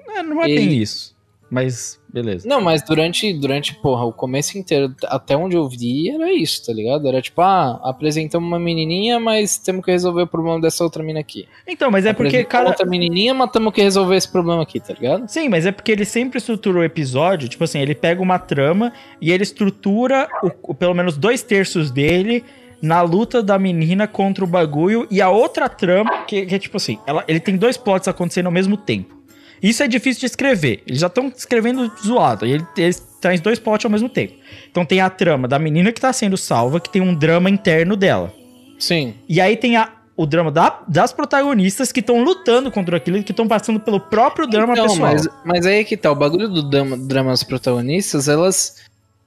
[0.08, 1.16] É, não é Ele- bem isso.
[1.50, 2.48] Mas, beleza.
[2.48, 6.72] Não, mas durante, durante, porra, o começo inteiro, até onde eu vi, era isso, tá
[6.72, 7.06] ligado?
[7.06, 11.20] Era tipo, ah, apresentamos uma menininha, mas temos que resolver o problema dessa outra mina
[11.20, 11.46] aqui.
[11.66, 12.70] Então, mas é porque cada.
[12.70, 15.28] outra menininha, mas temos que resolver esse problema aqui, tá ligado?
[15.28, 18.92] Sim, mas é porque ele sempre estrutura o episódio, tipo assim, ele pega uma trama
[19.20, 22.44] e ele estrutura o, o- pelo menos dois terços dele
[22.80, 26.76] na luta da menina contra o bagulho e a outra trama, que, que é tipo
[26.76, 29.17] assim, ela, ele tem dois plots acontecendo ao mesmo tempo.
[29.62, 30.82] Isso é difícil de escrever.
[30.86, 32.46] Eles já estão escrevendo zoado.
[32.46, 34.34] E ele, eles traz dois plots ao mesmo tempo.
[34.70, 37.96] Então tem a trama da menina que tá sendo salva, que tem um drama interno
[37.96, 38.32] dela.
[38.78, 39.14] Sim.
[39.28, 43.32] E aí tem a, o drama da- das protagonistas que estão lutando contra aquilo, que
[43.32, 45.12] estão passando pelo próprio drama Então, pessoal.
[45.12, 48.76] mas, mas aí é que tá, o bagulho do drama, drama das protagonistas, elas.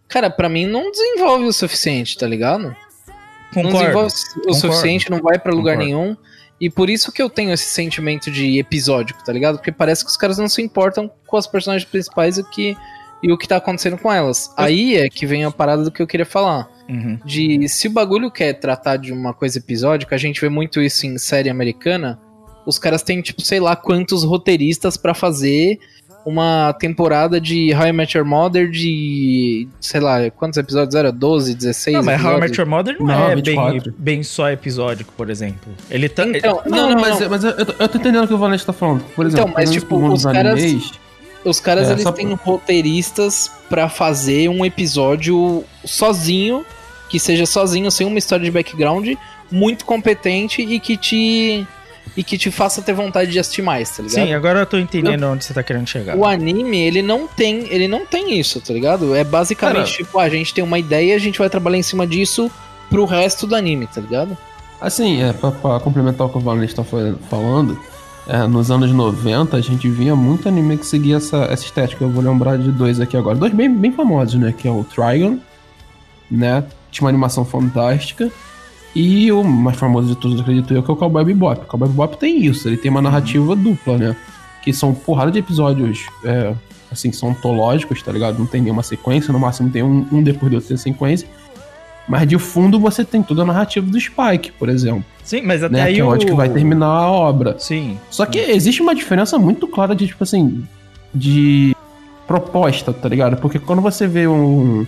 [0.07, 2.75] Cara, pra mim não desenvolve o suficiente, tá ligado?
[3.55, 3.77] Não Concordo.
[3.79, 4.53] desenvolve o Concordo.
[4.55, 5.85] suficiente, não vai pra lugar Concordo.
[6.05, 6.17] nenhum.
[6.61, 9.57] E por isso que eu tenho esse sentimento de episódico, tá ligado?
[9.57, 12.77] Porque parece que os caras não se importam com as personagens principais e o que,
[13.23, 14.53] e o que tá acontecendo com elas.
[14.55, 16.69] Aí é que vem a parada do que eu queria falar.
[16.87, 17.19] Uhum.
[17.25, 21.07] De se o bagulho quer tratar de uma coisa episódica, a gente vê muito isso
[21.07, 22.19] em série americana.
[22.63, 25.79] Os caras têm, tipo, sei lá quantos roteiristas pra fazer
[26.25, 29.67] uma temporada de How I Met Your Mother de.
[29.79, 31.11] sei lá, quantos episódios era?
[31.11, 31.97] 12, 16?
[31.97, 32.49] Não, mas How I episódios?
[32.49, 33.93] Met Your Mother não, Não, é bem, 24.
[33.97, 35.73] bem só episódico, por exemplo.
[35.89, 36.25] Ele tá.
[36.27, 37.29] Então, Não, não, não, mas, não.
[37.29, 39.03] mas eu, eu tô, entendendo o que o Valente tá falando.
[39.15, 40.91] Por exemplo, Então, mas, tipo, os caras- animes,
[41.43, 46.63] Os caras É, eles têm roteiristas pra fazer um episódio sozinho,
[47.09, 49.09] que seja sozinho, sem uma história de background,
[49.51, 51.65] muito competente e que te
[52.17, 54.25] e que te faça ter vontade de assistir mais, tá ligado?
[54.25, 56.15] Sim, agora eu tô entendendo onde você tá querendo chegar.
[56.17, 59.15] O anime, ele não tem, ele não tem isso, tá ligado?
[59.15, 61.83] É basicamente Cara- tipo, a gente tem uma ideia e a gente vai trabalhar em
[61.83, 62.51] cima disso
[62.89, 64.37] pro resto do anime, tá ligado?
[64.81, 67.79] Assim, é, pra, pra complementar o que o Valente tá fa- falando,
[68.27, 72.03] é, nos anos 90 a gente via muito anime que seguia essa, essa estética.
[72.03, 73.37] Eu vou lembrar de dois aqui agora.
[73.37, 74.53] Dois bem, bem famosos, né?
[74.57, 75.37] Que é o Trigon,
[76.29, 76.63] né?
[76.91, 78.29] Tinha uma animação fantástica.
[78.95, 81.61] E o mais famoso de todos, acredito eu, que é o Cowboy Bebop.
[81.61, 84.15] O Cowboy Bebop tem isso, ele tem uma narrativa dupla, né?
[84.61, 86.53] Que são porrada de episódios, é,
[86.91, 88.37] assim, que são antológicos, tá ligado?
[88.37, 91.27] Não tem nenhuma sequência, no máximo tem um, um depois do outro sem sequência.
[92.07, 95.05] Mas de fundo você tem toda a narrativa do Spike, por exemplo.
[95.23, 95.83] Sim, mas até Né?
[95.83, 96.09] aí Que é o...
[96.09, 97.55] onde que vai terminar a obra.
[97.59, 97.97] Sim.
[98.09, 100.63] Só que existe uma diferença muito clara de, tipo assim,
[101.13, 101.75] de
[102.27, 103.37] proposta, tá ligado?
[103.37, 104.85] Porque quando você vê um,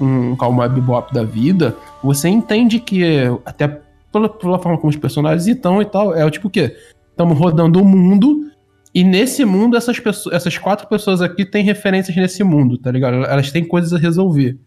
[0.00, 3.04] um Cowboy Bebop da vida, você entende que,
[3.44, 3.80] até
[4.12, 6.76] pela, pela forma como os personagens estão e tal, é o tipo o quê?
[7.10, 8.50] Estamos rodando o mundo
[8.94, 13.24] e nesse mundo essas, pessoas, essas quatro pessoas aqui têm referências nesse mundo, tá ligado?
[13.24, 14.58] Elas têm coisas a resolver.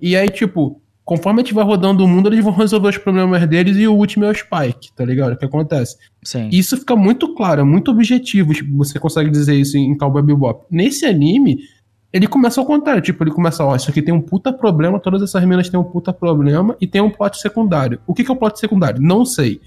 [0.00, 3.46] E aí, tipo, conforme a gente vai rodando o mundo, eles vão resolver os problemas
[3.48, 5.32] deles e o último é o Spike, tá ligado?
[5.32, 5.96] O que acontece?
[6.22, 6.50] Sim.
[6.52, 8.52] Isso fica muito claro, é muito objetivo.
[8.52, 10.66] Tipo, você consegue dizer isso em Cowboy Bebop.
[10.70, 11.58] Nesse anime,
[12.12, 13.02] ele começa ao contrário.
[13.02, 15.84] Tipo, ele começa, ó, isso aqui tem um puta problema, todas essas minas têm um
[15.84, 18.00] puta problema e tem um plot secundário.
[18.06, 19.00] O que, que é o plot secundário?
[19.00, 19.60] Não sei.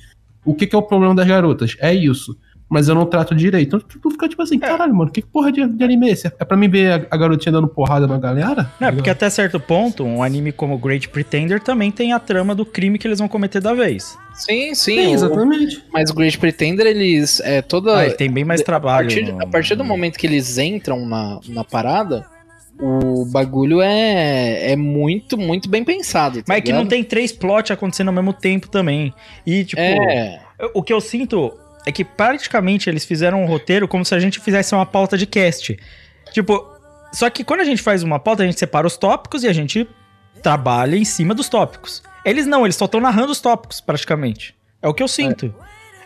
[0.43, 1.75] O que, que é o problema das garotas?
[1.79, 2.35] É isso.
[2.71, 3.67] Mas eu não trato direito.
[3.67, 6.27] Então tu, tu fica tipo assim, caralho, mano, que porra de, de anime é esse?
[6.39, 8.71] É pra mim ver a, a garotinha dando porrada na galera?
[8.79, 12.55] Não, é porque até certo ponto, um anime como Great Pretender também tem a trama
[12.55, 14.17] do crime que eles vão cometer da vez.
[14.35, 14.95] Sim, sim.
[14.95, 15.83] Sim, o- exatamente.
[15.91, 17.41] mas o Great Pretender, eles.
[17.41, 17.97] É toda.
[17.97, 19.09] Ah, ele tem bem mais a trabalho.
[19.09, 22.25] partir, no- a partir do momento que eles entram na, na parada,
[22.79, 26.37] o bagulho é, é muito, muito bem pensado.
[26.39, 29.13] tá Mas é que não tem três plots acontecendo ao mesmo tempo também.
[29.45, 30.39] E, tipo, É.
[30.73, 31.51] o que eu sinto
[31.85, 35.25] é que praticamente eles fizeram um roteiro como se a gente fizesse uma pauta de
[35.25, 35.77] cast.
[36.31, 36.65] Tipo,
[37.11, 39.53] só que quando a gente faz uma pauta, a gente separa os tópicos e a
[39.53, 39.87] gente
[40.41, 42.01] trabalha em cima dos tópicos.
[42.23, 44.55] Eles não, eles só estão narrando os tópicos, praticamente.
[44.81, 45.53] É o que eu sinto.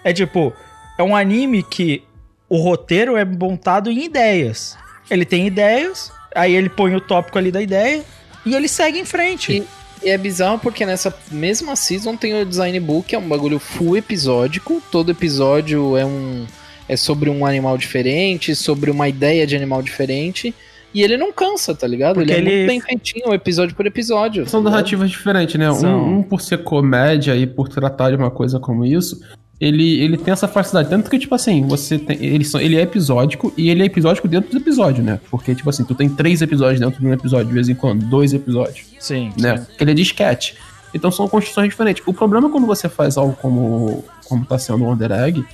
[0.04, 0.54] É, tipo,
[0.98, 2.04] é um anime que
[2.50, 4.78] o roteiro é montado em ideias.
[5.10, 8.04] Ele tem ideias, aí ele põe o tópico ali da ideia
[8.46, 9.58] e ele segue em frente.
[9.58, 9.68] E
[10.04, 14.82] é bizarro porque nessa mesma season tem o design book, é um bagulho full episódico.
[14.92, 16.46] Todo episódio é um
[16.88, 20.54] é sobre um animal diferente, sobre uma ideia de animal diferente.
[20.94, 22.16] E ele não cansa, tá ligado?
[22.16, 24.48] Porque ele é ele- muito bem feitinho, episódio por episódio.
[24.48, 25.74] São tá narrativas diferentes, né?
[25.74, 26.04] São.
[26.04, 29.20] Um, um por ser comédia e por tratar de uma coisa como isso,
[29.60, 30.90] ele, ele tem essa facilidade.
[30.90, 32.18] Tanto que, tipo assim, você tem.
[32.24, 35.20] Ele, ele é episódico e ele é episódico dentro do episódio, né?
[35.30, 38.06] Porque, tipo assim, tu tem três episódios dentro de um episódio, de vez em quando,
[38.06, 39.58] dois episódios, Sim, né?
[39.58, 40.54] Porque ele é de sketch.
[40.94, 42.02] Então são construções diferentes.
[42.06, 45.46] O problema quando você faz algo como, como tá sendo o Wonder Egg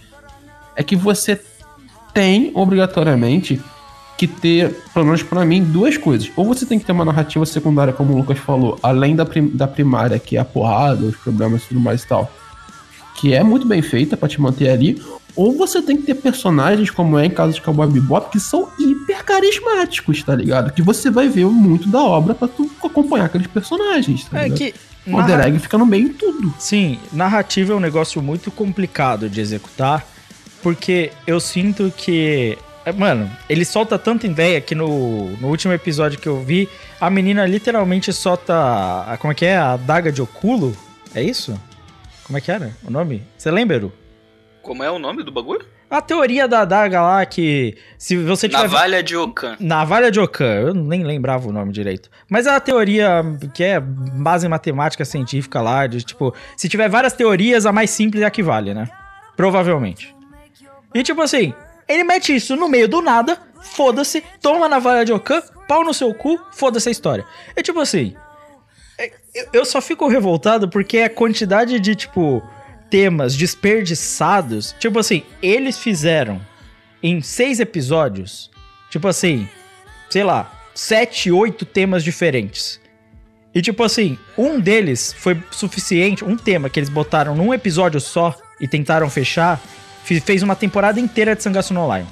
[0.75, 1.39] é que você
[2.13, 3.59] tem, obrigatoriamente,
[4.17, 6.29] que ter, pelo menos pra mim, duas coisas.
[6.35, 9.49] Ou você tem que ter uma narrativa secundária, como o Lucas falou, além da, prim-
[9.51, 12.31] da primária, que é a porrada, os problemas e tudo mais e tal,
[13.21, 15.01] que é muito bem feita pra te manter ali.
[15.33, 18.67] ou você tem que ter personagens, como é em caso de Cowboy Bebop, que são
[18.77, 20.73] hiper carismáticos, tá ligado?
[20.73, 24.57] Que você vai ver muito da obra pra tu acompanhar aqueles personagens, tá É ligado?
[24.57, 24.73] que.
[25.07, 26.53] O Easter egg fica no meio em tudo.
[26.59, 30.05] Sim, narrativa é um negócio muito complicado de executar,
[30.61, 32.57] porque eu sinto que.
[32.85, 36.67] é, Mano, ele solta tanta ideia que no, no último episódio que eu vi,
[36.99, 38.53] a menina literalmente solta.
[38.53, 39.57] a- Como é que é?
[39.57, 40.75] A daga de oculo?
[41.15, 41.53] É isso?
[42.31, 43.21] Como é que era o nome?
[43.37, 43.91] Você lembra, Eru?
[44.61, 45.65] Como é o nome do bagulho?
[45.89, 49.57] A teoria da adaga lá que se você tiver Navalha de Okan.
[49.59, 52.09] Navalha de Ocan, eu nem lembrava o nome direito.
[52.29, 53.21] Mas é a teoria
[53.53, 58.23] que é base matemática científica lá, de tipo, se tiver várias teorias, a mais simples
[58.23, 58.89] é a que vale, né?
[59.35, 60.15] Provavelmente.
[60.95, 61.53] E tipo assim,
[61.85, 65.93] ele mete isso no meio do nada, foda-se, toma a navalha de Ocan, pau no
[65.93, 67.25] seu cu, foda-se a história.
[67.57, 68.15] É tipo assim,
[69.33, 72.41] eu- eu só fico revoltado porque a quantidade de, tipo,
[72.89, 74.75] temas desperdiçados.
[74.79, 76.41] Tipo assim, eles fizeram
[77.01, 78.49] em seis episódios,
[78.89, 79.47] tipo assim,
[80.09, 82.79] sei lá, sete, oito temas diferentes.
[83.53, 88.37] E tipo assim, um deles foi suficiente, um tema que eles botaram num episódio só
[88.61, 89.59] e tentaram fechar,
[90.03, 92.05] fe- fez uma temporada inteira de Sangatsu no Lion.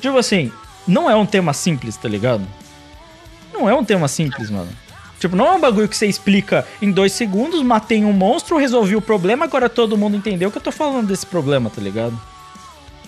[0.00, 0.50] Tipo assim,
[0.86, 2.44] não é um tema simples, tá ligado?
[3.52, 4.70] Não é um tema simples, mano.
[5.24, 8.94] Tipo, não é um bagulho que você explica em dois segundos, matei um monstro, resolvi
[8.94, 12.20] o problema, agora todo mundo entendeu que eu tô falando desse problema, tá ligado?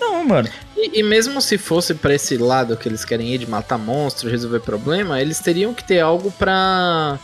[0.01, 0.49] Não, mano.
[0.75, 4.33] E, e mesmo se fosse pra esse lado que eles querem ir de matar monstros,
[4.33, 7.19] resolver problema, eles teriam que ter algo pra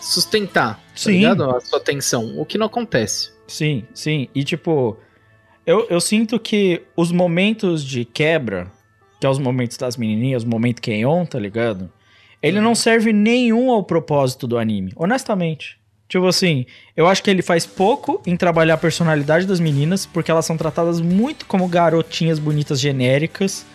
[0.00, 1.10] sustentar, tá Sim.
[1.10, 1.44] ligado?
[1.50, 3.30] A sua atenção, o que não acontece.
[3.46, 4.30] Sim, sim.
[4.34, 4.96] E tipo,
[5.66, 8.72] eu, eu sinto que os momentos de quebra,
[9.20, 11.92] que é os momentos das menininhas, os momentos Kenyon, tá ligado?
[12.42, 15.78] Ele não serve nenhum ao propósito do anime, honestamente.
[16.08, 16.64] Tipo assim,
[16.96, 20.56] eu acho que ele faz pouco em trabalhar a personalidade das meninas, porque elas são
[20.56, 23.66] tratadas muito como garotinhas bonitas genéricas.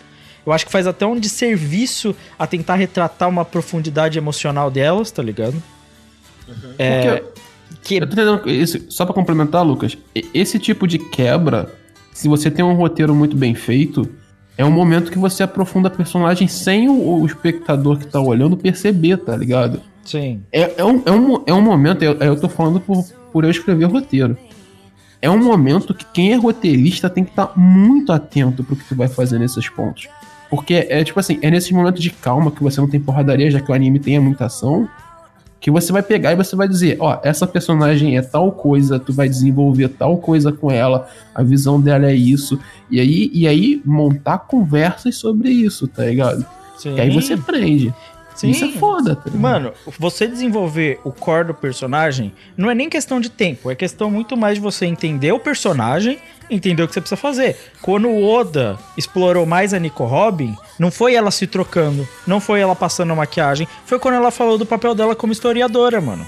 [0.44, 5.22] Eu acho que faz até um desserviço a tentar retratar uma profundidade emocional delas, tá
[5.22, 5.62] ligado?
[6.78, 7.22] É,
[7.82, 9.96] que Eu tô entendendo isso, só pra complementar, Lucas,
[10.32, 11.72] esse tipo de quebra,
[12.12, 14.10] se você tem um roteiro muito bem feito,
[14.56, 18.56] é um momento que você aprofunda a personagem sem o, o espectador que tá olhando
[18.56, 19.80] perceber, tá ligado?
[20.04, 20.42] Sim.
[20.52, 23.50] É, é, um, é, um, é um momento, eu, eu tô falando por, por eu
[23.50, 24.36] escrever roteiro.
[25.20, 28.94] É um momento que quem é roteirista tem que estar muito atento pro que tu
[28.94, 30.06] vai fazer nesses pontos.
[30.50, 33.60] Porque é tipo assim, é nesses momentos de calma que você não tem porradaria, já
[33.60, 34.88] que o anime tem muita ação,
[35.64, 39.14] que você vai pegar e você vai dizer, ó, essa personagem é tal coisa, tu
[39.14, 42.60] vai desenvolver tal coisa com ela, a visão dela é isso,
[42.90, 46.44] e aí, e aí montar conversas sobre isso, tá ligado?
[46.76, 46.96] Sim.
[46.96, 47.94] E aí você aprende.
[48.34, 48.50] Sim.
[48.50, 49.30] Isso é foda, tá?
[49.32, 54.10] Mano, você desenvolver o core do personagem não é nem questão de tempo, é questão
[54.10, 56.18] muito mais de você entender o personagem,
[56.50, 57.56] entender o que você precisa fazer.
[57.80, 62.60] Quando o Oda explorou mais a Nico Robin, não foi ela se trocando, não foi
[62.60, 66.26] ela passando maquiagem, foi quando ela falou do papel dela como historiadora, mano.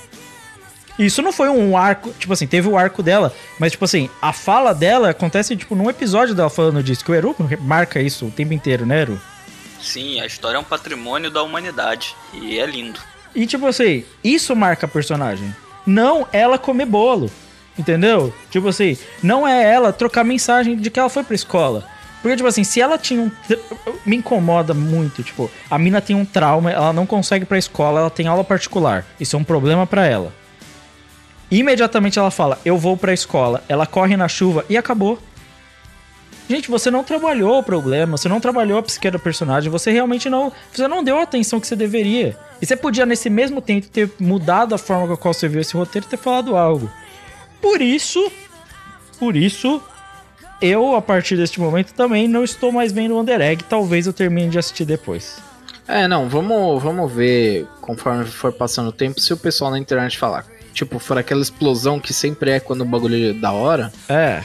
[0.98, 4.32] Isso não foi um arco, tipo assim, teve o arco dela, mas tipo assim, a
[4.32, 8.30] fala dela acontece tipo num episódio dela falando disso, que o Eru marca isso o
[8.30, 9.20] tempo inteiro, né, Eru?
[9.80, 12.14] Sim, a história é um patrimônio da humanidade.
[12.32, 13.00] E é lindo.
[13.34, 15.54] E tipo assim, isso marca a personagem.
[15.86, 17.30] Não ela comer bolo.
[17.78, 18.32] Entendeu?
[18.50, 21.86] Tipo assim, não é ela trocar mensagem de que ela foi pra escola.
[22.22, 23.30] Porque, tipo assim, se ela tinha um.
[24.04, 28.00] Me incomoda muito, tipo, a mina tem um trauma, ela não consegue ir pra escola,
[28.00, 29.04] ela tem aula particular.
[29.20, 30.32] Isso é um problema pra ela.
[31.50, 33.62] Imediatamente ela fala, eu vou pra escola.
[33.68, 35.20] Ela corre na chuva e acabou.
[36.48, 40.30] Gente, você não trabalhou o problema, você não trabalhou a psique da personagem, você realmente
[40.30, 40.52] não.
[40.72, 42.36] Você não deu a atenção que você deveria.
[42.62, 45.60] E você podia, nesse mesmo tempo, ter mudado a forma com a qual você viu
[45.60, 46.90] esse roteiro e ter falado algo.
[47.60, 48.30] Por isso.
[49.18, 49.82] Por isso.
[50.62, 53.64] Eu, a partir deste momento, também não estou mais vendo o Under Egg.
[53.64, 55.38] Talvez eu termine de assistir depois.
[55.88, 60.18] É, não, vamos, vamos ver, conforme for passando o tempo, se o pessoal na internet
[60.18, 60.44] falar.
[60.72, 63.92] Tipo, for aquela explosão que sempre é quando o bagulho é da hora.
[64.08, 64.42] É.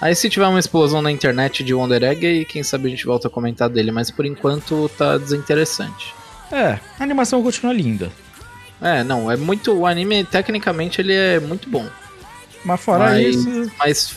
[0.00, 3.04] Aí se tiver uma explosão na internet de Wonder Egg, aí quem sabe a gente
[3.04, 3.90] volta a comentar dele.
[3.90, 6.14] Mas por enquanto tá desinteressante.
[6.50, 8.10] É, a animação continua linda.
[8.80, 9.72] É, não, é muito.
[9.72, 11.86] O anime, tecnicamente, ele é muito bom.
[12.64, 13.72] Mas fora mas, isso.
[13.78, 14.16] mas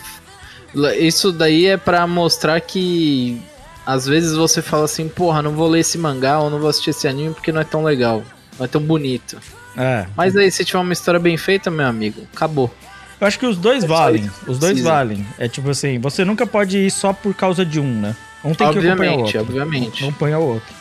[0.97, 3.41] isso daí é pra mostrar que
[3.85, 6.91] às vezes você fala assim, porra, não vou ler esse mangá ou não vou assistir
[6.91, 8.23] esse anime porque não é tão legal,
[8.57, 9.38] não é tão bonito.
[9.77, 10.05] É.
[10.15, 12.73] Mas aí se tiver uma história bem feita, meu amigo, acabou.
[13.24, 14.30] Eu acho que os dois É valem.
[14.45, 14.90] Os dois precisa.
[14.91, 15.26] valem.
[15.40, 18.14] É tipo assim, você nunca pode ir só por causa de um, né?
[18.44, 19.40] Um tem que acompanhar o Obviamente, outro.
[19.54, 20.04] obviamente.
[20.06, 20.74] Um põe o outro.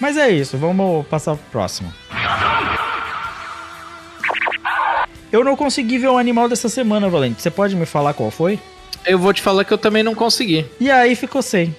[0.00, 1.92] Mas é isso, vamos passar pro próximo.
[5.30, 7.42] Eu não consegui ver o animal dessa semana, Valente.
[7.42, 8.58] Você pode me falar qual foi?
[9.04, 10.64] Eu vou te falar que eu também não consegui.
[10.80, 11.76] E aí ficou sem.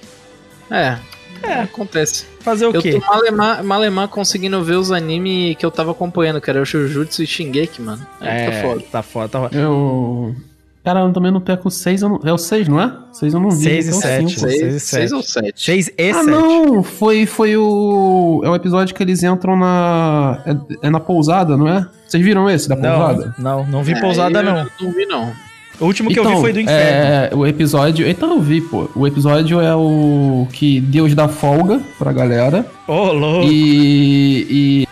[0.69, 0.97] É,
[1.43, 1.61] É.
[1.61, 2.25] acontece.
[2.41, 2.99] Fazer o eu quê?
[2.99, 7.23] tô malemar, malemar conseguindo ver os animes que eu tava acompanhando, que era o Shujutsu
[7.23, 8.05] e Shingeki, mano.
[8.21, 8.83] Aí É, tá foda.
[8.91, 9.57] tá foda, tá foda.
[9.57, 10.35] Eu.
[10.83, 12.01] Cara, eu também não perco 6.
[12.23, 12.89] É o 6, não é?
[13.11, 13.63] 6 eu não vi.
[13.63, 14.29] Seis e então sete.
[14.29, 14.39] cinco.
[14.39, 15.13] Seis e Seis, seis sete.
[15.13, 15.61] ou sete?
[15.61, 16.25] 6 e Ah, 7.
[16.27, 16.81] não!
[16.83, 18.41] Foi, foi o.
[18.45, 20.41] É o episódio que eles entram na.
[20.45, 21.85] É, é na pousada, não é?
[22.07, 23.35] Vocês viram esse da pousada?
[23.37, 24.67] Não, não, não vi É, pousada, eu não.
[24.79, 25.33] Não vi, não.
[25.79, 26.79] O último que eu vi foi do inferno.
[26.79, 28.07] É, o episódio.
[28.07, 28.89] Então eu vi, pô.
[28.95, 32.65] O episódio é o que Deus dá folga pra galera.
[32.87, 33.47] Ô, louco.
[33.51, 34.85] E,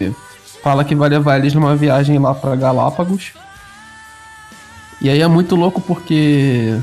[0.00, 0.10] e
[0.62, 3.32] fala que vai levar eles numa viagem lá pra Galápagos.
[5.00, 6.76] E aí é muito louco porque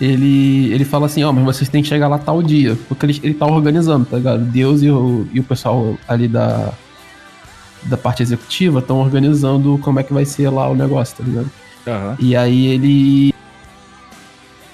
[0.00, 2.78] ele, ele fala assim, ó, mas vocês têm que chegar lá tal dia.
[2.88, 4.44] Porque ele, ele tá organizando, tá ligado?
[4.44, 6.72] Deus e o, e o pessoal ali da,
[7.82, 11.50] da parte executiva estão organizando como é que vai ser lá o negócio, tá ligado?
[11.86, 12.16] Aham.
[12.18, 13.34] E aí ele.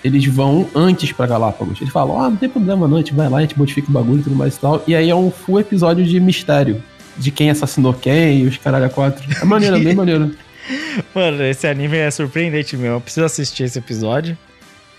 [0.05, 1.81] Eles vão antes pra Galápagos.
[1.81, 3.93] Eles falam, ah, não tem problema não, a gente vai lá, a gente modifica o
[3.93, 4.83] bagulho e tudo mais e tal.
[4.87, 6.83] E aí é um full episódio de mistério.
[7.17, 9.25] De quem assassinou quem, os caralho a quatro.
[9.43, 10.31] É maneiro, é bem maneiro.
[11.13, 12.97] Mano, esse anime é surpreendente mesmo.
[12.97, 14.39] Eu preciso assistir esse episódio.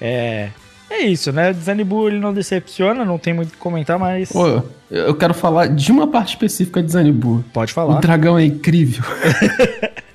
[0.02, 0.50] É.
[0.90, 1.54] É isso, né?
[1.54, 4.32] Desanibu ele não decepciona, não tem muito o que comentar, mas.
[4.32, 7.46] Pô, eu- quero falar de uma parte específica de Zanibu.
[7.54, 8.00] Pode O falar.
[8.02, 9.04] dragão é incrível.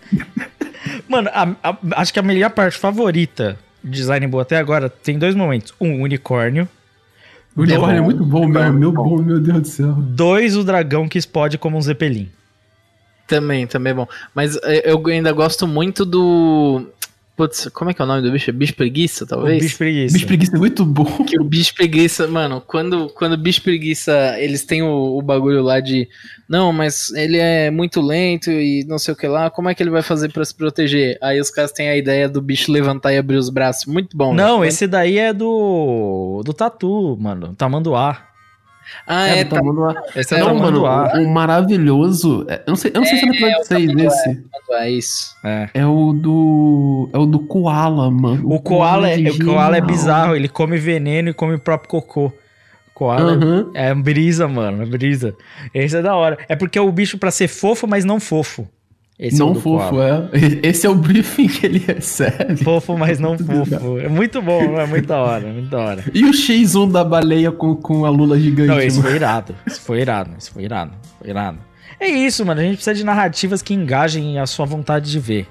[1.14, 5.34] Mano, a- a- acho que a melhor parte favorita de Desanibu até agora tem dois
[5.34, 5.72] momentos.
[5.80, 6.68] Um, unicórnio.
[7.56, 9.92] O unicórnio é muito bom, meu, meu, bom, meu Deus do céu.
[9.96, 12.28] Dois, o dragão que explode como um zeppelin.
[13.26, 14.08] Também, também é bom.
[14.34, 16.86] Mas é, eu ainda gosto muito do.
[17.36, 18.52] Putz, como é que é o nome do bicho?
[18.52, 19.60] Bicho preguiça, O talvez?
[19.60, 20.12] bicho preguiça.
[20.14, 21.04] Bicho preguiça é muito bom.
[21.26, 25.60] Que o bicho preguiça, mano, quando, quando o bicho preguiça, eles têm o, o bagulho
[25.62, 26.08] lá de.
[26.48, 29.82] Não, mas ele é muito lento e não sei o que lá, como é que
[29.82, 31.18] ele vai fazer pra se proteger?
[31.20, 33.86] Aí os caras têm a ideia do bicho levantar e abrir os braços.
[33.86, 34.68] Muito bom, Não, velho.
[34.68, 36.40] esse daí é do.
[36.44, 37.54] do Tatu, mano.
[37.56, 38.28] Tamanduá.
[39.06, 39.60] Ah, é, É, tá.
[39.60, 41.12] tá, Esse é não, mano, Tamanduá.
[41.20, 42.44] o maravilhoso.
[42.48, 44.44] é- eu não sei, eu não sei se é no episódio 6 esse.
[44.72, 45.36] É isso.
[45.44, 45.68] É.
[45.74, 47.08] É o do.
[47.12, 48.42] É o do Koala, mano.
[48.52, 52.32] O koala, é, o koala é bizarro, ele come veneno e come o próprio cocô.
[52.94, 53.70] Koala Aham.
[53.74, 55.34] é brisa, mano, é brisa.
[55.74, 56.38] Esse é da hora.
[56.48, 58.68] É porque é o bicho pra ser fofo, mas não fofo.
[59.16, 60.28] Esse é o Não do fofo, koala.
[60.32, 60.66] é.
[60.68, 62.56] Esse é o briefing que ele recebe.
[62.64, 63.98] Fofo, mas não fofo.
[63.98, 66.04] É muito bom, é muito da hora, muito da hora.
[66.12, 68.68] E o X1 da baleia com, com a lula gigante.
[68.68, 69.08] Não, esse mano?
[69.08, 69.54] foi irado.
[69.66, 70.92] Esse foi irado, esse foi irado.
[71.20, 71.58] Foi irado.
[72.00, 72.60] É isso, mano.
[72.60, 75.46] A gente precisa de narrativas que engajem a sua vontade de ver.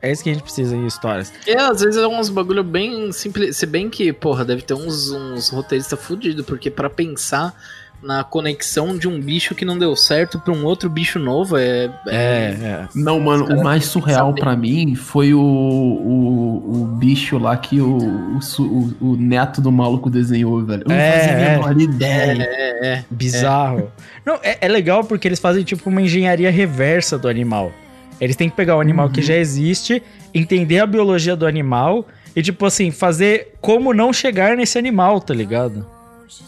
[0.00, 1.32] É isso que a gente precisa em histórias.
[1.46, 3.56] É, às vezes é uns bagulho bem simples.
[3.58, 7.54] Se bem que, porra, deve ter uns, uns roteiristas fudidos, porque pra pensar
[8.02, 11.88] na conexão de um bicho que não deu certo pra um outro bicho novo é.
[12.08, 12.88] É, é.
[12.94, 17.96] Não, mano, o mais surreal pra mim foi o, o, o bicho lá que o,
[17.98, 20.82] o, o- o neto do maluco desenhou, velho.
[20.82, 21.50] Eu não É, fazia a é.
[21.56, 22.42] menor ideia.
[22.42, 23.04] É, é.
[23.10, 23.90] Bizarro.
[24.26, 27.72] Não, é, é legal porque eles fazem tipo uma engenharia reversa do animal.
[28.20, 30.02] Eles têm que pegar o animal que já existe,
[30.32, 32.06] entender a biologia do animal
[32.36, 35.84] e, tipo assim, fazer como não chegar nesse animal, tá ligado?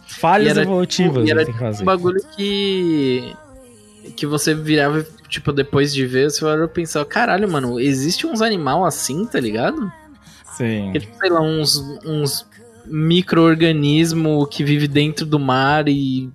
[0.07, 3.35] Falhas E era, evolutivas E era que um bagulho que.
[4.17, 8.85] Que você virava, tipo, depois de ver, você era pensar, caralho, mano, existe uns animal
[8.85, 9.91] assim, tá ligado?
[10.57, 10.91] Sim.
[10.93, 12.47] Que, tipo, sei lá, uns, uns
[12.87, 16.29] micro-organismo que vive dentro do mar e,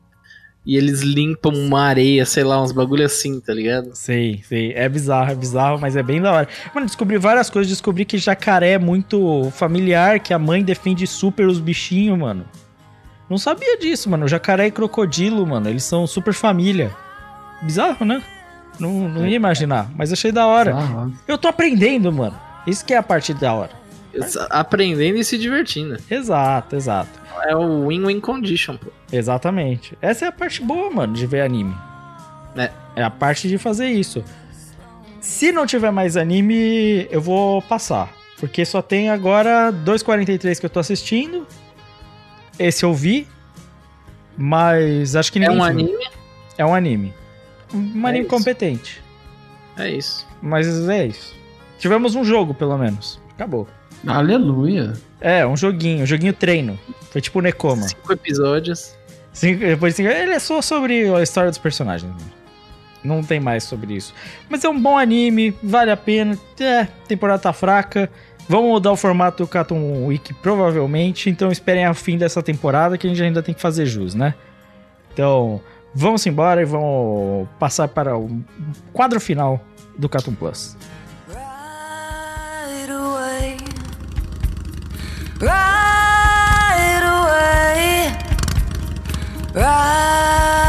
[0.65, 3.91] e eles limpam uma areia, sei lá, uns bagulho assim, tá ligado?
[3.93, 4.73] Sei, sei.
[4.73, 6.47] É bizarro, é bizarro, mas é bem da hora.
[6.73, 7.69] Mano, descobri várias coisas.
[7.69, 12.45] Descobri que jacaré é muito familiar, que a mãe defende super os bichinhos, mano.
[13.29, 14.27] Não sabia disso, mano.
[14.27, 16.91] Jacaré e crocodilo, mano, eles são super família.
[17.61, 18.23] Bizarro, né?
[18.79, 20.73] Não, não ia imaginar, mas achei da hora.
[21.27, 22.39] Eu tô aprendendo, mano.
[22.65, 23.71] Isso que é a parte da hora.
[24.49, 25.97] Aprendendo e se divertindo.
[26.09, 27.19] Exato, exato.
[27.45, 28.87] É o win-win condition, pô.
[29.11, 29.97] Exatamente.
[30.01, 31.75] Essa é a parte boa, mano, de ver anime.
[32.55, 32.71] É.
[32.95, 34.23] É a parte de fazer isso.
[35.21, 38.09] Se não tiver mais anime, eu vou passar.
[38.39, 41.45] Porque só tem agora 2,43 que eu tô assistindo.
[42.59, 43.27] Esse eu vi.
[44.37, 45.69] Mas acho que É ninguém um viu.
[45.71, 46.07] anime,
[46.57, 47.13] É um anime.
[47.73, 48.29] Um É anime isso.
[48.35, 49.01] competente.
[49.77, 50.27] é isso.
[50.41, 51.35] Mas é isso.
[51.77, 53.19] Tivemos um jogo, pelo menos.
[53.35, 53.67] Acabou.
[54.07, 54.93] aleluia.
[55.21, 56.03] É, um joguinho.
[56.03, 56.79] Um joguinho treino.
[57.11, 57.83] Foi tipo o Nekoma.
[57.87, 58.95] Cinco episódios.
[59.33, 62.09] Cinco- depois de cinco- ele é só sobre a história dos personagens.
[62.11, 62.17] né?
[63.03, 64.13] Não tem mais sobre isso.
[64.49, 66.37] Mas é um bom anime, vale a pena.
[66.59, 68.09] É, temporada tá fraca.
[68.49, 71.29] Vamos mudar o formato do Cartoon Week provavelmente.
[71.29, 74.33] Então esperem ao fim dessa temporada que a gente ainda tem que fazer jus, né?
[75.13, 75.61] Então
[75.93, 78.41] vamos embora e vamos passar para o
[78.91, 79.61] quadro final
[79.95, 80.75] do Cartoon Plus.
[81.27, 83.57] Right away,
[85.39, 88.11] right away,
[89.53, 90.68] right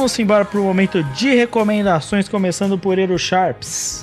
[0.00, 4.02] Vamos embora pro momento de recomendações, começando por Ero Sharps.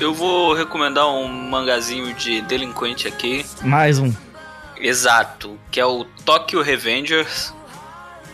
[0.00, 3.44] Eu vou recomendar um mangazinho de delinquente aqui.
[3.60, 4.10] Mais um.
[4.78, 7.52] Exato, que é o Tokyo Revengers.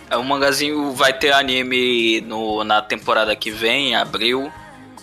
[0.09, 4.49] É um mangazinho, vai ter anime no, na temporada que vem, em abril.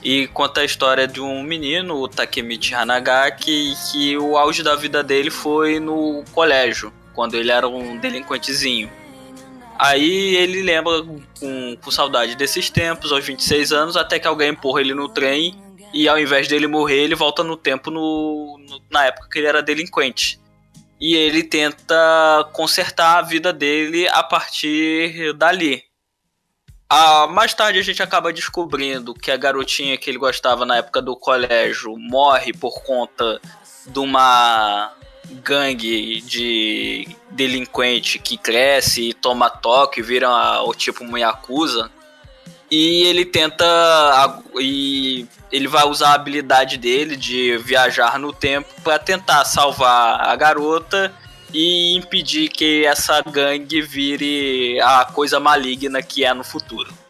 [0.02, 5.04] E conta a história de um menino, o Takemichi Hanagaki, que o auge da vida
[5.04, 8.90] dele foi no colégio, quando ele era um delinquentezinho.
[9.84, 11.02] Aí ele lembra
[11.40, 15.60] com, com saudade desses tempos, aos 26 anos, até que alguém empurra ele no trem
[15.92, 19.48] e ao invés dele morrer, ele volta no tempo no, no- na época que ele
[19.48, 20.40] era delinquente.
[21.00, 21.96] E ele tenta
[22.54, 25.84] consertar a vida dele a partir dali.
[26.88, 31.02] Ah, mais tarde a gente acaba descobrindo que a garotinha que ele gostava na época
[31.02, 33.42] do colégio morre por conta
[33.88, 34.94] de uma
[35.44, 40.30] gangue de delinquente que cresce e toma toque vira
[40.64, 41.90] o tipo uma yakuza.
[42.70, 43.66] E ele tenta.
[44.60, 50.36] E ele vai usar a habilidade dele de viajar no tempo para tentar salvar a
[50.36, 51.14] garota
[51.54, 57.01] e impedir que essa gangue vire a coisa maligna que é no futuro.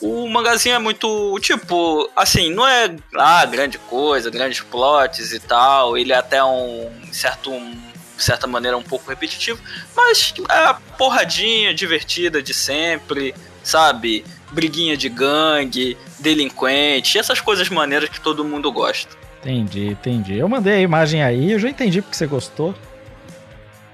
[0.00, 5.96] O mangazinho é muito, tipo, assim, não é ah, grande coisa, grandes plots e tal.
[5.96, 7.70] Ele é até um certo, um,
[8.16, 9.60] de certa maneira um pouco repetitivo,
[9.96, 14.24] mas é a porradinha divertida de sempre, sabe?
[14.50, 19.16] Briguinha de gangue, delinquente, essas coisas maneiras que todo mundo gosta.
[19.40, 20.38] Entendi, entendi.
[20.38, 22.74] Eu mandei a imagem aí, eu já entendi porque você gostou.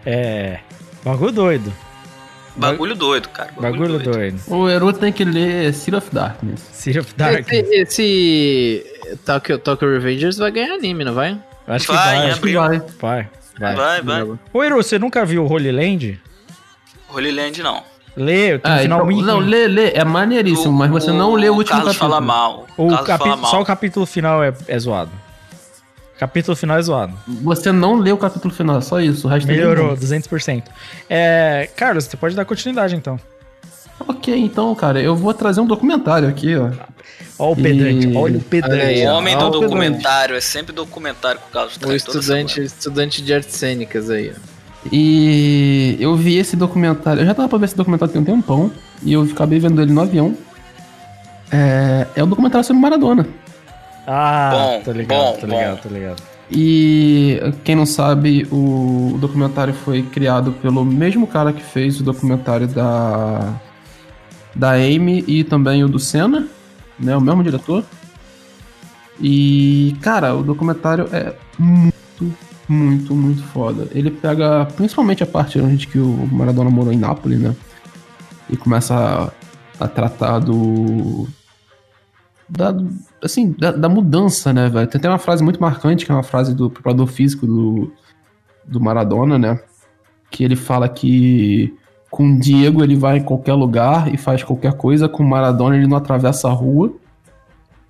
[0.05, 0.61] É.
[1.05, 1.90] Bagulho doido.
[2.57, 3.51] Bagulho doido, cara.
[3.59, 4.41] Bagulho doido.
[4.49, 6.61] O Eru tem que ler City of Darkness.
[6.73, 7.47] City of Dark.
[7.51, 11.39] Esse, esse Tokyo, Tokyo Revengers vai ganhar anime, não vai?
[11.67, 12.27] Acho que Vai, vai.
[12.27, 12.53] em Acho que.
[12.55, 12.79] Vai.
[13.01, 13.29] vai.
[13.59, 13.75] Vai.
[13.77, 14.39] Vai, vai.
[14.53, 16.21] Ô, Eru, você nunca viu Holy Land?
[17.09, 17.83] Holy Land não.
[18.17, 21.49] Lê, tem um Ah, final então, não, lê, lê, é maneiríssimo, mas você não lê
[21.49, 22.11] o último Carlos capítulo.
[22.11, 22.67] fala mal.
[22.77, 23.51] O Carlos capi- fala mal.
[23.51, 25.11] Só o capítulo final é, é zoado.
[26.21, 27.15] Capítulo final é zoado.
[27.27, 29.27] Você não lê o capítulo final, só isso.
[29.27, 29.97] O resto é Melhorou, bom.
[29.97, 30.65] 200%.
[31.09, 33.19] É, Carlos, você pode dar continuidade então.
[34.07, 36.69] Ok, então, cara, eu vou trazer um documentário aqui, ó.
[37.39, 38.83] Ó o pedante, E- olha o Olha pedante.
[38.83, 43.23] aí, O homem do documentário, é sempre documentário que o Carlos O traz estudante, estudante
[43.23, 44.51] de artes cênicas aí, ó.
[44.93, 47.23] E eu vi esse documentário.
[47.23, 48.71] Eu já tava pra ver esse documentário tem um tempão.
[49.03, 50.37] E eu acabei vendo ele no avião.
[51.51, 53.27] É, é um documentário sobre Maradona.
[54.13, 55.53] Ah, Bom, tô ligado, bom, tô bom.
[55.59, 56.23] ligado, tô ligado.
[56.51, 62.67] E quem não sabe, o documentário foi criado pelo mesmo cara que fez o documentário
[62.67, 63.55] da
[64.53, 66.49] da Amy e também o do Senna,
[66.99, 67.85] né, o mesmo diretor.
[69.21, 72.35] E cara, o documentário é muito,
[72.69, 73.87] muito, muito foda.
[73.93, 77.55] Ele pega principalmente a parte onde que o Maradona morou em Nápoles, né?
[78.49, 79.33] E começa
[79.79, 81.29] a, a tratar do
[82.49, 82.75] da,
[83.23, 84.87] assim, da, da mudança, né, velho?
[84.87, 87.93] Tem até uma frase muito marcante, que é uma frase do preparador físico do,
[88.65, 89.61] do Maradona, né?
[90.31, 91.75] Que ele fala que
[92.11, 95.77] com o Diego ele vai em qualquer lugar e faz qualquer coisa, com o Maradona
[95.77, 96.93] ele não atravessa a rua.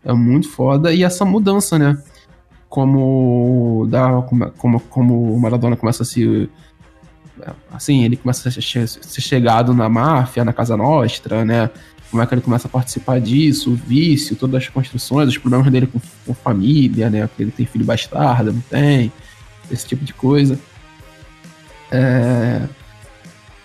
[0.04, 0.92] É muito foda.
[0.92, 2.02] E essa mudança, né?
[2.68, 4.22] Como, dá,
[4.56, 6.48] como, como, o Maradona começa a se.
[7.72, 11.70] Assim, ele começa a ser chegado na máfia, na Casa Nostra, né?
[12.10, 15.70] Como é que ele começa a participar disso, o vício, todas as construções, os problemas
[15.70, 17.26] dele com, com família, né?
[17.26, 19.12] Porque ele tem filho bastardo, não tem,
[19.70, 20.58] esse tipo de coisa.
[21.90, 22.62] É,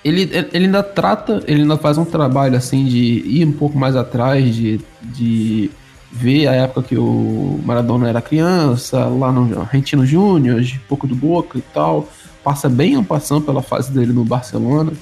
[0.04, 3.96] Ele, ele ainda trata, ele ainda faz um trabalho assim de ir um pouco mais
[3.96, 5.72] atrás, de, de
[6.12, 11.16] ver a época que o Maradona era criança, lá no Argentino Júnior, um pouco do
[11.16, 12.08] Boca e tal.
[12.44, 14.94] Passa bem passando pela fase dele no Barcelona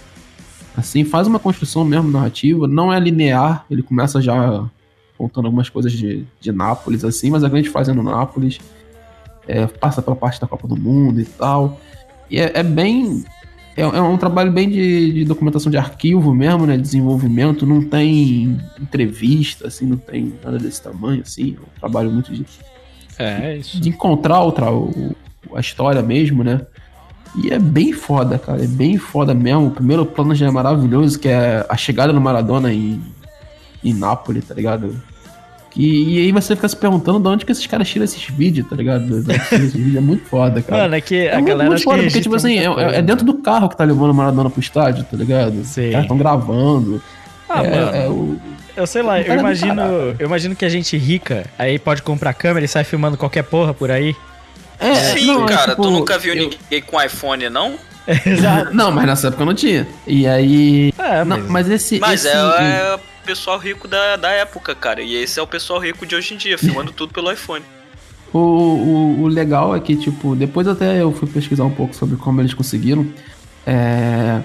[0.75, 4.65] assim, faz uma construção mesmo narrativa, não é linear, ele começa já
[5.17, 8.59] contando algumas coisas de, de Nápoles, assim, mas a grande fase é no Nápoles,
[9.47, 11.79] é, passa pela parte da Copa do Mundo e tal,
[12.29, 13.23] e é, é bem,
[13.77, 18.59] é, é um trabalho bem de, de documentação de arquivo mesmo, né, desenvolvimento, não tem
[18.81, 22.45] entrevista, assim, não tem nada desse tamanho, assim, é um trabalho muito de,
[23.19, 23.79] É, é isso.
[23.79, 25.15] de encontrar outra, o,
[25.53, 26.65] a história mesmo, né,
[27.35, 28.64] E é bem foda, cara.
[28.64, 29.68] É bem foda mesmo.
[29.68, 33.01] O primeiro plano já é maravilhoso, que é a chegada no Maradona em,
[33.84, 34.95] em Nápoles, tá ligado?
[35.76, 38.68] E, e aí você fica se perguntando de onde que esses caras tiram esses vídeos,
[38.69, 39.18] tá ligado?
[39.31, 40.84] Esses vídeos é muito foda, cara.
[40.84, 42.95] Mano, é que É a muito, galera muito foda, porque, tipo assim, é, muita é-
[42.99, 45.64] é dentro do carro que tá levando o Maradona pro estádio, tá ligado?
[45.64, 45.85] Sim.
[45.85, 47.01] Os caras estão gravando.
[47.49, 47.95] Ah, é, mano.
[47.97, 48.38] é o-
[48.77, 49.81] Eu sei lá, eu Cara do imagino,
[50.19, 53.73] eu imagino que a gente rica aí pode comprar câmera e sai filmando qualquer porra
[53.73, 54.15] por aí.
[54.79, 57.75] É, Sim, não, é cara, tipo, tu nunca viu eu- ninguém com iPhone, não?
[58.25, 58.73] Exato.
[58.73, 59.87] Não, mas nessa época não tinha.
[60.05, 60.93] E aí.
[60.97, 61.99] É, Não, mas, mas esse.
[61.99, 65.01] Mas esse- é, é o pessoal rico da, da época, cara.
[65.01, 67.63] E esse é o pessoal rico de hoje em dia, filmando tudo pelo iPhone.
[68.33, 72.17] O, o, o legal é que, tipo, depois até eu fui pesquisar um pouco sobre
[72.17, 73.07] como eles conseguiram.
[73.65, 74.41] É...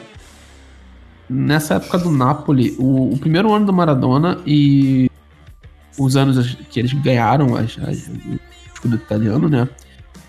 [1.28, 5.10] Nessa época do Napoli, o, o primeiro ano do Maradona e
[5.98, 8.38] os anos que eles ganharam as, as, o
[8.72, 9.68] escudo italiano, né?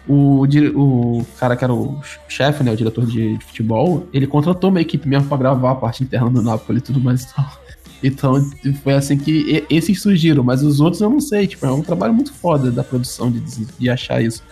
[0.10, 0.44] O,
[0.76, 2.72] o cara que era o chefe, né?
[2.72, 6.32] O diretor de, de futebol, ele contratou uma equipe mesmo pra gravar a parte interna
[6.32, 7.46] do Napoli e tudo mais e tal.
[8.02, 8.50] Então
[8.82, 11.48] foi assim que esses surgiram, mas os outros eu não sei.
[11.48, 14.44] Tipo, é um trabalho muito foda da produção de, de achar isso.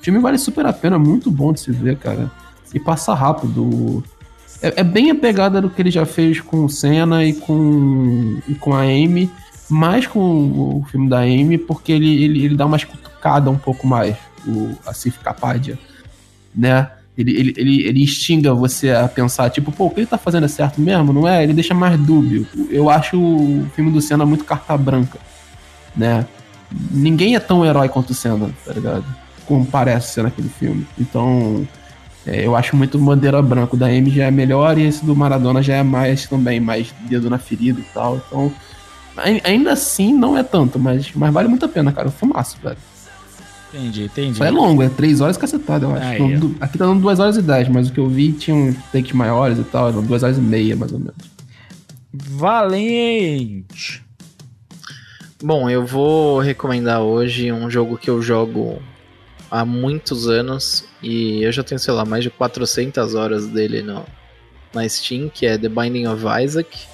[0.00, 2.30] O filme vale super a pena, muito bom de se ver, cara.
[2.72, 4.02] E passa rápido.
[4.62, 8.38] É, é bem a pegada do que ele já fez com o Senna e com,
[8.48, 9.30] e com a Amy,
[9.68, 13.86] mais com o, filme da Amy, porque ele, ele, ele dá uma cutucada um pouco
[13.86, 14.16] mais,
[14.46, 15.78] o Asif Kapadia,
[16.54, 16.90] né?
[17.18, 20.44] Ele, ele, ele, ele instiga você a pensar, tipo, pô, o que ele tá fazendo
[20.44, 21.42] é certo mesmo, não é?
[21.42, 22.46] Ele deixa mais dúbio.
[22.68, 25.18] Eu acho o filme do Senna muito carta branca,
[25.96, 26.26] né?
[26.90, 29.04] Ninguém é tão herói quanto o Senna, tá ligado?
[29.46, 30.86] Como parece ser naquele filme.
[30.98, 31.66] Então,
[32.26, 33.76] é, eu acho muito bandeira branca.
[33.76, 36.92] O da M já é melhor e esse do Maradona já é mais também, mais
[37.08, 38.20] dedo na ferida e tal.
[38.26, 38.52] Então,
[39.16, 42.08] ai- ainda assim, não é tanto, mas, mas vale muito a pena, cara.
[42.08, 42.76] O filmaço, velho.
[43.72, 44.38] Entendi, entendi.
[44.38, 46.22] Só é longo, é 3 horas cacetada, eu acho.
[46.22, 48.76] Aí, aqui tá dando 2 horas e 10, mas o que eu vi tinha uns
[48.92, 51.36] takes maiores e tal, eram 2 horas e meia, mais ou menos.
[52.12, 54.04] Valente.
[55.42, 58.80] Bom, eu vou recomendar hoje um jogo que eu jogo
[59.50, 64.04] há muitos anos e eu já tenho, sei lá, mais de 400 horas dele no,
[64.72, 66.86] na Steam, que é The Binding of Isaac.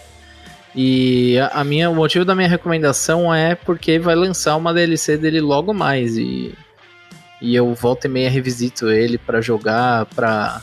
[0.74, 5.16] E a, a minha, o motivo da minha recomendação é porque vai lançar uma DLC
[5.18, 6.54] dele logo mais e,
[7.40, 10.62] e eu volta e meia revisito ele pra jogar, pra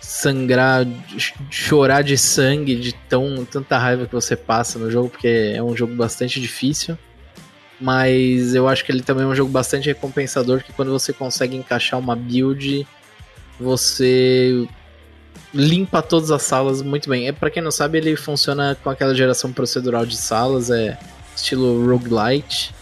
[0.00, 0.86] sangrar,
[1.18, 5.62] ch- chorar de sangue, de tão, tanta raiva que você passa no jogo, porque é
[5.62, 6.96] um jogo bastante difícil.
[7.78, 11.54] Mas eu acho que ele também é um jogo bastante recompensador, que quando você consegue
[11.56, 12.86] encaixar uma build,
[13.60, 14.66] você
[15.56, 17.26] limpa todas as salas muito bem.
[17.26, 20.98] É para quem não sabe, ele funciona com aquela geração procedural de salas, é
[21.34, 22.74] estilo roguelite.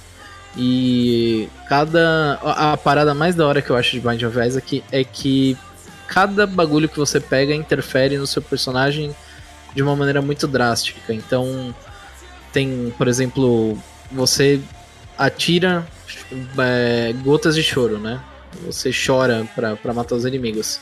[0.56, 5.02] E cada a, parada mais da hora que eu acho de Bind of Isaac é
[5.02, 5.56] que
[6.06, 9.14] cada bagulho que você pega interfere no seu personagem
[9.74, 11.12] de uma maneira muito drástica.
[11.12, 11.74] Então,
[12.52, 13.76] tem, por exemplo,
[14.12, 14.60] você
[15.18, 15.84] atira
[16.58, 18.20] é, gotas de choro, né?
[18.66, 20.78] Você chora pra matar os inimigos.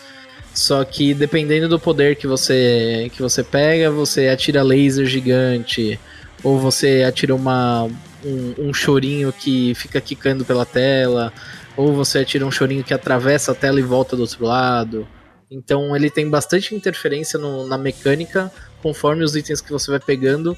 [0.54, 5.98] Só que dependendo do poder que você que você pega, você atira laser gigante,
[6.42, 7.88] ou você atira uma
[8.24, 11.32] um, um chorinho que fica quicando pela tela,
[11.76, 15.08] ou você atira um chorinho que atravessa a tela e volta do outro lado.
[15.50, 18.50] Então ele tem bastante interferência no- na mecânica
[18.82, 20.56] conforme os itens que você vai pegando.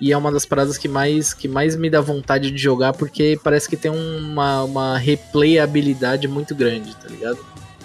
[0.00, 3.38] E é uma das paradas que mais, que mais me dá vontade de jogar, porque
[3.42, 7.38] parece que tem uma, uma replayabilidade muito grande, tá ligado?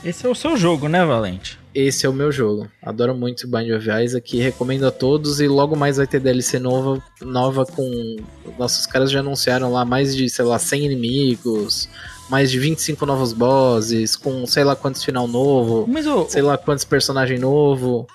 [0.03, 1.59] Esse é o seu jogo, né, Valente?
[1.73, 2.67] Esse é o meu jogo.
[2.81, 7.01] Adoro muito Bind of Isaac, recomendo a todos e logo mais vai ter DLC nova,
[7.21, 8.17] nova com...
[8.57, 11.88] Nossos caras já anunciaram lá mais de, sei lá, 100 inimigos,
[12.30, 16.57] mais de 25 novos bosses, com sei lá quantos final novo, Mas o, sei lá
[16.57, 18.07] quantos personagem novo.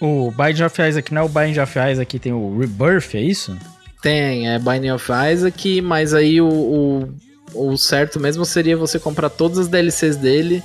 [0.00, 3.56] o Bind of Isaac não é o Bind of Isaac, tem o Rebirth, é isso?
[4.02, 7.08] Tem, é Binding of Isaac, mas aí o, o,
[7.54, 10.62] o certo mesmo seria você comprar todas as DLCs dele,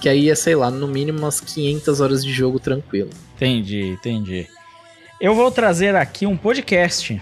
[0.00, 3.10] que aí é, sei lá, no mínimo umas 500 horas de jogo tranquilo.
[3.36, 4.46] Entendi, entendi.
[5.20, 7.20] Eu vou trazer aqui um podcast.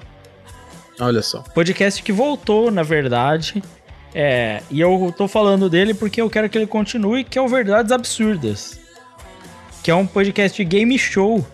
[1.01, 1.41] Olha só.
[1.41, 3.63] Podcast que voltou, na verdade.
[4.15, 7.49] É, e eu tô falando dele porque eu quero que ele continue, que é o
[7.49, 8.79] Verdades Absurdas.
[9.83, 11.45] Que é um podcast game show,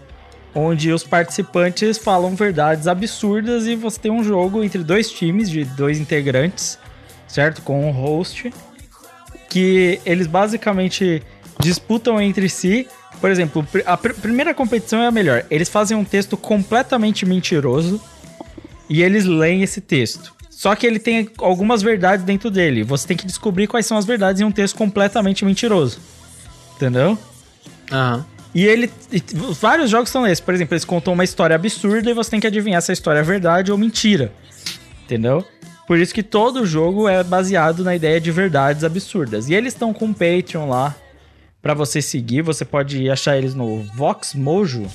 [0.55, 5.65] onde os participantes falam verdades absurdas e você tem um jogo entre dois times de
[5.65, 6.79] dois integrantes,
[7.27, 7.63] certo?
[7.63, 8.53] Com um host,
[9.49, 11.23] que eles basicamente
[11.61, 12.87] disputam entre si.
[13.21, 15.45] Por exemplo, a pr- primeira competição é a melhor.
[15.51, 18.01] Eles fazem um texto completamente mentiroso
[18.89, 20.33] e eles leem esse texto.
[20.51, 22.83] Só que ele tem algumas verdades dentro dele.
[22.83, 25.99] Você tem que descobrir quais são as verdades em um texto completamente mentiroso.
[26.77, 27.19] Entendeu?
[27.91, 28.25] Aham.
[28.55, 28.91] E ele.
[29.13, 29.23] e
[29.61, 30.41] vários jogos são esses.
[30.41, 33.21] Por exemplo, eles contam uma história absurda e você tem que adivinhar se a história
[33.21, 34.33] é verdade ou mentira.
[35.05, 35.45] Entendeu?
[35.89, 39.49] Por isso que todo jogo é baseado na ideia de verdades absurdas.
[39.49, 40.95] E eles estão com um Patreon lá
[41.63, 42.43] pra você seguir.
[42.43, 44.87] Você pode achar eles no Vox Mojo,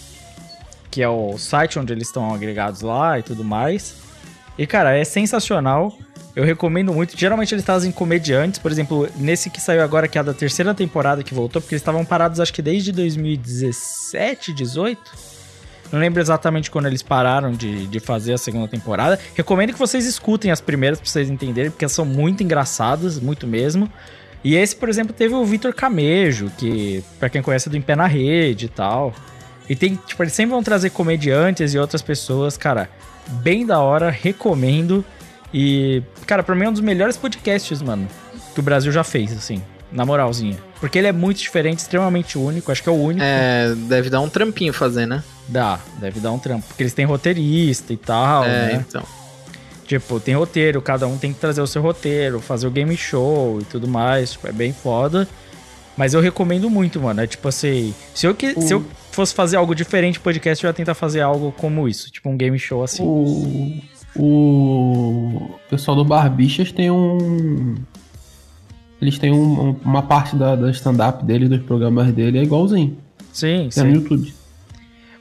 [0.92, 3.96] que é o site onde eles estão agregados lá e tudo mais.
[4.56, 5.98] E cara, é sensacional.
[6.36, 7.18] Eu recomendo muito.
[7.18, 11.24] Geralmente eles trazem comediantes, por exemplo, nesse que saiu agora, que é da terceira temporada
[11.24, 15.33] que voltou, porque eles estavam parados acho que desde 2017, 18.
[15.94, 19.20] Não lembro exatamente quando eles pararam de, de fazer a segunda temporada.
[19.36, 23.88] Recomendo que vocês escutem as primeiras pra vocês entenderem, porque são muito engraçadas, muito mesmo.
[24.44, 27.82] E esse, por exemplo, teve o Vitor Camejo, que, pra quem conhece, é do Em
[27.82, 29.14] Pé na Rede e tal.
[29.70, 32.90] E tem, tipo, eles sempre vão trazer comediantes e outras pessoas, cara,
[33.28, 35.06] bem da hora, recomendo.
[35.54, 38.08] E, cara, pra mim é um dos melhores podcasts, mano,
[38.56, 39.62] que o Brasil já fez, assim,
[39.94, 40.58] na moralzinha.
[40.80, 43.24] Porque ele é muito diferente, extremamente único, acho que é o único.
[43.24, 45.24] É, deve dar um trampinho fazer, né?
[45.48, 46.68] Dá, deve dar um trampo.
[46.68, 48.86] Porque eles têm roteirista e tal, é, né?
[48.88, 49.04] então.
[49.86, 53.60] Tipo, tem roteiro, cada um tem que trazer o seu roteiro, fazer o game show
[53.62, 54.32] e tudo mais.
[54.32, 55.28] Tipo, é bem foda.
[55.96, 57.22] Mas eu recomendo muito, mano.
[57.22, 60.70] É tipo assim, se eu, que, se eu fosse fazer algo diferente no podcast, eu
[60.70, 63.04] ia tentar fazer algo como isso, tipo um game show assim.
[63.04, 63.82] O,
[64.16, 67.76] o pessoal do Barbixas tem um.
[69.04, 72.98] Eles têm um- uma parte da, da stand-up dele, dos programas dele, é igualzinho.
[73.34, 73.92] Sim, É no sim.
[73.92, 74.34] YouTube.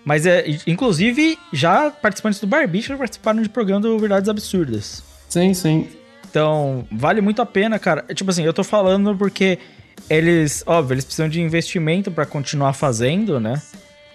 [0.05, 5.03] Mas é, inclusive, já participantes do Barbicha participaram de programa do Verdades Absurdas.
[5.29, 5.89] Sim, sim.
[6.31, 8.05] Então, vale muito a pena, cara.
[8.09, 9.59] É, Tipo assim, eu tô falando porque
[10.09, 13.61] eles, óbvio, eles precisam de investimento pra continuar fazendo, né?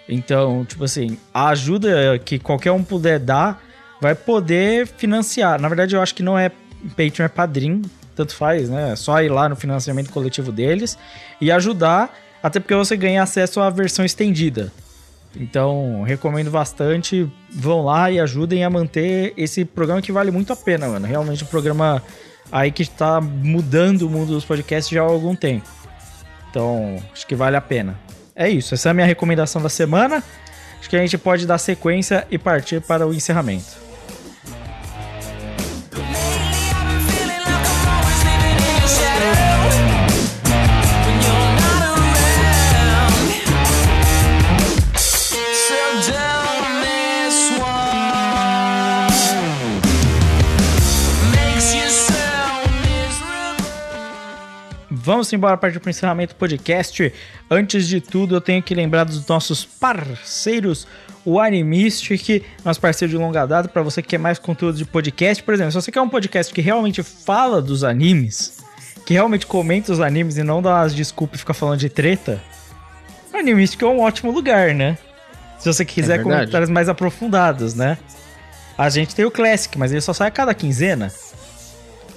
[0.09, 3.61] Então, tipo assim, a ajuda que qualquer um puder dar
[4.01, 5.59] vai poder financiar.
[5.59, 6.49] Na verdade, eu acho que não é
[6.95, 7.81] Patreon, é Padrim,
[8.17, 8.91] tanto faz, né?
[8.91, 10.97] É só ir lá no financiamento coletivo deles
[11.39, 14.71] e ajudar, até porque você ganha acesso à versão estendida.
[15.35, 17.29] Então, recomendo bastante.
[17.51, 21.05] Vão lá e ajudem a manter esse programa que vale muito a pena, mano.
[21.05, 22.01] Realmente um programa
[22.51, 25.67] aí que está mudando o mundo dos podcasts já há algum tempo.
[26.49, 27.99] Então, acho que vale a pena.
[28.35, 30.23] É isso, essa é a minha recomendação da semana.
[30.79, 33.86] Acho que a gente pode dar sequência e partir para o encerramento.
[55.07, 57.13] Vamos embora partir para o encerramento do podcast.
[57.49, 60.85] Antes de tudo, eu tenho que lembrar dos nossos parceiros,
[61.23, 65.41] o Animistic, nosso parceiro de longa data, para você que quer mais conteúdo de podcast.
[65.41, 68.57] Por exemplo, se você quer um podcast que realmente fala dos animes,
[69.05, 72.43] que realmente comenta os animes e não dá as desculpas e fica falando de treta,
[73.33, 74.97] o Animistic é um ótimo lugar, né?
[75.57, 76.23] Se você quiser verdade.
[76.23, 77.97] comentários mais aprofundados, né?
[78.77, 81.09] A gente tem o Classic, mas ele só sai a cada quinzena.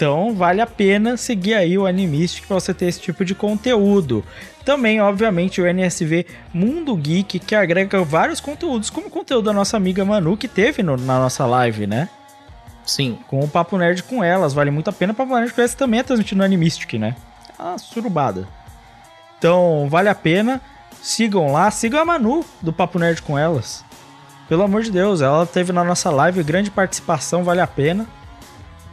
[0.01, 4.24] Então vale a pena seguir aí o Animistic para você ter esse tipo de conteúdo.
[4.64, 6.24] Também, obviamente, o NSV
[6.55, 10.82] Mundo Geek, que agrega vários conteúdos, como o conteúdo da nossa amiga Manu, que teve
[10.82, 12.09] no- na nossa live, né?
[12.82, 13.18] Sim.
[13.28, 15.12] Com o Papo Nerd com elas, vale muito a pena.
[15.12, 17.14] Papo Nerd com elas também é transmitido no Animistic, né?
[17.59, 18.48] Uma surubada.
[19.39, 20.62] Então, vale a pena.
[21.02, 23.85] Sigam lá, sigam a Manu do Papo Nerd com elas.
[24.48, 28.06] Pelo amor de Deus, ela teve na nossa live, grande participação, vale a pena.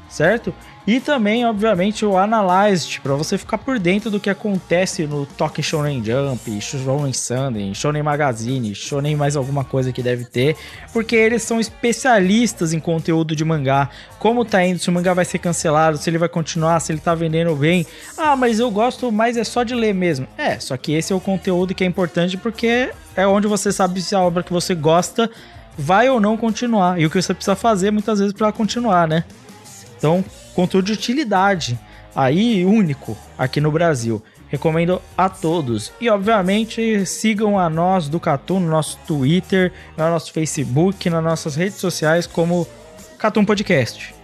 [0.09, 0.53] Certo?
[0.87, 5.61] E também, obviamente, o Analyzed, para você ficar por dentro do que acontece no Toque
[5.61, 10.55] Shonen Jump, Shonen Sunday, Shonen Magazine, Shonen mais alguma coisa que deve ter,
[10.93, 13.89] porque eles são especialistas em conteúdo de mangá.
[14.17, 17.01] Como tá indo, se o mangá vai ser cancelado, se ele vai continuar, se ele
[17.01, 17.85] tá vendendo bem.
[18.17, 20.25] Ah, mas eu gosto mais é só de ler mesmo.
[20.37, 24.01] É, só que esse é o conteúdo que é importante porque é onde você sabe
[24.01, 25.29] se a obra que você gosta
[25.77, 26.97] vai ou não continuar.
[26.97, 29.25] E o que você precisa fazer muitas vezes para continuar, né?
[29.97, 30.23] Então,
[30.57, 31.79] conteúdo de utilidade
[32.15, 34.23] aí único aqui no Brasil.
[34.47, 35.93] Recomendo a todos.
[36.01, 41.55] E obviamente sigam a nós do Catum no nosso Twitter, no nosso Facebook, nas nossas
[41.55, 42.67] redes sociais como
[43.19, 44.15] Catum Podcast.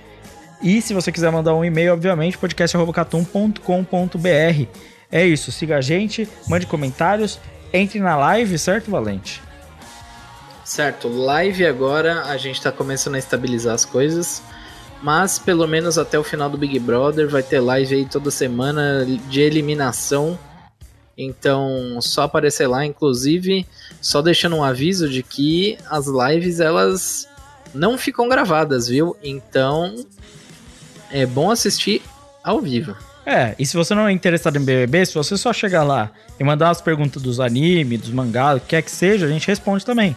[0.59, 4.67] E se você quiser mandar um e-mail, obviamente, podcast.catum.com.br.
[5.11, 7.39] É isso, siga a gente, mande comentários,
[7.71, 9.39] entre na live, certo, Valente?
[10.65, 14.41] Certo, live agora a gente tá começando a estabilizar as coisas,
[15.03, 19.05] mas pelo menos até o final do Big Brother vai ter live aí toda semana
[19.05, 20.39] de eliminação.
[21.17, 23.67] Então, só aparecer lá, inclusive,
[24.01, 27.27] só deixando um aviso de que as lives elas
[27.73, 29.15] não ficam gravadas, viu?
[29.21, 29.93] Então,
[31.11, 32.01] é bom assistir
[32.41, 32.95] ao vivo.
[33.25, 36.43] É, e se você não é interessado em BBB, se você só chegar lá e
[36.43, 39.85] mandar as perguntas dos animes, dos mangás, o que quer que seja, a gente responde
[39.85, 40.15] também.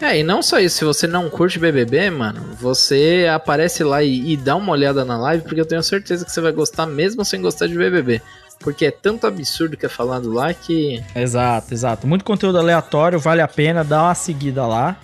[0.00, 4.32] É, e não só isso, se você não curte BBB, mano, você aparece lá e,
[4.32, 7.24] e dá uma olhada na live, porque eu tenho certeza que você vai gostar mesmo
[7.24, 8.20] sem gostar de BBB.
[8.60, 11.02] Porque é tanto absurdo que é falado lá que.
[11.14, 12.06] Exato, exato.
[12.06, 14.96] Muito conteúdo aleatório, vale a pena, dá uma seguida lá.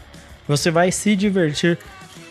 [0.47, 1.78] Você vai se divertir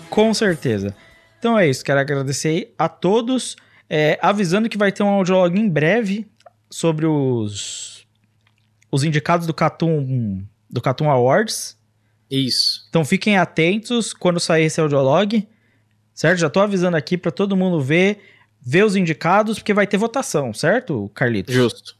[0.09, 0.95] com certeza.
[1.37, 3.55] Então é isso, quero agradecer a todos.
[3.89, 6.27] É, avisando que vai ter um audiolog em breve
[6.69, 8.05] sobre os,
[8.91, 11.78] os indicados do Catum, do Catum Awards.
[12.30, 12.85] Isso.
[12.89, 15.47] Então fiquem atentos quando sair esse audiolog,
[16.14, 16.39] certo?
[16.39, 18.19] Já tô avisando aqui para todo mundo ver,
[18.61, 21.53] ver os indicados, porque vai ter votação, certo, Carlitos?
[21.53, 21.97] Justo.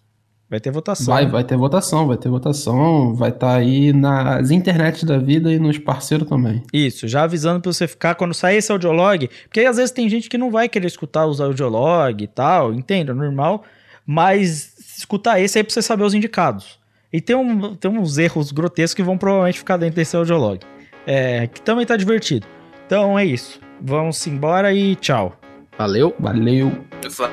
[0.49, 1.14] Vai ter votação.
[1.14, 5.60] Vai, vai ter votação, vai ter votação, vai estar aí nas internets da vida e
[5.60, 6.64] nos parceiros também.
[6.73, 10.10] Isso, já avisando pra você ficar quando sair esse audiolog, porque aí às vezes tem
[10.10, 13.64] gente que não vai querer escutar os audiolog e tal, entendo, é normal,
[14.07, 16.78] mas escutar esse aí pra você saber os indicados.
[17.11, 20.60] E tem, um, tem uns erros grotescos que vão provavelmente ficar dentro desse audiolog,
[21.06, 22.45] é, que também tá divertido.
[22.86, 25.36] Então é isso, vamos embora e tchau.
[25.77, 26.14] Valeu.
[26.19, 26.72] Valeu.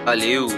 [0.05, 0.49] Valeu.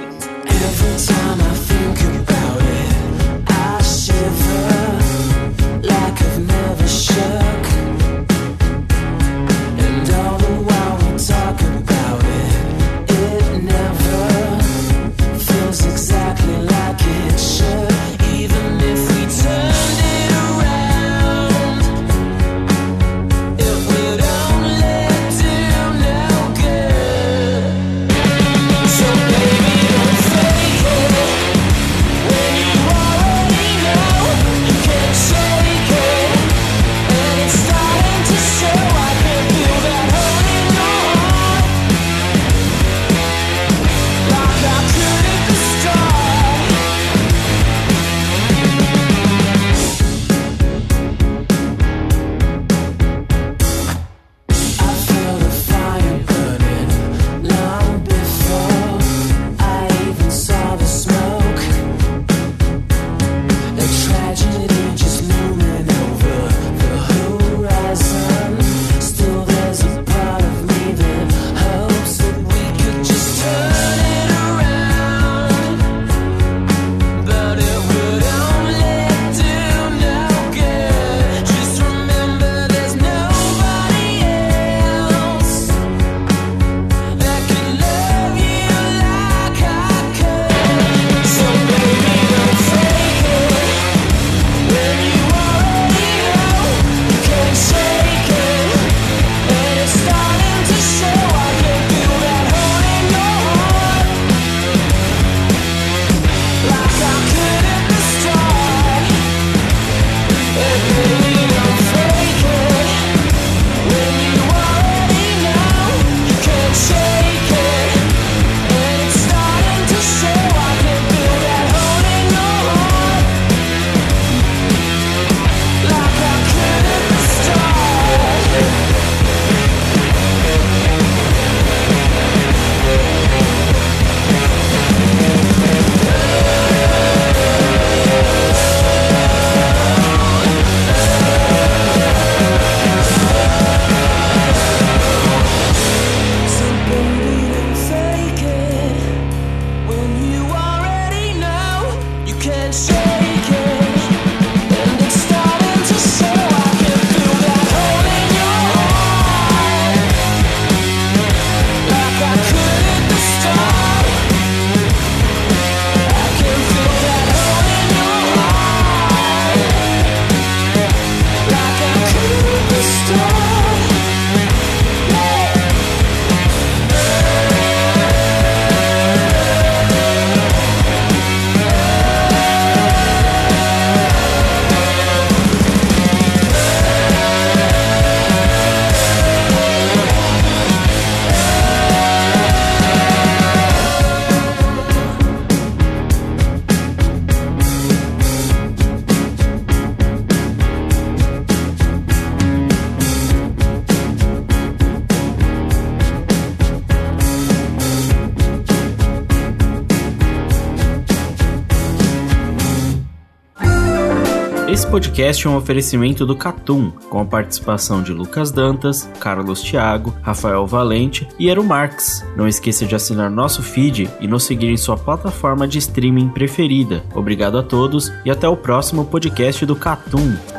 [214.89, 220.67] Podcast é um oferecimento do Catum, com a participação de Lucas Dantas, Carlos Thiago, Rafael
[220.67, 222.25] Valente e Eru Marx.
[222.35, 227.05] Não esqueça de assinar nosso feed e nos seguir em sua plataforma de streaming preferida.
[227.15, 230.58] Obrigado a todos e até o próximo podcast do Catum.